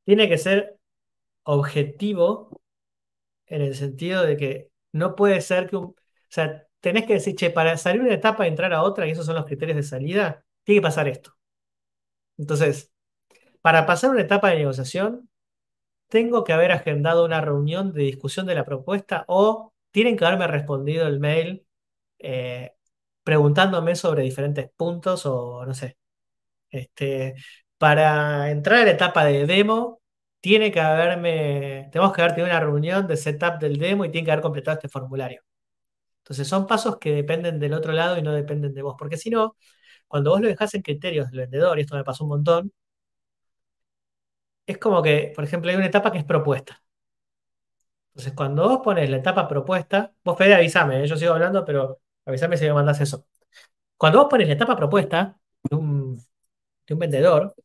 tiene 0.04 0.28
que 0.30 0.38
ser 0.38 0.80
objetivo 1.44 2.62
en 3.48 3.62
el 3.62 3.76
sentido 3.76 4.24
de 4.24 4.38
que 4.38 4.72
no 4.94 5.16
puede 5.16 5.42
ser 5.42 5.70
que 5.70 5.78
un... 5.78 5.86
O 5.86 5.96
sea, 6.30 6.68
tenés 6.80 7.06
que 7.06 7.14
decir, 7.14 7.36
che, 7.36 7.50
para 7.52 7.78
salir 7.78 8.02
una 8.02 8.14
etapa 8.14 8.46
y 8.46 8.50
entrar 8.50 8.74
a 8.74 8.84
otra, 8.84 9.08
y 9.08 9.12
esos 9.12 9.26
son 9.26 9.36
los 9.36 9.46
criterios 9.46 9.78
de 9.78 9.84
salida, 9.84 10.46
tiene 10.64 10.82
que 10.82 10.84
pasar 10.84 11.08
esto. 11.08 11.36
Entonces, 12.38 12.92
para 13.62 13.86
pasar 13.86 14.12
una 14.12 14.22
etapa 14.22 14.50
de 14.50 14.58
negociación, 14.58 15.30
tengo 16.10 16.44
que 16.44 16.54
haber 16.54 16.72
agendado 16.72 17.26
una 17.26 17.42
reunión 17.42 17.94
de 17.94 18.04
discusión 18.04 18.46
de 18.48 18.56
la 18.56 18.66
propuesta 18.66 19.26
o 19.28 19.74
tienen 19.92 20.18
que 20.18 20.26
haberme 20.26 20.48
respondido 20.48 21.08
el 21.08 21.20
mail 21.20 21.66
eh, 22.20 22.74
preguntándome 23.24 23.96
sobre 23.96 24.24
diferentes 24.24 24.70
puntos 24.76 25.26
o 25.26 25.66
no 25.66 25.74
sé. 25.74 25.98
Este, 26.70 27.36
para 27.78 28.52
entrar 28.52 28.82
a 28.82 28.86
la 28.86 28.92
etapa 28.92 29.26
de 29.26 29.46
demo, 29.48 30.01
tiene 30.42 30.72
que 30.72 30.82
haberme, 30.82 31.90
tenemos 31.92 32.14
que 32.14 32.22
haber 32.22 32.36
tenido 32.36 32.52
una 32.52 32.62
reunión 32.62 33.08
de 33.08 33.18
setup 33.18 33.60
del 33.60 33.78
demo 33.78 34.06
y 34.06 34.12
tiene 34.12 34.26
que 34.26 34.32
haber 34.32 34.44
completado 34.44 34.76
este 34.78 34.90
formulario. 34.90 35.44
Entonces 36.24 36.48
son 36.48 36.68
pasos 36.68 36.98
que 37.00 37.14
dependen 37.14 37.60
del 37.60 37.74
otro 37.74 37.94
lado 37.94 38.18
y 38.18 38.24
no 38.24 38.34
dependen 38.34 38.74
de 38.74 38.82
vos, 38.84 38.96
porque 39.00 39.18
si 39.18 39.30
no, 39.30 39.58
cuando 40.08 40.32
vos 40.32 40.42
lo 40.42 40.48
dejás 40.50 40.74
en 40.76 40.82
criterios 40.84 41.30
del 41.32 41.42
vendedor, 41.42 41.80
y 41.80 41.84
esto 41.84 41.96
me 41.98 42.04
pasó 42.04 42.26
un 42.26 42.32
montón, 42.32 42.74
es 44.66 44.78
como 44.80 45.02
que, 45.04 45.32
por 45.36 45.44
ejemplo, 45.44 45.70
hay 45.70 45.78
una 45.78 45.86
etapa 45.88 46.12
que 46.12 46.18
es 46.20 46.26
propuesta. 46.26 46.82
Entonces, 48.10 48.34
cuando 48.34 48.68
vos 48.68 48.82
pones 48.84 49.10
la 49.10 49.18
etapa 49.18 49.48
propuesta, 49.48 50.14
vos 50.24 50.38
Fede, 50.38 50.56
avísame, 50.56 51.04
¿eh? 51.04 51.08
yo 51.08 51.16
sigo 51.16 51.34
hablando, 51.34 51.64
pero 51.66 52.00
avísame 52.26 52.58
si 52.58 52.66
me 52.66 52.74
mandás 52.74 53.00
eso. 53.02 53.26
Cuando 53.98 54.20
vos 54.20 54.30
pones 54.30 54.48
la 54.48 54.56
etapa 54.56 54.76
propuesta 54.78 55.38
de 55.64 55.76
un, 55.76 56.18
de 56.88 56.94
un 56.94 57.00
vendedor, 57.00 57.56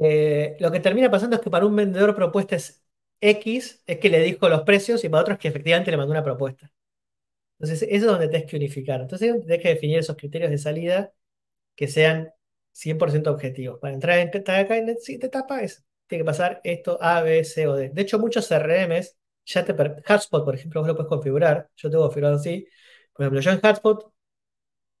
eh, 0.00 0.56
lo 0.60 0.70
que 0.70 0.80
termina 0.80 1.10
pasando 1.10 1.36
es 1.36 1.42
que 1.42 1.50
para 1.50 1.66
un 1.66 1.76
vendedor 1.76 2.14
propuesta 2.14 2.56
es 2.56 2.82
X, 3.20 3.82
es 3.86 3.98
que 3.98 4.08
le 4.10 4.20
dijo 4.20 4.48
los 4.48 4.62
precios, 4.62 5.04
y 5.04 5.08
para 5.08 5.22
otro 5.22 5.34
es 5.34 5.40
que 5.40 5.48
efectivamente 5.48 5.90
le 5.90 5.96
mandó 5.96 6.12
una 6.12 6.24
propuesta. 6.24 6.70
Entonces, 7.58 7.82
eso 7.90 8.06
es 8.06 8.12
donde 8.12 8.28
tenés 8.28 8.46
que 8.50 8.56
unificar. 8.56 9.00
Entonces, 9.00 9.32
tenés 9.42 9.60
que 9.62 9.68
definir 9.70 9.98
esos 9.98 10.16
criterios 10.16 10.50
de 10.50 10.58
salida 10.58 11.12
que 11.76 11.88
sean 11.88 12.32
100% 12.72 13.30
objetivos. 13.32 13.80
Para 13.80 13.94
entrar 13.94 14.18
en, 14.18 14.28
acá 14.28 14.76
en 14.76 14.88
esta 14.90 15.12
etapa 15.26 15.62
es, 15.62 15.84
tiene 16.06 16.22
que 16.24 16.26
pasar 16.26 16.60
esto 16.64 16.98
A, 17.02 17.22
B, 17.22 17.44
C 17.44 17.66
o 17.68 17.74
D. 17.76 17.90
De 17.90 18.02
hecho, 18.02 18.18
muchos 18.18 18.46
CRMs 18.48 19.16
ya 19.46 19.64
te... 19.64 19.72
HubSpot, 19.74 20.44
por 20.44 20.54
ejemplo, 20.54 20.80
vos 20.80 20.88
lo 20.88 20.96
puedes 20.96 21.08
configurar. 21.08 21.70
Yo 21.76 21.90
tengo 21.90 22.04
configurado 22.04 22.36
así. 22.36 22.68
Por 23.12 23.24
ejemplo, 23.24 23.40
yo 23.40 23.50
en 23.52 23.58
HubSpot, 23.58 24.12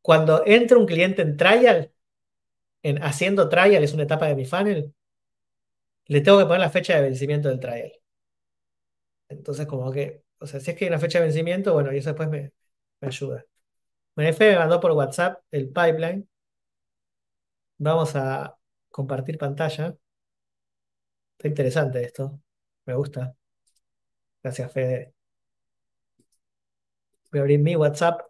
cuando 0.02 0.42
entra 0.46 0.78
un 0.78 0.86
cliente 0.86 1.22
en 1.22 1.36
trial, 1.36 1.92
en 2.82 3.02
haciendo 3.02 3.48
trial, 3.48 3.84
es 3.84 3.94
una 3.94 4.04
etapa 4.04 4.26
de 4.26 4.34
mi 4.36 4.44
funnel, 4.46 4.94
le 6.06 6.20
tengo 6.22 6.38
que 6.38 6.44
poner 6.46 6.60
la 6.60 6.70
fecha 6.70 6.96
de 6.96 7.02
vencimiento 7.02 7.48
del 7.48 7.60
trial. 7.60 7.92
Entonces, 9.28 9.66
como 9.66 9.90
que, 9.92 10.24
o 10.40 10.46
sea, 10.46 10.60
si 10.60 10.70
es 10.70 10.76
que 10.76 10.84
hay 10.86 10.88
una 10.90 10.98
fecha 11.00 11.18
de 11.18 11.26
vencimiento, 11.26 11.72
bueno, 11.74 11.92
y 11.92 11.98
eso 11.98 12.10
después 12.10 12.28
me, 12.28 12.52
me 13.00 13.08
ayuda. 13.08 13.44
F 14.16 14.50
me 14.52 14.58
mandó 14.58 14.80
por 14.80 14.92
WhatsApp 14.92 15.42
el 15.52 15.68
pipeline. 15.68 16.28
Vamos 17.78 18.14
a 18.16 18.56
compartir 18.90 19.36
pantalla. 19.38 19.96
Está 21.38 21.48
interesante 21.48 22.02
esto. 22.04 22.38
Me 22.86 22.94
gusta. 22.94 23.34
Gracias, 24.42 24.72
Fede. 24.72 25.14
Voy 27.32 27.38
a 27.38 27.42
abrir 27.42 27.58
mi 27.60 27.74
WhatsApp. 27.74 28.20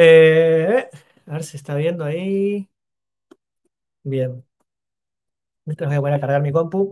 Eh, 0.00 0.88
a 1.26 1.32
ver 1.32 1.42
si 1.44 1.56
está 1.56 1.74
viendo 1.74 2.04
ahí. 2.04 2.68
Bien. 4.04 4.44
Mientras 5.66 5.88
voy 6.00 6.10
a 6.10 6.14
a 6.16 6.20
cargar 6.20 6.42
mi 6.42 6.50
compu. 6.52 6.88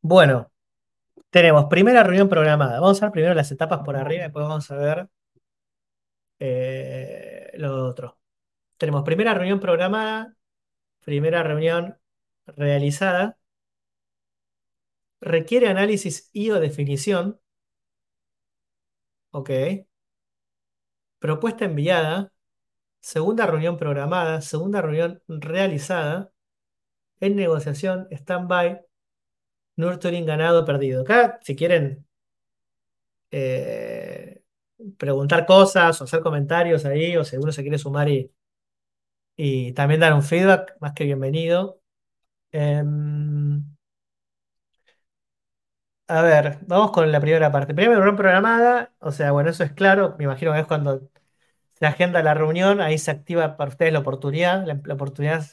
Bueno, 0.00 0.50
tenemos 1.30 1.66
primera 1.66 2.02
reunión 2.04 2.28
programada. 2.30 2.80
Vamos 2.80 3.02
a 3.02 3.06
ver 3.06 3.12
primero 3.12 3.34
las 3.34 3.50
etapas 3.52 3.80
por 3.84 3.96
arriba 3.96 4.22
y 4.22 4.24
después 4.24 4.46
vamos 4.48 4.70
a 4.72 4.76
ver 4.76 5.08
eh, 6.38 7.50
lo 7.54 7.86
otro. 7.86 8.18
Tenemos 8.78 9.04
primera 9.04 9.34
reunión 9.34 9.60
programada, 9.60 10.36
primera 11.04 11.44
reunión 11.44 11.98
realizada. 12.46 13.38
Requiere 15.20 15.68
análisis 15.68 16.28
y 16.32 16.50
o 16.50 16.58
definición. 16.58 17.38
Ok. 19.32 19.50
Propuesta 21.18 21.64
enviada. 21.64 22.32
Segunda 23.00 23.46
reunión 23.46 23.76
programada. 23.76 24.40
Segunda 24.40 24.82
reunión 24.82 25.22
realizada. 25.28 26.32
En 27.20 27.36
negociación, 27.36 28.06
stand-by, 28.10 28.80
nurturing 29.76 30.26
ganado, 30.26 30.64
perdido. 30.64 31.02
Acá, 31.02 31.38
si 31.42 31.56
quieren 31.56 32.06
eh, 33.30 34.42
preguntar 34.96 35.46
cosas 35.46 36.00
o 36.00 36.04
hacer 36.04 36.20
comentarios 36.20 36.84
ahí, 36.84 37.16
o 37.16 37.24
si 37.24 37.36
uno 37.36 37.52
se 37.52 37.62
quiere 37.62 37.78
sumar 37.78 38.08
y, 38.08 38.32
y 39.36 39.72
también 39.72 40.00
dar 40.00 40.14
un 40.14 40.22
feedback, 40.22 40.76
más 40.80 40.92
que 40.94 41.04
bienvenido. 41.04 41.80
Em, 42.52 43.64
a 46.08 46.22
ver, 46.22 46.58
vamos 46.66 46.90
con 46.92 47.10
la 47.12 47.20
primera 47.20 47.52
parte. 47.52 47.74
Primera 47.74 47.96
reunión 47.96 48.16
programada, 48.16 48.94
o 49.00 49.12
sea, 49.12 49.32
bueno, 49.32 49.50
eso 49.50 49.64
es 49.64 49.72
claro. 49.72 50.16
Me 50.18 50.24
imagino 50.24 50.52
que 50.52 50.60
es 50.60 50.66
cuando 50.66 51.10
se 51.74 51.86
agenda 51.86 52.22
la 52.22 52.34
reunión, 52.34 52.80
ahí 52.80 52.98
se 52.98 53.10
activa 53.10 53.56
para 53.56 53.70
ustedes 53.70 53.92
la 53.92 54.00
oportunidad. 54.00 54.66
La, 54.66 54.94
oportunidad 54.94 55.44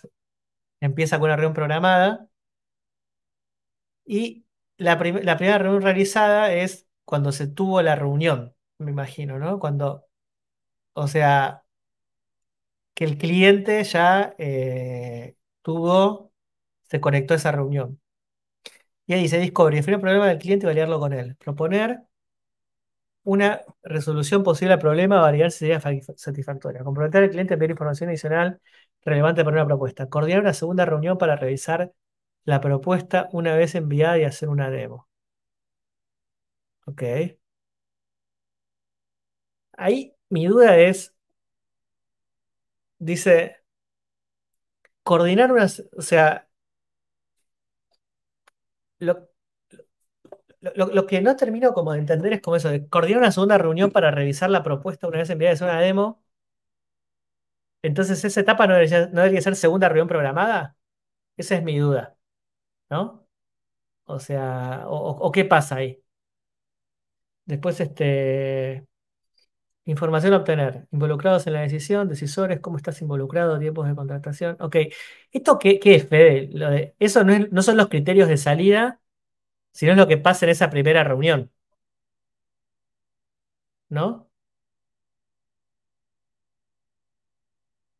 empieza 0.81 1.19
con 1.19 1.27
una 1.27 1.37
reunión 1.37 1.53
programada. 1.55 2.29
Y 4.05 4.45
la 4.77 4.97
primera 4.97 5.57
reunión 5.57 5.81
realizada 5.81 6.53
es 6.53 6.87
cuando 7.05 7.31
se 7.31 7.47
tuvo 7.47 7.81
la 7.81 7.95
reunión, 7.95 8.55
me 8.77 8.91
imagino, 8.91 9.39
¿no? 9.39 9.59
Cuando, 9.59 10.05
o 10.93 11.07
sea, 11.07 11.65
que 12.93 13.05
el 13.05 13.17
cliente 13.17 13.83
ya 13.83 14.35
eh, 14.37 15.35
tuvo, 15.61 16.33
se 16.83 17.01
conectó 17.01 17.33
a 17.33 17.37
esa 17.37 17.51
reunión. 17.51 17.99
Y 19.07 19.13
ahí 19.13 19.21
dice 19.23 19.39
Discovery, 19.39 19.77
definir 19.77 19.95
el 19.95 20.01
problema 20.01 20.27
del 20.27 20.37
cliente 20.39 20.65
y 20.65 20.67
validarlo 20.67 20.99
con 20.99 21.13
él. 21.13 21.35
Proponer 21.37 22.01
una 23.23 23.61
resolución 23.83 24.43
posible 24.43 24.73
al 24.73 24.79
problema, 24.79 25.19
validar 25.21 25.51
si 25.51 25.59
sería 25.59 25.79
fa- 25.81 25.91
satisfactoria. 26.15 26.83
Comprometer 26.83 27.23
al 27.23 27.29
cliente 27.31 27.53
a 27.55 27.57
pedir 27.57 27.71
información 27.71 28.09
adicional 28.09 28.61
relevante 29.03 29.43
para 29.43 29.57
una 29.57 29.65
propuesta. 29.67 30.07
Coordinar 30.09 30.41
una 30.41 30.53
segunda 30.53 30.85
reunión 30.85 31.17
para 31.17 31.35
revisar 31.35 31.91
la 32.45 32.61
propuesta 32.61 33.29
una 33.33 33.55
vez 33.55 33.75
enviada 33.75 34.17
y 34.19 34.23
hacer 34.25 34.49
una 34.49 34.69
demo. 34.69 35.07
Ok. 36.87 37.03
Ahí 39.77 40.15
mi 40.29 40.45
duda 40.47 40.77
es, 40.77 41.13
dice, 42.99 43.55
coordinar 45.03 45.51
unas, 45.51 45.83
o 45.97 46.01
sea, 46.01 46.44
lo, 48.99 49.29
que 51.07 51.21
no 51.21 51.35
termino 51.35 51.73
como 51.73 51.93
de 51.93 51.99
entender 51.99 52.33
es 52.33 52.41
como 52.41 52.55
eso, 52.57 52.69
de 52.69 52.87
coordinar 52.87 53.19
una 53.21 53.31
segunda 53.31 53.57
reunión 53.57 53.91
para 53.91 54.11
revisar 54.11 54.49
la 54.49 54.63
propuesta 54.63 55.07
una 55.07 55.19
vez 55.19 55.29
enviada 55.29 55.65
una 55.65 55.79
demo. 55.81 56.23
Entonces, 57.81 58.23
¿esa 58.25 58.39
etapa 58.41 58.65
no 58.67 58.73
debería, 58.73 59.07
no 59.07 59.21
debería 59.21 59.41
ser 59.41 59.55
segunda 59.55 59.87
reunión 59.89 60.07
programada? 60.07 60.75
Esa 61.37 61.55
es 61.55 61.63
mi 61.63 61.77
duda, 61.79 62.17
¿no? 62.89 63.27
O 64.05 64.19
sea, 64.19 64.85
o- 64.87 65.11
o 65.27 65.31
qué 65.33 65.45
pasa 65.45 65.77
ahí. 65.77 66.03
Después, 67.45 67.79
este, 67.79 68.85
información 69.86 70.33
a 70.33 70.38
obtener. 70.38 70.88
Involucrados 70.91 71.47
en 71.47 71.53
la 71.53 71.61
decisión, 71.61 72.07
decisores, 72.09 72.59
cómo 72.59 72.77
estás 72.77 73.01
involucrado, 73.01 73.59
tiempos 73.59 73.88
de 73.88 73.95
contratación. 73.95 74.57
Ok, 74.59 74.77
¿esto 75.31 75.59
qué, 75.59 75.79
qué 75.79 75.95
es, 75.95 76.07
Fede? 76.07 76.95
Eso 76.99 77.23
no 77.23 77.33
es- 77.33 77.51
no 77.51 77.61
son 77.61 77.77
los 77.77 77.89
criterios 77.89 78.27
de 78.29 78.38
salida 78.38 79.01
sino 79.73 79.91
es 79.93 79.97
lo 79.97 80.07
que 80.07 80.17
pasa 80.17 80.45
en 80.45 80.51
esa 80.51 80.69
primera 80.71 81.03
reunión, 81.03 81.51
¿no? 83.89 84.27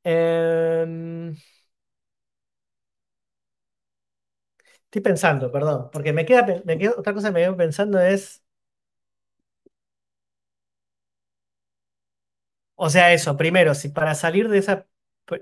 Em, 0.03 1.36
estoy 4.86 5.01
pensando, 5.01 5.51
perdón, 5.51 5.89
porque 5.91 6.13
me 6.13 6.25
queda, 6.25 6.45
me 6.65 6.77
queda- 6.77 6.93
otra 6.97 7.13
cosa 7.13 7.29
que 7.29 7.33
me 7.33 7.41
quedo 7.41 7.57
pensando 7.57 7.99
es, 7.99 8.43
o 12.76 12.89
sea, 12.89 13.13
eso, 13.13 13.38
primero, 13.38 13.73
si 13.76 13.89
para 13.89 14.15
salir 14.15 14.49
de 14.49 14.59
esa, 14.59 14.88
o 15.32 15.36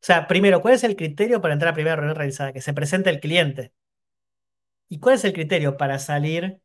sea, 0.00 0.26
primero, 0.28 0.60
¿cuál 0.60 0.74
es 0.74 0.84
el 0.84 0.96
criterio 0.96 1.40
para 1.40 1.54
entrar 1.54 1.70
a 1.72 1.74
primera 1.74 1.96
reunión 1.96 2.16
realizada? 2.16 2.52
Que 2.52 2.60
se 2.60 2.74
presente 2.74 3.08
el 3.10 3.20
cliente. 3.20 3.72
¿Y 4.88 5.00
cuál 5.00 5.16
es 5.16 5.24
el 5.24 5.32
criterio 5.32 5.76
para 5.76 5.98
salir 5.98 6.60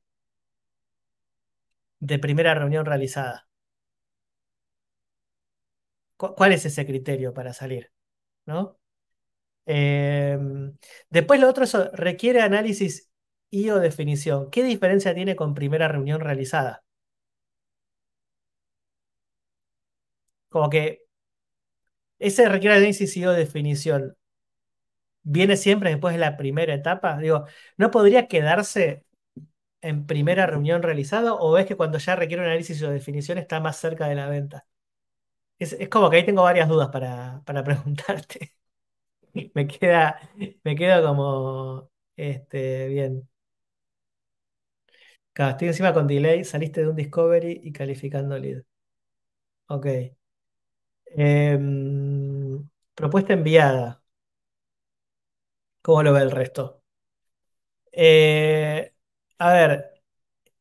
de 1.99 2.17
primera 2.17 2.55
reunión 2.55 2.87
realizada? 2.87 3.47
¿Cu- 6.17 6.33
¿Cuál 6.35 6.53
es 6.53 6.65
ese 6.65 6.85
criterio 6.85 7.33
para 7.33 7.53
salir? 7.53 7.91
¿No? 8.45 8.79
Em, 9.67 10.77
después 11.11 11.41
lo 11.41 11.49
otro 11.49 11.65
eso 11.65 11.91
requiere 11.93 12.41
análisis 12.43 13.11
y 13.51 13.69
o 13.71 13.79
definición. 13.79 14.51
¿Qué 14.51 14.63
diferencia 14.63 15.15
tiene 15.15 15.37
con 15.37 15.55
primera 15.55 15.89
reunión 15.89 16.21
realizada? 16.21 16.85
Como 20.57 20.69
que 20.71 21.03
ese 22.19 22.47
requiere 22.49 22.75
análisis 22.75 23.17
y 23.17 23.25
o 23.25 23.31
definición. 23.33 24.15
¿Viene 25.23 25.57
siempre 25.57 25.89
después 25.89 26.13
de 26.13 26.19
la 26.19 26.37
primera 26.37 26.73
etapa? 26.73 27.17
Digo, 27.17 27.45
¿no 27.77 27.91
podría 27.91 28.27
quedarse 28.27 29.05
en 29.81 30.05
primera 30.07 30.47
reunión 30.47 30.83
realizada 30.83 31.33
o 31.35 31.51
ves 31.53 31.65
que 31.67 31.77
cuando 31.77 31.99
ya 31.99 32.15
requiere 32.15 32.43
un 32.43 32.49
análisis 32.49 32.81
o 32.83 32.91
definición 32.91 33.37
está 33.39 33.59
más 33.61 33.77
cerca 33.77 34.07
de 34.07 34.15
la 34.15 34.29
venta? 34.29 34.67
Es, 35.59 35.77
como 35.89 36.09
que 36.09 36.17
ahí 36.17 36.25
tengo 36.25 36.43
varias 36.43 36.69
dudas 36.69 36.89
para, 36.89 37.43
para 37.45 37.63
preguntarte. 37.65 38.53
Me 39.55 39.67
queda, 39.67 40.19
me 40.63 40.75
queda 40.75 41.01
como, 41.03 41.91
este, 42.17 42.87
bien. 42.89 43.29
Estoy 45.35 45.69
encima 45.69 45.93
con 45.93 46.05
delay, 46.07 46.43
saliste 46.43 46.81
de 46.81 46.89
un 46.89 46.95
discovery 46.97 47.61
y 47.63 47.71
calificando 47.71 48.37
lead. 48.37 48.63
Ok. 49.67 50.16
Em, 51.15 52.67
propuesta 52.95 53.33
enviada. 53.33 54.01
¿Cómo 55.81 56.03
lo 56.03 56.13
ve 56.13 56.21
el 56.21 56.29
resto? 56.29 56.83
Eh, 57.91 58.93
a 59.39 59.53
ver, 59.53 60.01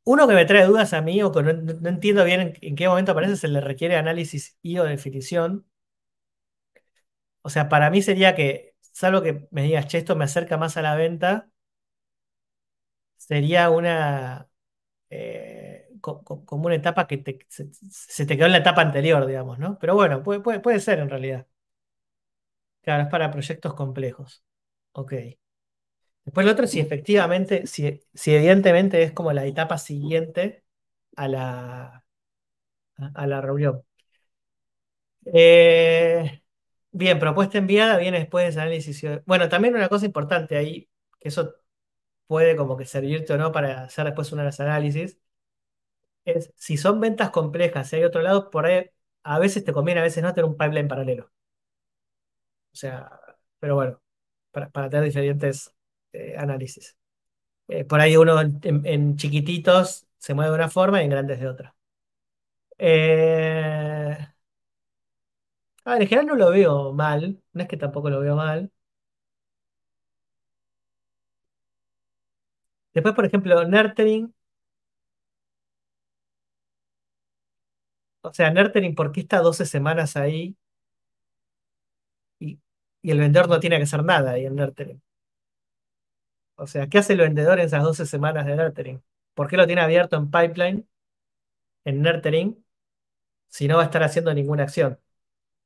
uno 0.05 0.29
que 0.29 0.35
me 0.35 0.47
trae 0.47 0.67
dudas 0.67 0.93
a 0.95 1.03
mí 1.03 1.23
o 1.23 1.33
que 1.33 1.43
no, 1.43 1.89
entiendo 1.91 2.25
bien 2.25 2.55
en, 2.63 2.77
qué 2.77 2.89
momento 2.89 3.13
aparece, 3.13 3.37
se 3.37 3.49
le 3.49 3.61
requiere 3.61 3.97
análisis 3.97 4.59
y 4.63 4.79
o 4.79 4.85
definición. 4.85 5.67
O 7.43 7.49
sea, 7.51 7.69
para 7.71 7.89
mí 7.91 8.03
sería 8.03 8.35
que, 8.35 8.75
salvo 8.93 9.23
que 9.23 9.49
me 9.51 9.63
digas, 9.63 9.87
che, 9.89 9.99
esto 9.99 10.17
me 10.17 10.25
acerca 10.25 10.57
más 10.59 10.77
a 10.77 10.83
la 10.83 10.95
venta, 10.97 11.51
sería 13.17 13.71
una, 13.71 14.49
eh, 15.11 15.66
como 16.01 16.67
una 16.67 16.75
etapa 16.77 17.07
que 17.07 17.39
se, 17.49 18.27
te 18.27 18.37
quedó 18.37 18.47
en 18.47 18.53
la 18.53 18.59
etapa 18.59 18.83
anterior, 18.83 19.27
digamos, 19.27 19.59
¿no? 19.59 19.79
Pero 19.79 19.95
bueno, 19.95 20.23
puede, 20.23 20.41
puede, 20.41 20.61
puede 20.61 20.81
ser 20.81 20.99
en 21.01 21.11
realidad. 21.11 21.47
Claro, 22.83 23.03
es 23.05 23.09
para 23.11 23.31
proyectos 23.31 23.75
complejos. 23.75 24.43
Ok. 24.93 25.13
Después 26.25 26.45
lo 26.47 26.53
otro, 26.53 26.67
si 26.67 26.81
efectivamente, 26.81 27.67
si, 27.67 28.01
si 28.15 28.35
evidentemente 28.35 29.03
es 29.03 29.13
como 29.13 29.33
la 29.33 29.47
etapa 29.47 29.79
siguiente 29.79 30.65
a 31.17 31.29
la, 31.29 32.05
a 33.15 33.27
la 33.27 33.41
reunión. 33.41 33.83
Eh, 35.27 36.43
bien, 36.93 37.19
propuesta 37.19 37.59
enviada, 37.59 37.99
viene 37.99 38.19
después 38.21 38.45
de 38.45 38.51
ese 38.51 38.61
análisis. 38.61 39.03
Bueno, 39.27 39.49
también 39.49 39.75
una 39.75 39.89
cosa 39.89 40.07
importante 40.07 40.57
ahí, 40.57 40.89
que 41.21 41.29
eso 41.29 41.55
puede 42.27 42.57
como 42.57 42.77
que 42.77 42.87
servirte 42.87 43.35
o 43.35 43.39
no 43.39 43.53
para 43.53 43.85
hacer 43.85 44.07
después 44.07 44.33
un 44.33 44.41
análisis, 44.41 45.19
es 46.27 46.53
si 46.57 46.77
son 46.79 47.01
ventas 47.01 47.31
complejas, 47.31 47.89
si 47.89 47.97
hay 47.97 48.05
otro 48.05 48.23
lado, 48.23 48.51
por 48.51 48.67
ahí 48.67 48.91
a 49.25 49.39
veces 49.41 49.65
te 49.65 49.73
conviene, 49.73 50.01
a 50.01 50.05
veces 50.05 50.23
no, 50.23 50.35
tener 50.35 50.51
un 50.51 50.59
pipeline 50.59 50.89
paralelo. 50.89 51.33
O 52.73 52.77
sea, 52.77 53.11
pero 53.59 53.75
bueno, 53.77 54.01
para, 54.51 54.71
para 54.71 54.91
tener 54.91 55.05
diferentes 55.07 55.75
eh, 56.13 56.37
análisis. 56.39 56.97
Eh, 57.69 57.85
por 57.85 58.01
ahí 58.01 58.17
uno 58.17 58.41
en, 58.41 59.17
chiquititos 59.17 60.07
se 60.19 60.35
mueve 60.35 60.51
de 60.53 60.57
una 60.57 60.71
forma 60.71 61.03
y 61.03 61.05
en 61.07 61.11
grandes 61.11 61.41
de 61.41 61.49
otra. 61.49 61.77
Eh, 62.79 64.17
a 65.85 65.93
ver, 65.93 66.03
en 66.03 66.09
general 66.09 66.27
no 66.27 66.35
lo 66.37 66.51
veo 66.51 66.93
mal, 66.93 67.41
no 67.53 67.63
es 67.63 67.69
que 67.69 67.77
tampoco 67.79 68.11
lo 68.11 68.21
veo 68.21 68.37
mal. 68.37 68.71
Después, 72.95 73.15
por 73.15 73.25
ejemplo, 73.27 73.65
Nurturing, 73.69 74.35
o 78.29 78.35
sea, 78.35 78.51
Nurturing, 78.51 78.95
¿por 78.95 79.13
qué 79.13 79.21
está 79.21 79.41
12 79.41 79.67
semanas 79.67 80.17
ahí 80.17 80.57
y, 82.39 82.59
el 83.03 83.19
vendedor 83.21 83.49
no 83.49 83.61
tiene 83.61 83.77
que 83.79 83.85
hacer 83.85 84.03
nada 84.05 84.33
ahí 84.33 84.47
en 84.47 84.57
Nurturing? 84.57 85.03
O 86.57 86.67
sea, 86.67 86.89
¿qué 86.89 86.99
hace 86.99 87.13
el 87.13 87.21
vendedor 87.21 87.59
en 87.61 87.67
esas 87.67 87.83
12 87.83 88.07
semanas 88.07 88.47
de 88.47 88.57
Nurturing? 88.57 89.03
¿Por 89.35 89.49
qué 89.49 89.57
lo 89.57 89.67
tiene 89.67 89.83
abierto 89.83 90.17
en 90.17 90.31
pipeline, 90.31 90.89
en 91.85 92.03
Nurturing, 92.03 92.65
si 93.49 93.69
no 93.69 93.77
va 93.77 93.83
a 93.83 93.87
estar 93.87 94.03
haciendo 94.03 94.35
ninguna 94.35 94.65
acción? 94.65 95.01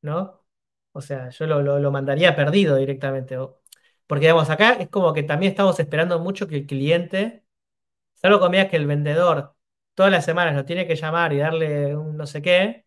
¿No? 0.02 0.44
O 0.92 1.00
sea, 1.02 1.30
yo 1.30 1.46
lo, 1.46 1.62
lo- 1.80 1.92
mandaría 1.92 2.36
perdido 2.36 2.76
directamente. 2.76 3.36
porque, 4.06 4.22
digamos, 4.26 4.50
acá 4.50 4.74
es 4.74 4.88
como 4.90 5.12
que 5.14 5.22
también 5.24 5.50
estamos 5.52 5.80
esperando 5.80 6.20
mucho 6.20 6.48
que 6.48 6.56
el 6.58 6.66
cliente, 6.66 7.44
salvo 8.16 8.48
digas 8.50 8.68
que 8.70 8.76
el 8.78 8.86
vendedor 8.86 9.56
todas 9.94 10.12
las 10.12 10.24
semanas 10.24 10.54
lo 10.54 10.64
tiene 10.64 10.86
que 10.86 10.96
llamar 10.96 11.32
y 11.32 11.38
darle 11.38 11.96
un 11.96 12.16
no 12.16 12.26
sé 12.26 12.42
qué, 12.42 12.86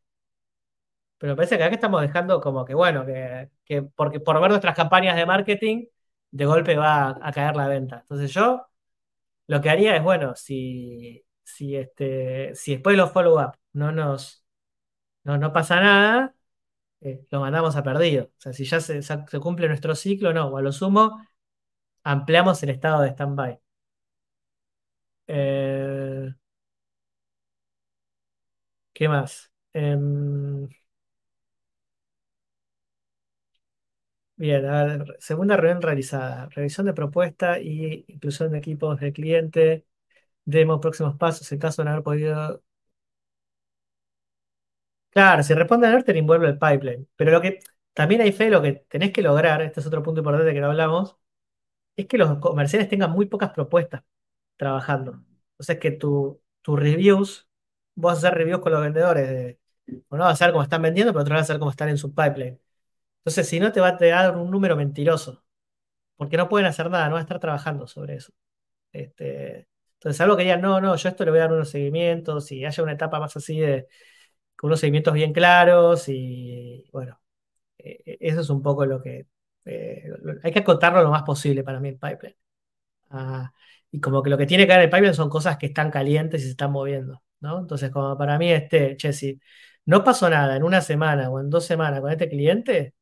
pero 1.17 1.35
parece 1.35 1.57
que 1.57 1.63
acá 1.63 1.75
estamos 1.75 2.01
dejando 2.01 2.41
como 2.41 2.65
que, 2.65 2.73
bueno, 2.73 3.05
que, 3.05 3.49
que 3.65 3.81
porque 3.83 4.19
por 4.19 4.39
ver 4.41 4.49
nuestras 4.49 4.75
campañas 4.75 5.15
de 5.15 5.25
marketing, 5.25 5.85
de 6.31 6.45
golpe 6.45 6.75
va 6.75 7.17
a, 7.21 7.31
caer 7.31 7.55
la 7.55 7.67
venta. 7.67 7.99
Entonces 8.01 8.33
yo 8.33 8.67
lo 9.47 9.61
que 9.61 9.69
haría 9.71 9.95
es, 9.97 10.03
bueno, 10.03 10.35
si, 10.35 11.25
si, 11.43 11.75
este, 11.77 12.55
si 12.55 12.73
después 12.73 12.93
de 12.95 12.97
los 13.03 13.11
follow-up 13.13 13.53
no 13.73 13.91
nos, 13.93 14.45
no, 15.25 15.37
no 15.37 15.53
pasa 15.53 15.81
nada 15.81 16.35
eh, 17.01 17.25
lo 17.31 17.41
mandamos 17.41 17.75
a 17.77 17.83
perdido. 17.83 18.25
O 18.25 18.41
sea, 18.41 18.53
si 18.53 18.65
ya 18.65 18.79
se- 18.81 19.01
se 19.03 19.39
cumple 19.41 19.67
nuestro 19.69 19.95
ciclo, 19.95 20.33
no, 20.33 20.47
o 20.49 20.57
a 20.57 20.61
lo 20.63 20.71
sumo 20.73 21.25
ampliamos 22.03 22.63
el 22.63 22.71
estado 22.71 23.01
de 23.03 23.09
stand-by. 23.11 23.59
Eh, 25.27 26.12
¿qué 29.03 29.09
más? 29.09 29.51
Em, 29.73 30.67
bien, 34.35 34.65
segunda 35.19 35.57
reunión 35.57 35.81
realizada. 35.81 36.47
Revisión 36.49 36.85
de 36.85 36.93
propuesta 36.93 37.59
y 37.59 38.05
inclusión 38.07 38.51
de 38.51 38.57
equipos 38.59 38.99
de 38.99 39.13
cliente. 39.13 39.85
Demo 40.45 40.79
próximos 40.81 41.17
pasos 41.17 41.51
en 41.51 41.59
caso 41.59 41.81
de 41.81 41.85
no 41.87 41.91
haber 41.93 42.03
podido. 42.05 42.63
Claro, 45.09 45.43
si 45.43 45.53
responde 45.53 45.87
al 45.87 46.03
te 46.03 46.17
envuelve 46.17 46.47
el 46.47 46.57
pipeline. 46.57 47.07
Pero 47.15 47.31
lo 47.31 47.41
que 47.41 47.59
también 47.93 48.21
hay 48.21 48.31
fe, 48.31 48.49
lo 48.49 48.61
que 48.63 48.73
tenés 48.89 49.11
que 49.13 49.21
lograr, 49.21 49.61
este 49.61 49.79
es 49.79 49.85
otro 49.85 50.01
punto 50.01 50.21
importante 50.21 50.53
que 50.53 50.59
no 50.59 50.67
hablamos, 50.67 51.17
es 51.97 52.07
que 52.07 52.17
los 52.17 52.39
comerciales 52.39 52.89
tengan 52.89 53.11
muy 53.11 53.27
pocas 53.27 53.51
propuestas 53.51 54.03
trabajando. 54.57 55.23
Sea, 55.59 55.79
que 55.79 55.91
tu, 55.91 56.41
tus 56.61 56.79
reviews, 56.79 57.49
vos 57.95 58.17
hacer 58.17 58.33
reviews 58.33 58.61
con 58.61 58.71
los 58.73 58.81
vendedores. 58.81 59.27
De, 59.29 59.59
uno 60.09 60.23
va 60.23 60.31
a 60.31 60.35
saber 60.35 60.53
cómo 60.53 60.63
están 60.63 60.81
vendiendo, 60.81 61.13
pero 61.13 61.23
otro 61.23 61.35
va 61.35 61.41
a 61.41 61.43
saber 61.45 61.59
cómo 61.59 61.71
están 61.71 61.89
en 61.89 61.97
su 61.97 62.13
pipeline. 62.13 62.59
Entonces, 63.19 63.47
si 63.49 63.59
no, 63.59 63.71
te 63.71 63.81
va 63.81 63.89
a 63.89 63.97
dar 63.97 64.37
un 64.37 64.51
número 64.51 64.75
mentiroso, 64.75 65.43
porque 66.17 66.37
no 66.37 66.49
pueden 66.49 66.67
hacer 66.67 66.89
nada, 66.89 67.05
no 67.07 67.13
van 67.13 67.21
a 67.21 67.23
estar 67.23 67.39
trabajando 67.39 67.87
sobre 67.87 68.15
eso. 68.15 68.33
Este, 68.93 69.67
entonces, 69.95 70.21
algo 70.21 70.37
que 70.37 70.43
digan, 70.43 70.61
no, 70.61 70.81
no, 70.81 70.95
yo 70.95 71.09
esto 71.09 71.25
le 71.25 71.31
voy 71.31 71.39
a 71.39 71.43
dar 71.43 71.53
unos 71.53 71.69
seguimientos 71.69 72.51
y 72.51 72.65
haya 72.65 72.83
una 72.83 72.93
etapa 72.93 73.19
más 73.19 73.35
así 73.37 73.59
de 73.59 73.87
con 74.55 74.69
unos 74.69 74.79
seguimientos 74.79 75.13
bien 75.13 75.33
claros 75.33 76.09
y 76.09 76.89
bueno, 76.91 77.21
eh, 77.77 78.01
eh, 78.05 78.17
eso 78.21 78.41
es 78.41 78.49
un 78.49 78.61
poco 78.61 78.85
lo 78.85 79.01
que 79.01 79.27
eh, 79.65 80.09
hay 80.43 80.51
que 80.51 80.59
acotarlo 80.59 81.03
lo 81.03 81.11
más 81.11 81.23
posible 81.23 81.63
para 81.63 81.79
mí 81.79 81.89
el 81.89 81.99
pipeline. 81.99 82.37
Ah, 83.09 83.53
y 83.91 84.01
como 84.01 84.23
que 84.23 84.29
lo 84.29 84.37
que 84.37 84.45
tiene 84.47 84.67
que 84.67 84.73
ver 84.73 84.83
el 84.83 84.89
pipeline 84.89 85.13
son 85.15 85.29
cosas 85.29 85.57
que 85.57 85.67
están 85.67 85.91
calientes 85.91 86.41
y 86.41 86.45
se 86.45 86.51
están 86.51 86.71
moviendo, 86.71 87.23
¿no? 87.43 87.59
Entonces, 87.59 87.91
como 87.91 88.17
para 88.17 88.37
mí, 88.39 88.51
este, 88.51 88.97
si 89.13 89.39
no 89.85 90.03
pasó 90.03 90.29
nada 90.29 90.55
en 90.55 90.63
una 90.63 90.81
semana 90.81 91.29
o 91.29 91.39
en 91.39 91.49
dos 91.49 91.65
semanas 91.65 92.01
con 92.01 92.11
este 92.11 92.29
cliente, 92.29 92.95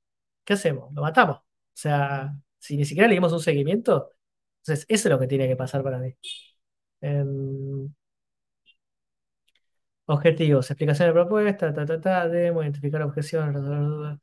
¿qué 0.44 0.54
hacemos? 0.54 0.94
Lo 0.94 1.02
matamos. 1.04 1.38
O 1.40 1.44
sea, 1.74 2.36
si 2.60 2.78
ni 2.78 2.86
siquiera 2.86 3.08
le 3.08 3.16
dimos 3.16 3.34
un 3.34 3.42
seguimiento, 3.42 4.12
entonces 4.62 4.86
eso 4.90 5.08
es 5.10 5.12
lo 5.14 5.20
que 5.20 5.28
tiene 5.28 5.48
que 5.48 5.56
pasar 5.56 5.84
para 5.84 6.00
mí. 6.00 6.16
Em, 7.02 7.94
objetivos, 10.06 10.70
explicación 10.70 11.10
de 11.10 11.14
propuesta, 11.14 11.74
ta, 11.74 11.86
ta, 11.86 12.00
ta, 12.02 12.28
demo, 12.30 12.62
identificar 12.64 13.02
objeciones, 13.04 13.54
resolver 13.56 13.80
dudas. 13.82 14.20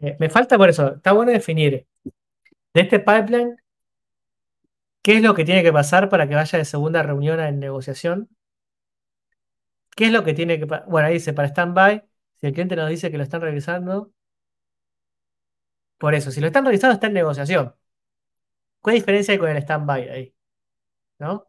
Eh, 0.00 0.16
me 0.18 0.28
falta 0.30 0.58
por 0.58 0.68
eso, 0.68 0.94
está 0.96 1.12
bueno 1.12 1.32
definir 1.32 1.86
de 2.74 2.80
este 2.80 3.00
pipeline 3.00 3.56
qué 5.02 5.16
es 5.16 5.22
lo 5.22 5.34
que 5.34 5.44
tiene 5.44 5.62
que 5.62 5.72
pasar 5.72 6.08
para 6.08 6.28
que 6.28 6.34
vaya 6.34 6.58
de 6.58 6.64
segunda 6.64 7.02
reunión 7.02 7.40
a 7.40 7.50
negociación 7.50 8.28
¿Qué 9.96 10.06
es 10.06 10.12
lo 10.12 10.24
que 10.24 10.34
tiene 10.34 10.58
que... 10.60 10.66
Bueno, 10.66 11.08
ahí 11.08 11.14
dice 11.14 11.34
para 11.34 11.48
stand-by, 11.48 12.04
si 12.36 12.46
el 12.48 12.52
cliente 12.54 12.76
nos 12.76 12.90
dice 12.90 13.10
que 13.10 13.18
lo 13.18 13.24
están 13.24 13.40
revisando, 13.42 14.12
por 15.98 16.14
eso, 16.14 16.30
si 16.30 16.40
lo 16.40 16.46
están 16.48 16.64
revisando 16.64 16.94
está 16.94 17.06
en 17.08 17.14
negociación. 17.14 17.74
¿Cuál 18.80 18.96
diferencia 18.96 19.32
hay 19.32 19.38
con 19.38 19.50
el 19.50 19.56
stand-by 19.58 20.08
ahí? 20.08 20.34
¿No? 21.20 21.48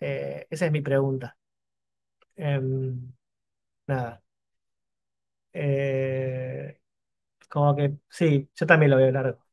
Eh, 0.00 0.46
esa 0.50 0.66
es 0.66 0.72
mi 0.72 0.82
pregunta. 0.82 1.38
Em, 2.36 3.12
nada. 3.88 4.22
Eh, 5.52 6.80
como 7.50 7.76
que, 7.76 7.98
sí, 8.10 8.50
yo 8.56 8.66
también 8.66 8.90
lo 8.92 8.98
veo 8.98 9.12
largo. 9.12 9.46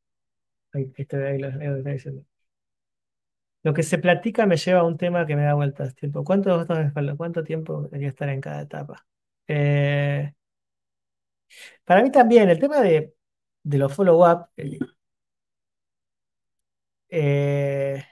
Ahí, 0.74 0.92
este- 0.98 1.28
ahí 1.28 1.40
lo, 1.40 1.48
ahí 1.50 1.68
lo 1.68 1.78
está 1.78 1.92
diciendo. 1.92 2.26
Lo 3.66 3.74
que 3.74 3.84
se 3.84 3.98
platica 3.98 4.46
me 4.46 4.58
lleva 4.58 4.80
a 4.82 4.84
un 4.86 4.98
tema 4.98 5.26
que 5.26 5.36
me 5.36 5.44
da 5.44 5.54
vueltas. 5.56 5.96
Tiempo. 5.96 6.24
¿Cuánto, 6.24 6.66
cuánto 7.18 7.44
tiempo 7.44 7.82
debería 7.84 8.10
estar 8.10 8.30
en 8.30 8.42
cada 8.42 8.62
etapa? 8.62 9.06
Eh, 9.48 10.34
para 11.84 12.02
mí 12.04 12.12
también, 12.12 12.50
el 12.50 12.60
tema 12.60 12.82
de, 12.82 13.14
de 13.64 13.78
los 13.78 13.94
follow-up, 13.94 14.48
eh, 17.10 18.04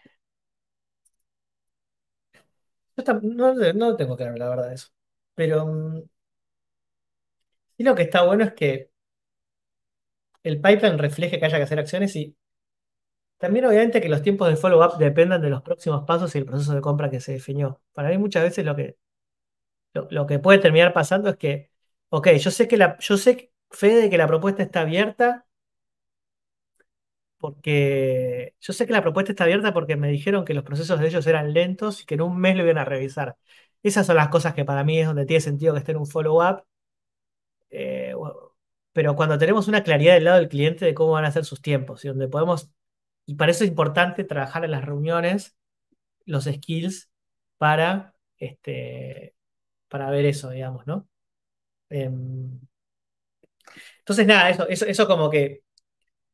Yo 2.97 3.03
no, 3.21 3.53
no 3.73 3.95
tengo 3.95 4.15
claro 4.17 4.35
la 4.35 4.49
verdad 4.49 4.73
eso. 4.73 4.87
Pero 5.35 5.65
mm, 5.67 6.01
sí 7.77 7.83
lo 7.83 7.95
que 7.95 8.03
está 8.03 8.23
bueno 8.23 8.43
es 8.45 8.53
que 8.53 8.89
el 10.43 10.61
pipeline 10.61 10.97
refleje 10.99 11.37
que 11.39 11.45
haya 11.45 11.57
que 11.57 11.63
hacer 11.63 11.79
acciones 11.79 12.15
y 12.15 12.35
también 13.43 13.65
obviamente 13.65 13.99
que 13.99 14.07
los 14.07 14.21
tiempos 14.21 14.47
de 14.47 14.55
follow-up 14.55 14.97
dependan 14.97 15.41
de 15.41 15.49
los 15.49 15.61
próximos 15.61 16.05
pasos 16.05 16.33
y 16.33 16.37
el 16.37 16.45
proceso 16.45 16.73
de 16.73 16.79
compra 16.81 17.09
que 17.09 17.19
se 17.19 17.33
definió. 17.33 17.81
Para 17.91 18.07
mí 18.09 18.17
muchas 18.17 18.41
veces 18.43 18.63
lo 18.65 18.73
que, 18.73 18.97
lo, 19.93 20.27
que 20.27 20.39
puede 20.39 20.59
terminar 20.59 20.93
pasando 20.93 21.29
es 21.29 21.37
que, 21.37 21.71
ok, 22.09 22.29
yo 22.33 22.51
sé 22.51 22.67
que 22.67 22.77
la, 22.77 22.97
yo 22.99 23.17
sé, 23.17 23.51
Fede, 23.69 24.09
que 24.09 24.17
la 24.17 24.27
propuesta 24.27 24.63
está 24.63 24.81
abierta 24.81 25.45
porque 27.37 28.55
yo 28.61 28.73
sé 28.73 28.85
que 28.87 28.93
la 28.93 29.01
propuesta 29.01 29.31
está 29.33 29.43
abierta 29.43 29.73
porque 29.73 29.95
me 29.97 30.09
dijeron 30.09 30.45
que 30.45 30.53
los 30.53 30.63
procesos 30.63 30.99
de 30.99 31.07
ellos 31.07 31.27
eran 31.27 31.53
lentos 31.53 32.01
y 32.01 32.05
que 32.05 32.15
en 32.15 32.21
un 32.21 32.37
mes 32.39 32.55
lo 32.55 32.63
iban 32.63 32.77
a 32.77 32.85
revisar. 32.85 33.37
Esas 33.83 34.05
son 34.07 34.15
las 34.15 34.29
cosas 34.29 34.53
que 34.53 34.65
para 34.65 34.83
mí 34.85 34.99
es 34.99 35.07
donde 35.07 35.25
tiene 35.25 35.41
sentido 35.41 35.73
que 35.73 35.79
esté 35.79 35.91
en 35.91 35.97
un 35.99 36.07
follow-up 36.07 36.63
Eh, 37.69 38.13
pero 38.91 39.15
cuando 39.15 39.37
tenemos 39.37 39.67
una 39.67 39.83
claridad 39.83 40.13
del 40.13 40.25
lado 40.25 40.37
del 40.39 40.49
cliente 40.49 40.85
de 40.85 40.93
cómo 40.93 41.13
van 41.13 41.25
a 41.25 41.31
ser 41.31 41.45
sus 41.45 41.61
tiempos 41.61 42.05
y 42.05 42.09
donde 42.09 42.27
podemos, 42.27 42.69
y 43.25 43.35
para 43.35 43.51
eso 43.51 43.63
es 43.63 43.69
importante 43.69 44.23
trabajar 44.23 44.65
en 44.65 44.71
las 44.71 44.85
reuniones, 44.85 45.55
los 46.25 46.45
skills 46.45 47.11
para, 47.57 48.15
este, 48.37 49.35
para 49.89 50.09
ver 50.11 50.25
eso, 50.25 50.51
digamos, 50.51 50.87
¿no? 50.87 51.09
Em, 51.89 52.59
entonces, 53.99 54.25
nada, 54.27 54.49
eso, 54.49 54.67
eso, 54.67 54.85
eso 54.85 55.07
como 55.07 55.29
que, 55.29 55.63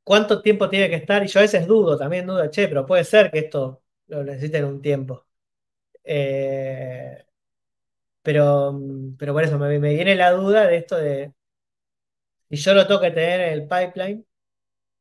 ¿cuánto 0.03 0.41
tiempo 0.41 0.69
tiene 0.69 0.89
que 0.89 0.97
estar? 0.97 1.23
Y 1.23 1.27
yo 1.29 1.39
a 1.41 1.43
veces 1.43 1.67
dudo, 1.67 1.97
también 1.97 2.27
dudo, 2.27 2.49
che, 2.51 2.67
pero 2.67 2.85
puede 2.85 3.03
ser 3.05 3.31
que 3.31 3.39
esto 3.41 3.83
lo 4.07 4.23
necesiten 4.25 4.65
un 4.65 4.81
tiempo. 4.83 5.27
Eh, 6.03 7.25
pero, 8.21 8.79
pero 9.17 9.33
por 9.33 9.43
eso 9.43 9.57
me, 9.59 9.79
me 9.79 9.93
viene 9.93 10.15
la 10.15 10.31
duda 10.31 10.67
de 10.67 10.77
esto 10.77 10.97
de, 10.97 11.33
si 12.49 12.57
yo 12.57 12.73
lo 12.73 12.87
tengo 12.87 13.01
que 13.01 13.11
tener 13.11 13.41
en 13.41 13.53
el 13.53 13.67
pipeline, 13.67 14.25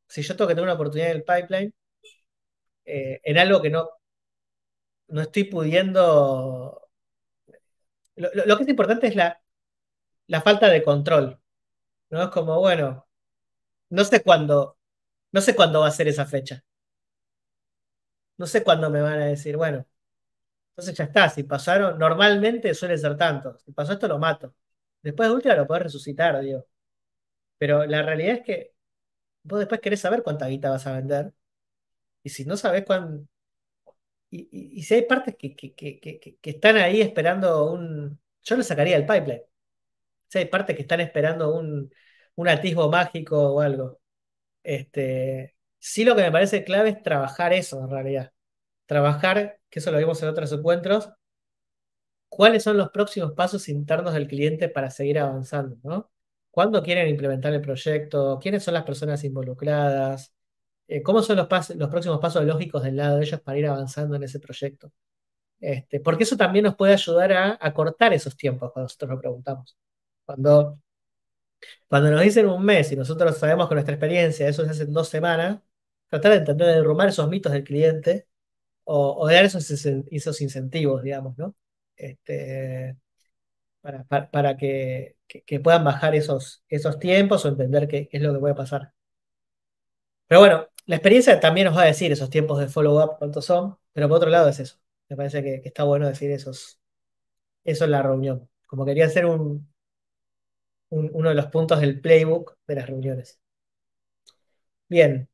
si 0.08 0.22
yo 0.22 0.36
tengo 0.36 0.48
que 0.48 0.54
tener 0.54 0.64
una 0.66 0.74
oportunidad 0.74 1.10
en 1.12 1.18
el 1.18 1.24
pipeline, 1.24 1.74
eh, 2.88 3.20
en 3.24 3.38
algo 3.38 3.62
que 3.62 3.70
no, 3.70 3.90
no 5.08 5.20
estoy 5.22 5.44
pudiendo, 5.44 6.88
lo, 8.16 8.28
lo- 8.46 8.56
que 8.56 8.62
es 8.64 8.68
importante 8.68 9.06
es 9.08 9.16
la, 9.16 9.40
la 10.28 10.42
falta 10.42 10.68
de 10.70 10.82
control, 10.84 11.40
¿no? 12.10 12.22
Es 12.24 12.28
como, 12.30 12.60
bueno, 12.60 13.08
no 13.90 14.04
sé 14.04 14.22
cuándo, 14.22 14.78
no 15.32 15.40
sé 15.42 15.56
cuándo 15.56 15.80
va 15.82 15.88
a 15.88 15.92
ser 15.92 16.08
esa 16.08 16.26
fecha. 16.26 16.64
No 18.36 18.46
sé 18.46 18.62
cuándo 18.64 18.90
me 18.90 19.00
van 19.02 19.20
a 19.20 19.26
decir, 19.26 19.56
bueno, 19.56 19.84
entonces 20.72 20.96
ya 20.96 21.04
está, 21.06 21.28
si 21.30 21.44
pasaron, 21.44 21.98
normalmente 21.98 22.74
suele 22.74 22.98
ser 22.98 23.16
tanto. 23.16 23.58
Si 23.58 23.72
pasó 23.72 23.92
esto, 23.94 24.08
lo 24.08 24.18
mato. 24.20 24.54
Después 25.02 25.28
de 25.30 25.34
última 25.36 25.56
lo 25.56 25.66
podés 25.66 25.84
resucitar, 25.84 26.40
digo. 26.42 26.66
Pero 27.58 27.86
la 27.86 28.02
realidad 28.02 28.36
es 28.36 28.42
que 28.44 28.74
vos 29.44 29.60
después 29.60 29.80
querés 29.80 30.00
saber 30.00 30.22
cuánta 30.24 30.48
guita 30.48 30.70
vas 30.70 30.86
a 30.88 30.94
vender. 30.94 31.34
Y 32.28 32.30
si 32.30 32.44
no 32.44 32.58
sabés 32.58 32.84
cuán, 32.84 33.26
y, 34.30 34.82
si 34.82 34.94
hay 34.94 35.02
partes 35.06 35.36
que, 35.38 35.56
que, 35.56 35.74
que, 35.74 36.38
están 36.42 36.76
ahí 36.76 37.00
esperando 37.00 37.72
un. 37.72 38.20
Yo 38.42 38.56
lo 38.56 38.62
sacaría 38.62 38.96
del 38.96 39.06
pipeline. 39.06 39.42
Si 40.28 40.38
hay 40.38 40.46
partes 40.46 40.76
que 40.76 40.82
están 40.82 41.00
esperando 41.00 41.54
un, 41.54 41.92
un 42.36 42.48
atisbo 42.48 42.90
mágico 42.90 43.54
o 43.54 43.60
algo. 43.60 44.00
Este, 44.62 45.56
sí, 45.78 46.04
lo 46.04 46.16
que 46.16 46.22
me 46.22 46.32
parece 46.32 46.64
clave 46.64 46.90
es 46.90 47.02
trabajar 47.02 47.52
eso 47.54 47.80
en 47.82 47.90
realidad. 47.90 48.32
Trabajar, 48.86 49.60
que 49.70 49.80
eso 49.80 49.92
lo 49.92 49.98
vimos 49.98 50.22
en 50.22 50.30
otros 50.30 50.52
encuentros, 50.52 51.10
cuáles 52.28 52.62
son 52.64 52.76
los 52.76 52.90
próximos 52.90 53.32
pasos 53.32 53.68
internos 53.68 54.14
del 54.14 54.28
cliente 54.28 54.68
para 54.68 54.90
seguir 54.90 55.18
avanzando, 55.18 55.76
¿no? 55.82 56.10
¿Cuándo 56.50 56.82
quieren 56.82 57.08
implementar 57.08 57.52
el 57.54 57.60
proyecto? 57.62 58.38
¿Quiénes 58.42 58.64
son 58.64 58.74
las 58.74 58.84
personas 58.84 59.24
involucradas? 59.24 60.34
Eh, 60.88 61.02
¿cómo 61.02 61.22
son 61.22 61.36
los, 61.36 61.46
próximos 61.48 62.18
pasos 62.20 62.44
lógicos 62.44 62.82
del 62.82 62.96
lado 62.96 63.18
de 63.18 63.24
ellos 63.24 63.40
para 63.40 63.58
ir 63.58 63.66
avanzando 63.66 64.16
en 64.16 64.22
ese 64.24 64.40
proyecto? 64.40 64.92
Este, 65.60 66.00
porque 66.00 66.24
eso 66.24 66.36
también 66.36 66.64
nos 66.64 66.76
puede 66.76 66.94
ayudar 66.94 67.32
a, 67.32 67.58
a 67.60 67.74
cortar 67.74 68.12
esos 68.14 68.36
tiempos 68.36 68.72
cuando 68.72 68.86
nosotros 68.86 69.10
lo 69.12 69.20
preguntamos. 69.20 69.76
Cuando, 70.24 70.80
cuando 71.88 72.10
nos 72.10 72.22
dicen 72.22 72.46
un 72.48 72.64
mes 72.64 72.92
y 72.92 72.96
nosotros 72.96 73.36
sabemos 73.38 73.68
con 73.68 73.76
nuestra 73.76 73.94
experiencia, 73.94 74.48
eso 74.48 74.64
se 74.64 74.70
hace 74.70 74.84
en 74.84 74.92
dos 74.92 75.08
semanas, 75.08 75.60
tratar 76.08 76.32
de 76.32 76.38
entender, 76.38 76.66
de 76.68 76.74
derrumbar 76.74 77.08
esos 77.08 77.28
mitos 77.28 77.52
del 77.52 77.64
cliente 77.64 78.28
o, 78.84 79.26
de 79.28 79.34
dar 79.34 79.44
esos, 79.46 80.40
incentivos, 80.40 81.02
digamos, 81.02 81.36
¿no? 81.38 81.56
Este, 81.96 82.96
para, 83.80 84.04
para, 84.30 84.56
que 84.56 85.16
puedan 85.62 85.84
bajar 85.84 86.14
esos, 86.14 86.64
esos 86.68 86.98
tiempos 86.98 87.44
o 87.44 87.48
entender 87.48 87.88
qué, 87.88 88.08
qué 88.08 88.18
es 88.18 88.22
lo 88.22 88.32
que 88.34 88.40
puede 88.40 88.54
pasar. 88.54 88.92
Pero 90.26 90.40
bueno, 90.40 90.68
la 90.88 90.96
experiencia 90.96 91.38
también 91.40 91.66
nos 91.66 91.76
va 91.76 91.82
a 91.82 91.86
decir 91.86 92.10
esos 92.12 92.30
tiempos 92.30 92.58
de 92.60 92.68
follow-up 92.68 93.18
cuántos 93.18 93.44
son, 93.46 93.78
pero 93.92 94.08
por 94.08 94.16
otro 94.18 94.30
lado 94.30 94.48
es 94.48 94.58
eso. 94.60 94.78
Me 95.08 95.16
parece 95.16 95.42
que, 95.44 95.62
está 95.64 95.84
bueno 95.84 96.08
decir 96.08 96.30
esos, 96.32 96.80
eso 97.64 97.84
en 97.86 97.92
la 97.92 98.02
reunión. 98.02 98.48
Como 98.66 98.84
quería 98.86 99.08
ser 99.10 99.26
un- 99.26 99.68
uno 100.90 101.30
de 101.30 101.34
los 101.34 101.46
puntos 101.46 101.80
del 101.80 101.98
playbook 102.00 102.58
de 102.66 102.74
las 102.74 102.86
reuniones. 102.86 103.40
Bien, 104.90 105.28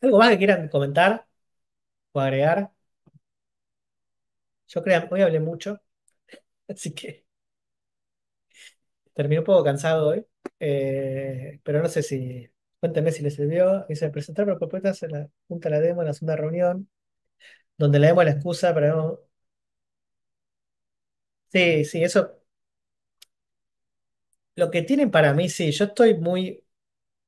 ¿algo 0.00 0.18
más 0.18 0.30
que 0.30 0.38
quieran 0.38 0.68
comentar 0.68 1.26
o 2.12 2.20
agregar? 2.20 2.72
Yo 4.68 4.82
creo, 4.82 5.06
hoy 5.10 5.20
hablé 5.22 5.38
mucho, 5.40 5.80
así 6.68 6.94
que 6.94 7.26
terminé 9.14 9.40
un 9.40 9.44
poco 9.44 9.64
cansado 9.64 10.08
hoy, 10.08 10.26
eh, 10.60 11.60
pero 11.62 11.82
no 11.82 11.88
sé 11.88 12.02
si, 12.02 12.48
cuénteme 12.82 13.12
si 13.12 13.22
les 13.24 13.34
sirvió. 13.36 13.86
Dice, 13.88 14.10
presentar 14.10 14.46
propuestas 14.58 15.02
en 15.04 15.12
la 15.12 15.30
junta 15.48 15.70
la 15.70 15.80
demo 15.80 16.02
en 16.02 16.08
la 16.08 16.14
segunda 16.14 16.36
reunión, 16.36 16.90
donde 17.78 17.98
le 18.00 18.08
demos 18.08 18.24
la 18.26 18.32
excusa 18.32 18.74
para... 18.74 18.94
Sí, 21.52 21.84
sí, 21.84 22.02
eso, 22.02 22.42
lo 24.56 24.70
que 24.70 24.82
tienen 24.82 25.10
para 25.10 25.34
mí, 25.34 25.48
sí, 25.48 25.70
yo 25.72 25.86
estoy 25.86 26.14
muy... 26.18 26.64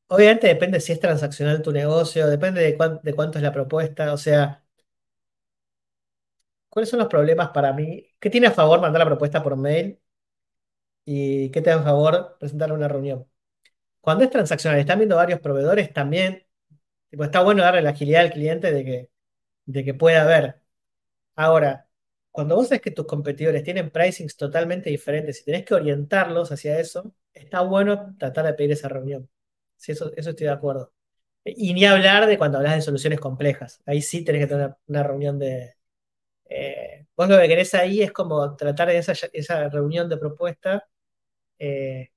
Obviamente 0.09 0.49
depende 0.49 0.81
si 0.81 0.93
es 0.93 1.01
transaccional 1.01 1.63
tu 1.63 1.73
negocio, 1.73 2.29
depende 2.29 2.63
de 2.63 2.77
cuánto 3.17 3.39
es 3.39 3.43
la 3.45 3.53
propuesta, 3.53 4.13
o 4.15 4.19
sea, 4.19 4.65
¿cuáles 6.69 6.91
son 6.91 6.99
los 7.01 7.09
problemas 7.09 7.51
para 7.51 7.73
mí? 7.73 8.07
¿Qué 8.21 8.29
tiene 8.31 8.47
a 8.49 8.51
favor 8.53 8.81
mandar 8.81 9.01
la 9.01 9.07
propuesta 9.07 9.43
por 9.43 9.57
mail 9.57 9.99
y 11.05 11.51
qué 11.51 11.61
te 11.63 11.71
da 11.71 11.77
a 11.81 11.83
favor 11.85 12.37
presentar 12.39 12.73
una 12.73 12.89
reunión? 12.89 13.27
Cuando 14.05 14.25
es 14.25 14.31
transaccional, 14.31 14.81
están 14.81 14.99
viendo 14.99 15.17
varios 15.17 15.41
proveedores, 15.41 15.93
también 15.93 16.47
tipo, 17.11 17.25
está 17.25 17.43
bueno 17.43 17.63
darle 17.63 17.83
la 17.83 17.91
agilidad 17.91 18.23
al 18.23 18.33
cliente 18.33 18.73
de 18.73 18.85
que, 18.85 19.11
de 19.67 19.85
que 19.85 19.95
pueda 19.95 20.25
ver. 20.27 20.61
Ahora, 21.37 21.89
cuando 22.33 22.57
vos 22.57 22.69
sabés 22.69 22.83
que 22.83 22.91
tus 22.93 23.07
competidores 23.07 23.65
tienen 23.65 23.91
pricings 23.91 24.37
totalmente 24.37 24.91
diferentes 24.91 25.41
y 25.43 25.45
tenés 25.45 25.65
que 25.65 25.75
orientarlos 25.75 26.53
hacia 26.53 26.79
eso, 26.81 27.15
está 27.35 27.63
bueno 27.63 28.17
tratar 28.19 28.47
de 28.47 28.55
pedir 28.55 28.73
esa 28.73 28.89
reunión. 28.89 29.31
Sí, 29.77 29.93
eso, 29.93 30.13
eso 30.17 30.31
estoy 30.31 30.47
de 30.49 30.53
acuerdo. 30.53 30.93
Y 31.45 31.75
ni 31.75 31.85
hablar 31.87 32.27
de 32.27 32.39
cuando 32.39 32.59
hablas 32.59 32.77
de 32.77 32.83
soluciones 32.83 33.21
complejas. 33.21 33.83
Ahí 33.87 34.03
sí 34.03 34.25
tenés 34.25 34.43
que 34.43 34.49
tener 34.49 34.67
una, 34.67 34.79
una 34.89 35.03
reunión 35.05 35.39
de... 35.39 35.75
eh, 36.47 37.07
vos 37.17 37.29
lo 37.29 37.39
que 37.39 37.49
querés 37.49 37.75
ahí 37.75 38.03
es 38.03 38.13
como 38.13 38.57
tratar 38.57 38.89
de 38.89 38.99
esa, 38.99 39.15
esa 39.33 39.69
reunión 39.71 40.09
de 40.09 40.17
propuesta, 40.19 40.89
eh, 41.59 42.11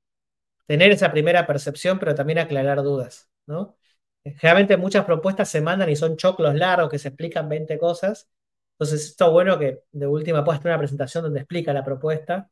tener 0.67 0.91
esa 0.91 1.11
primera 1.11 1.47
percepción, 1.47 1.99
pero 1.99 2.15
también 2.15 2.39
aclarar 2.39 2.83
dudas, 2.83 3.29
¿no? 3.47 3.77
Generalmente 4.23 4.77
muchas 4.77 5.05
propuestas 5.05 5.49
se 5.49 5.61
mandan 5.61 5.89
y 5.89 5.95
son 5.95 6.17
choclos 6.17 6.55
largos 6.55 6.89
que 6.89 6.99
se 6.99 7.09
explican 7.09 7.49
20 7.49 7.77
cosas. 7.79 8.29
Entonces, 8.73 9.07
está 9.07 9.27
bueno 9.29 9.57
que 9.59 9.83
de 9.91 10.07
última 10.07 10.43
puedas 10.43 10.61
tener 10.61 10.73
una 10.75 10.79
presentación 10.79 11.23
donde 11.23 11.39
explica 11.39 11.73
la 11.73 11.83
propuesta, 11.83 12.49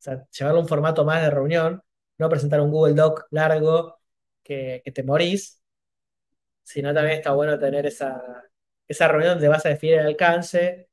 o 0.00 0.02
sea, 0.02 0.26
llevarlo 0.30 0.60
a 0.60 0.62
un 0.62 0.68
formato 0.68 1.04
más 1.04 1.22
de 1.22 1.30
reunión, 1.30 1.82
no 2.18 2.28
presentar 2.28 2.60
un 2.60 2.70
Google 2.70 2.94
Doc 2.94 3.26
largo 3.30 4.00
que, 4.42 4.82
te 4.94 5.02
morís, 5.02 5.62
sino 6.62 6.94
también 6.94 7.18
está 7.18 7.32
bueno 7.32 7.58
tener 7.58 7.86
esa, 7.86 8.22
esa 8.88 9.08
reunión 9.08 9.34
donde 9.34 9.48
vas 9.48 9.66
a 9.66 9.70
definir 9.70 9.98
el 9.98 10.06
alcance. 10.06 10.88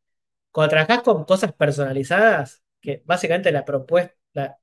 Cuando 0.51 0.71
trabajás 0.71 1.03
con 1.03 1.25
cosas 1.25 1.53
personalizadas, 1.53 2.63
que 2.81 3.03
básicamente 3.05 3.51
la 3.51 3.65
propuesta, 3.65 4.59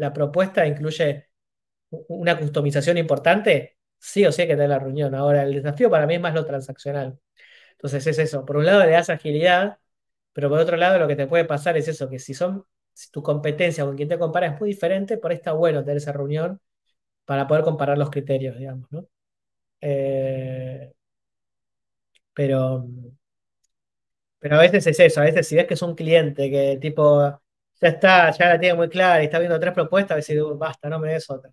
la 0.00 0.12
propuesta 0.14 0.66
incluye 0.66 1.28
una 1.90 2.38
customización 2.38 2.98
importante, 2.98 3.78
sí 3.98 4.24
o 4.26 4.32
sí 4.32 4.42
hay 4.42 4.48
que 4.48 4.54
tener 4.54 4.70
la 4.70 4.78
reunión. 4.78 5.14
Ahora, 5.14 5.42
el 5.44 5.54
desafío 5.54 5.90
para 5.90 6.06
mí 6.06 6.14
es 6.16 6.20
más 6.20 6.34
lo 6.34 6.46
transaccional. 6.46 7.18
Entonces 7.72 8.06
es 8.06 8.18
eso, 8.18 8.44
por 8.46 8.56
un 8.58 8.66
lado 8.66 8.84
le 8.84 8.92
das 8.92 9.10
agilidad, 9.10 9.78
pero 10.32 10.48
por 10.50 10.58
otro 10.60 10.76
lado 10.76 10.98
lo 10.98 11.08
que 11.08 11.16
te 11.16 11.26
puede 11.26 11.44
pasar 11.46 11.76
es 11.78 11.88
eso, 11.88 12.08
que 12.10 12.18
si 12.20 12.34
son, 12.34 12.66
si 12.94 13.10
tu 13.10 13.22
competencia 13.22 13.84
con 13.84 13.96
quien 13.96 14.08
te 14.08 14.18
compara 14.18 14.48
es 14.48 14.60
muy 14.60 14.70
diferente, 14.70 15.18
por 15.18 15.30
ahí 15.32 15.38
está 15.38 15.52
bueno 15.54 15.82
tener 15.82 15.98
esa 15.98 16.12
reunión 16.12 16.60
para 17.26 17.46
poder 17.48 17.64
comparar 17.64 17.98
los 17.98 18.10
criterios, 18.10 18.58
digamos, 18.58 18.90
¿no? 18.92 19.06
Eh, 19.82 20.92
pero, 22.34 22.86
pero 24.38 24.56
a 24.56 24.60
veces 24.60 24.86
es 24.86 24.98
eso, 25.00 25.20
a 25.20 25.24
veces 25.24 25.46
si 25.48 25.56
ves 25.56 25.66
que 25.66 25.74
es 25.74 25.82
un 25.82 25.94
cliente 25.94 26.50
que 26.50 26.78
tipo 26.80 27.39
ya 27.80 27.88
está, 27.88 28.30
ya 28.32 28.48
la 28.50 28.60
tiene 28.60 28.74
muy 28.76 28.88
clara 28.88 29.22
y 29.22 29.26
está 29.26 29.38
viendo 29.38 29.58
tres 29.60 29.72
propuestas, 29.74 30.12
a 30.12 30.16
veces 30.16 30.40
"Uh, 30.42 30.56
basta, 30.58 30.88
no 30.88 30.98
me 30.98 31.12
des 31.12 31.28
otra. 31.30 31.50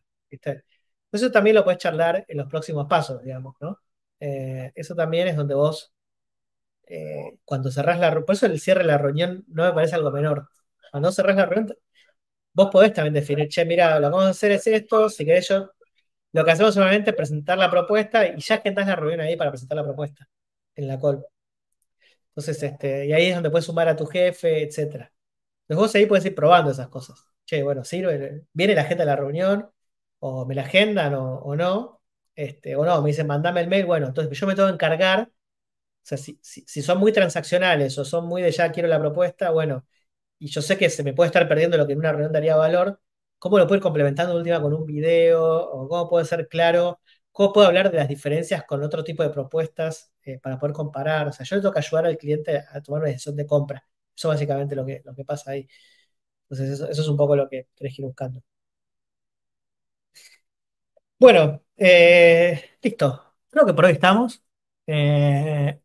Eso 1.11 1.31
también 1.31 1.55
lo 1.55 1.63
puedes 1.63 1.79
charlar 1.79 2.25
en 2.27 2.37
los 2.37 2.47
próximos 2.47 2.87
pasos, 2.87 3.21
digamos, 3.23 3.55
¿no? 3.61 3.79
Eh, 4.19 4.71
eso 4.75 4.95
también 4.95 5.27
es 5.27 5.35
donde 5.37 5.55
vos, 5.55 5.93
eh, 6.87 7.39
cuando 7.45 7.71
cerrás 7.71 7.99
la 7.99 8.09
reunión, 8.11 8.25
por 8.25 8.35
eso 8.35 8.47
el 8.47 8.59
cierre 8.61 8.81
de 8.81 8.87
la 8.87 8.97
reunión 8.97 9.45
no 9.49 9.65
me 9.65 9.73
parece 9.73 9.95
algo 9.95 10.11
menor. 10.11 10.49
Cuando 10.91 11.11
cerrás 11.11 11.37
la 11.37 11.45
reunión, 11.47 11.75
vos 12.53 12.69
podés 12.71 12.93
también 12.93 13.13
definir, 13.15 13.49
che, 13.49 13.65
mira, 13.65 13.99
lo 13.99 14.07
que 14.09 14.11
vamos 14.13 14.25
a 14.27 14.29
hacer 14.31 14.51
es 14.53 14.67
esto, 14.67 15.09
si 15.09 15.25
querés 15.25 15.49
yo, 15.49 15.71
lo 16.33 16.45
que 16.45 16.51
hacemos 16.51 16.73
solamente 16.75 17.11
es 17.11 17.15
presentar 17.17 17.57
la 17.59 17.71
propuesta 17.71 18.27
y 18.27 18.39
ya 18.41 18.55
agendás 18.57 18.87
la 18.87 18.95
reunión 18.97 19.21
ahí 19.21 19.35
para 19.37 19.51
presentar 19.51 19.77
la 19.77 19.83
propuesta 19.85 20.27
en 20.75 20.87
la 20.87 20.99
call. 20.99 21.25
Entonces, 22.29 22.61
este, 22.63 23.05
y 23.07 23.13
ahí 23.13 23.25
es 23.27 23.35
donde 23.35 23.49
puedes 23.49 23.65
sumar 23.65 23.87
a 23.87 23.95
tu 23.95 24.05
jefe, 24.05 24.63
etcétera. 24.63 25.11
Entonces 25.67 25.77
vos 25.93 25.95
ahí 25.95 26.05
puedes 26.05 26.25
ir 26.25 26.35
probando 26.35 26.71
esas 26.71 26.89
cosas. 26.89 27.25
Che, 27.45 27.63
bueno, 27.63 27.83
sirve, 27.83 28.45
viene 28.53 28.75
la 28.75 28.83
gente 28.85 29.03
a 29.03 29.05
la 29.05 29.15
reunión, 29.15 29.69
o 30.19 30.45
me 30.45 30.55
la 30.55 30.63
agendan 30.63 31.13
o, 31.15 31.55
no, 31.55 32.01
este, 32.35 32.75
o 32.75 32.85
no, 32.85 33.01
me 33.01 33.09
dicen, 33.09 33.27
mandame 33.27 33.61
el 33.61 33.67
mail, 33.67 33.85
bueno, 33.85 34.07
entonces 34.07 34.37
yo 34.37 34.47
me 34.47 34.55
tengo 34.55 34.67
que 34.69 34.73
encargar, 34.75 35.29
o 35.29 35.31
sea, 36.03 36.17
si, 36.17 36.39
si, 36.41 36.63
si 36.67 36.81
son 36.81 36.99
muy 36.99 37.11
transaccionales 37.11 37.97
o 37.97 38.05
son 38.05 38.27
muy 38.27 38.41
de 38.41 38.51
ya 38.51 38.71
quiero 38.71 38.87
la 38.89 38.99
propuesta, 38.99 39.51
bueno, 39.51 39.85
y 40.39 40.47
yo 40.49 40.61
sé 40.61 40.77
que 40.77 40.89
se 40.89 41.03
me 41.03 41.13
puede 41.13 41.27
estar 41.29 41.47
perdiendo 41.47 41.77
lo 41.77 41.87
que 41.87 41.93
en 41.93 41.99
una 41.99 42.11
reunión 42.11 42.33
daría 42.33 42.55
valor, 42.55 43.01
¿cómo 43.39 43.57
lo 43.57 43.65
puedo 43.67 43.77
ir 43.77 43.83
complementando 43.83 44.33
de 44.33 44.39
última 44.39 44.61
con 44.61 44.73
un 44.73 44.85
video? 44.85 45.43
¿O 45.71 45.87
cómo 45.89 46.09
puedo 46.09 46.25
ser 46.25 46.47
claro? 46.47 47.01
¿Cómo 47.31 47.53
puedo 47.53 47.67
hablar 47.67 47.91
de 47.91 47.97
las 47.97 48.07
diferencias 48.07 48.63
con 48.65 48.83
otro 48.83 49.03
tipo 49.03 49.23
de 49.23 49.29
propuestas 49.31 50.11
eh, 50.23 50.39
para 50.39 50.59
poder 50.59 50.73
comparar? 50.75 51.27
O 51.27 51.31
sea, 51.33 51.45
yo 51.45 51.55
le 51.57 51.61
tengo 51.61 51.73
que 51.73 51.79
ayudar 51.79 52.05
al 52.05 52.17
cliente 52.17 52.63
a 52.71 52.81
tomar 52.81 53.01
una 53.01 53.09
decisión 53.11 53.35
de 53.35 53.45
compra. 53.47 53.85
Eso 54.17 54.29
básicamente 54.29 54.75
lo 54.75 54.85
que, 54.85 55.01
lo 55.05 55.15
que 55.15 55.25
pasa 55.25 55.51
ahí. 55.51 55.67
Entonces, 56.49 56.81
eso, 56.81 56.91
es 56.91 57.09
un 57.09 57.17
poco 57.17 57.35
lo 57.37 57.49
que 57.49 57.67
tenés 57.75 57.95
que 57.95 58.01
ir 58.03 58.07
buscando. 58.07 58.43
Bueno, 61.19 61.63
eh, 61.75 62.77
listo. 62.81 63.35
Creo 63.49 63.65
que 63.65 63.73
por 63.73 63.85
hoy 63.85 63.93
estamos. 63.93 64.43
Eh, 64.85 65.79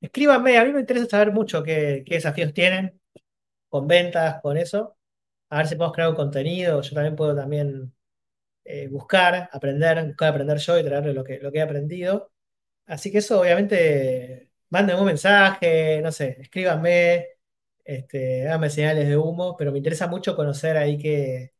escríbanme, 0.00 0.58
a 0.58 0.64
mí 0.64 0.72
me 0.72 0.80
interesa 0.80 1.06
saber 1.08 1.32
mucho 1.32 1.62
qué, 1.62 2.04
desafíos 2.06 2.54
tienen. 2.54 3.00
con 3.68 3.88
ventas, 3.88 4.40
con 4.42 4.56
eso. 4.58 4.98
A 5.50 5.58
ver 5.58 5.68
si 5.68 5.76
podemos 5.76 5.94
crear 5.94 6.10
un 6.10 6.16
contenido. 6.16 6.82
Yo 6.82 6.94
también 6.94 7.16
puedo 7.16 7.36
también 7.36 7.94
eh, 8.64 8.88
buscar, 8.88 9.48
aprender, 9.52 10.04
buscar 10.06 10.30
aprender 10.30 10.58
yo 10.58 10.78
y 10.78 10.84
traerle 10.84 11.14
lo 11.14 11.24
que, 11.24 11.38
lo 11.40 11.52
que 11.52 11.58
he 11.58 11.62
aprendido. 11.62 12.32
Así 12.86 13.12
que 13.12 13.18
eso, 13.18 13.40
obviamente, 13.42 14.50
mándenme 14.70 15.00
un 15.02 15.08
mensaje, 15.08 16.00
no 16.02 16.12
sé, 16.12 16.38
escríbanme, 16.40 17.28
este, 17.84 18.46
háganme 18.48 18.70
señales 18.70 19.08
de 19.08 19.16
humo, 19.16 19.56
pero 19.56 19.72
me 19.72 19.78
interesa 19.78 20.06
mucho 20.08 20.36
conocer 20.36 20.76
ahí 20.76 20.98
qué, 20.98 21.52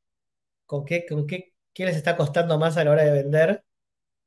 con 0.67 0.85
qué, 0.85 1.07
con 1.07 1.27
qué, 1.27 1.55
qué 1.73 1.87
les 1.87 1.97
está 1.97 2.17
costando 2.17 2.59
más 2.59 2.77
a 2.77 2.85
la 2.85 2.93
hora 2.93 3.05
de 3.05 3.13
vender 3.13 3.65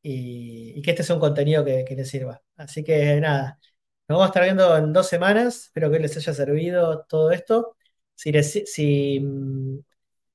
y, 0.01 0.81
que 0.83 0.91
este 0.91 1.03
sea 1.03 1.15
un 1.15 1.21
contenido 1.21 1.65
que, 1.65 1.85
que 1.85 1.95
les 1.95 2.09
sirva. 2.09 2.43
Así 2.57 2.83
que 2.83 3.19
nada, 3.21 3.59
nos 4.07 4.17
vamos 4.17 4.25
a 4.25 4.27
estar 4.29 4.43
viendo 4.43 4.77
en 4.77 4.93
dos 4.93 5.07
semanas. 5.07 5.65
Espero 5.67 5.91
que 5.91 5.99
les 5.99 6.15
haya 6.17 6.33
servido 6.33 7.05
todo 7.09 7.31
esto. 7.31 7.77
Si, 8.15 8.31
les- 8.31 8.63
si, 8.71 9.21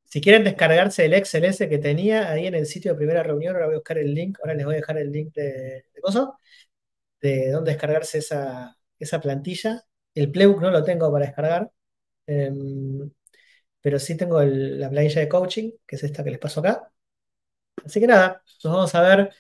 si 0.05 0.21
quieren 0.21 0.45
descargarse 0.45 1.05
el 1.07 1.15
Excel 1.15 1.45
ese 1.45 1.69
que 1.69 1.79
tenía 1.79 2.31
ahí 2.31 2.47
en 2.47 2.55
el 2.55 2.67
sitio 2.67 2.93
de 2.93 2.99
primera 2.99 3.23
reunión, 3.23 3.55
ahora 3.55 3.67
voy 3.67 3.75
a 3.77 3.79
buscar 3.79 3.99
el 3.99 4.15
link. 4.15 4.39
Ahora 4.41 4.55
les 4.55 4.65
voy 4.67 4.75
a 4.75 4.79
dejar 4.79 4.99
el 4.99 5.13
link 5.13 5.33
de, 5.35 5.45
de 5.95 6.01
de 7.21 7.51
dónde 7.51 7.73
descargarse 7.73 8.19
esa, 8.19 8.77
esa 8.99 9.21
plantilla. 9.21 9.85
El 10.15 10.31
playbook 10.31 10.61
no 10.63 10.71
lo 10.71 10.85
tengo 10.85 11.11
para 11.13 11.27
descargar, 11.27 11.71
em, 12.27 13.11
pero 13.81 13.99
sí 13.99 14.17
tengo 14.17 14.43
la 14.43 14.91
planilla 14.91 15.21
de 15.21 15.29
coaching, 15.29 15.73
que 15.87 15.97
es 15.97 16.05
esta 16.05 16.25
que 16.25 16.31
les 16.31 16.39
paso 16.39 16.61
acá. 16.61 16.93
Así 17.85 18.01
que 18.01 18.07
nada, 18.07 18.43
nos 18.65 18.75
vamos 18.75 18.95
a 18.95 19.03
ver 19.03 19.21
en 19.21 19.31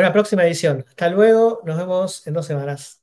una 0.00 0.12
próxima 0.12 0.44
edición. 0.44 0.84
Hasta 0.88 1.08
luego, 1.08 1.62
nos 1.64 1.78
vemos 1.78 2.26
en 2.26 2.34
dos 2.34 2.46
semanas. 2.46 3.00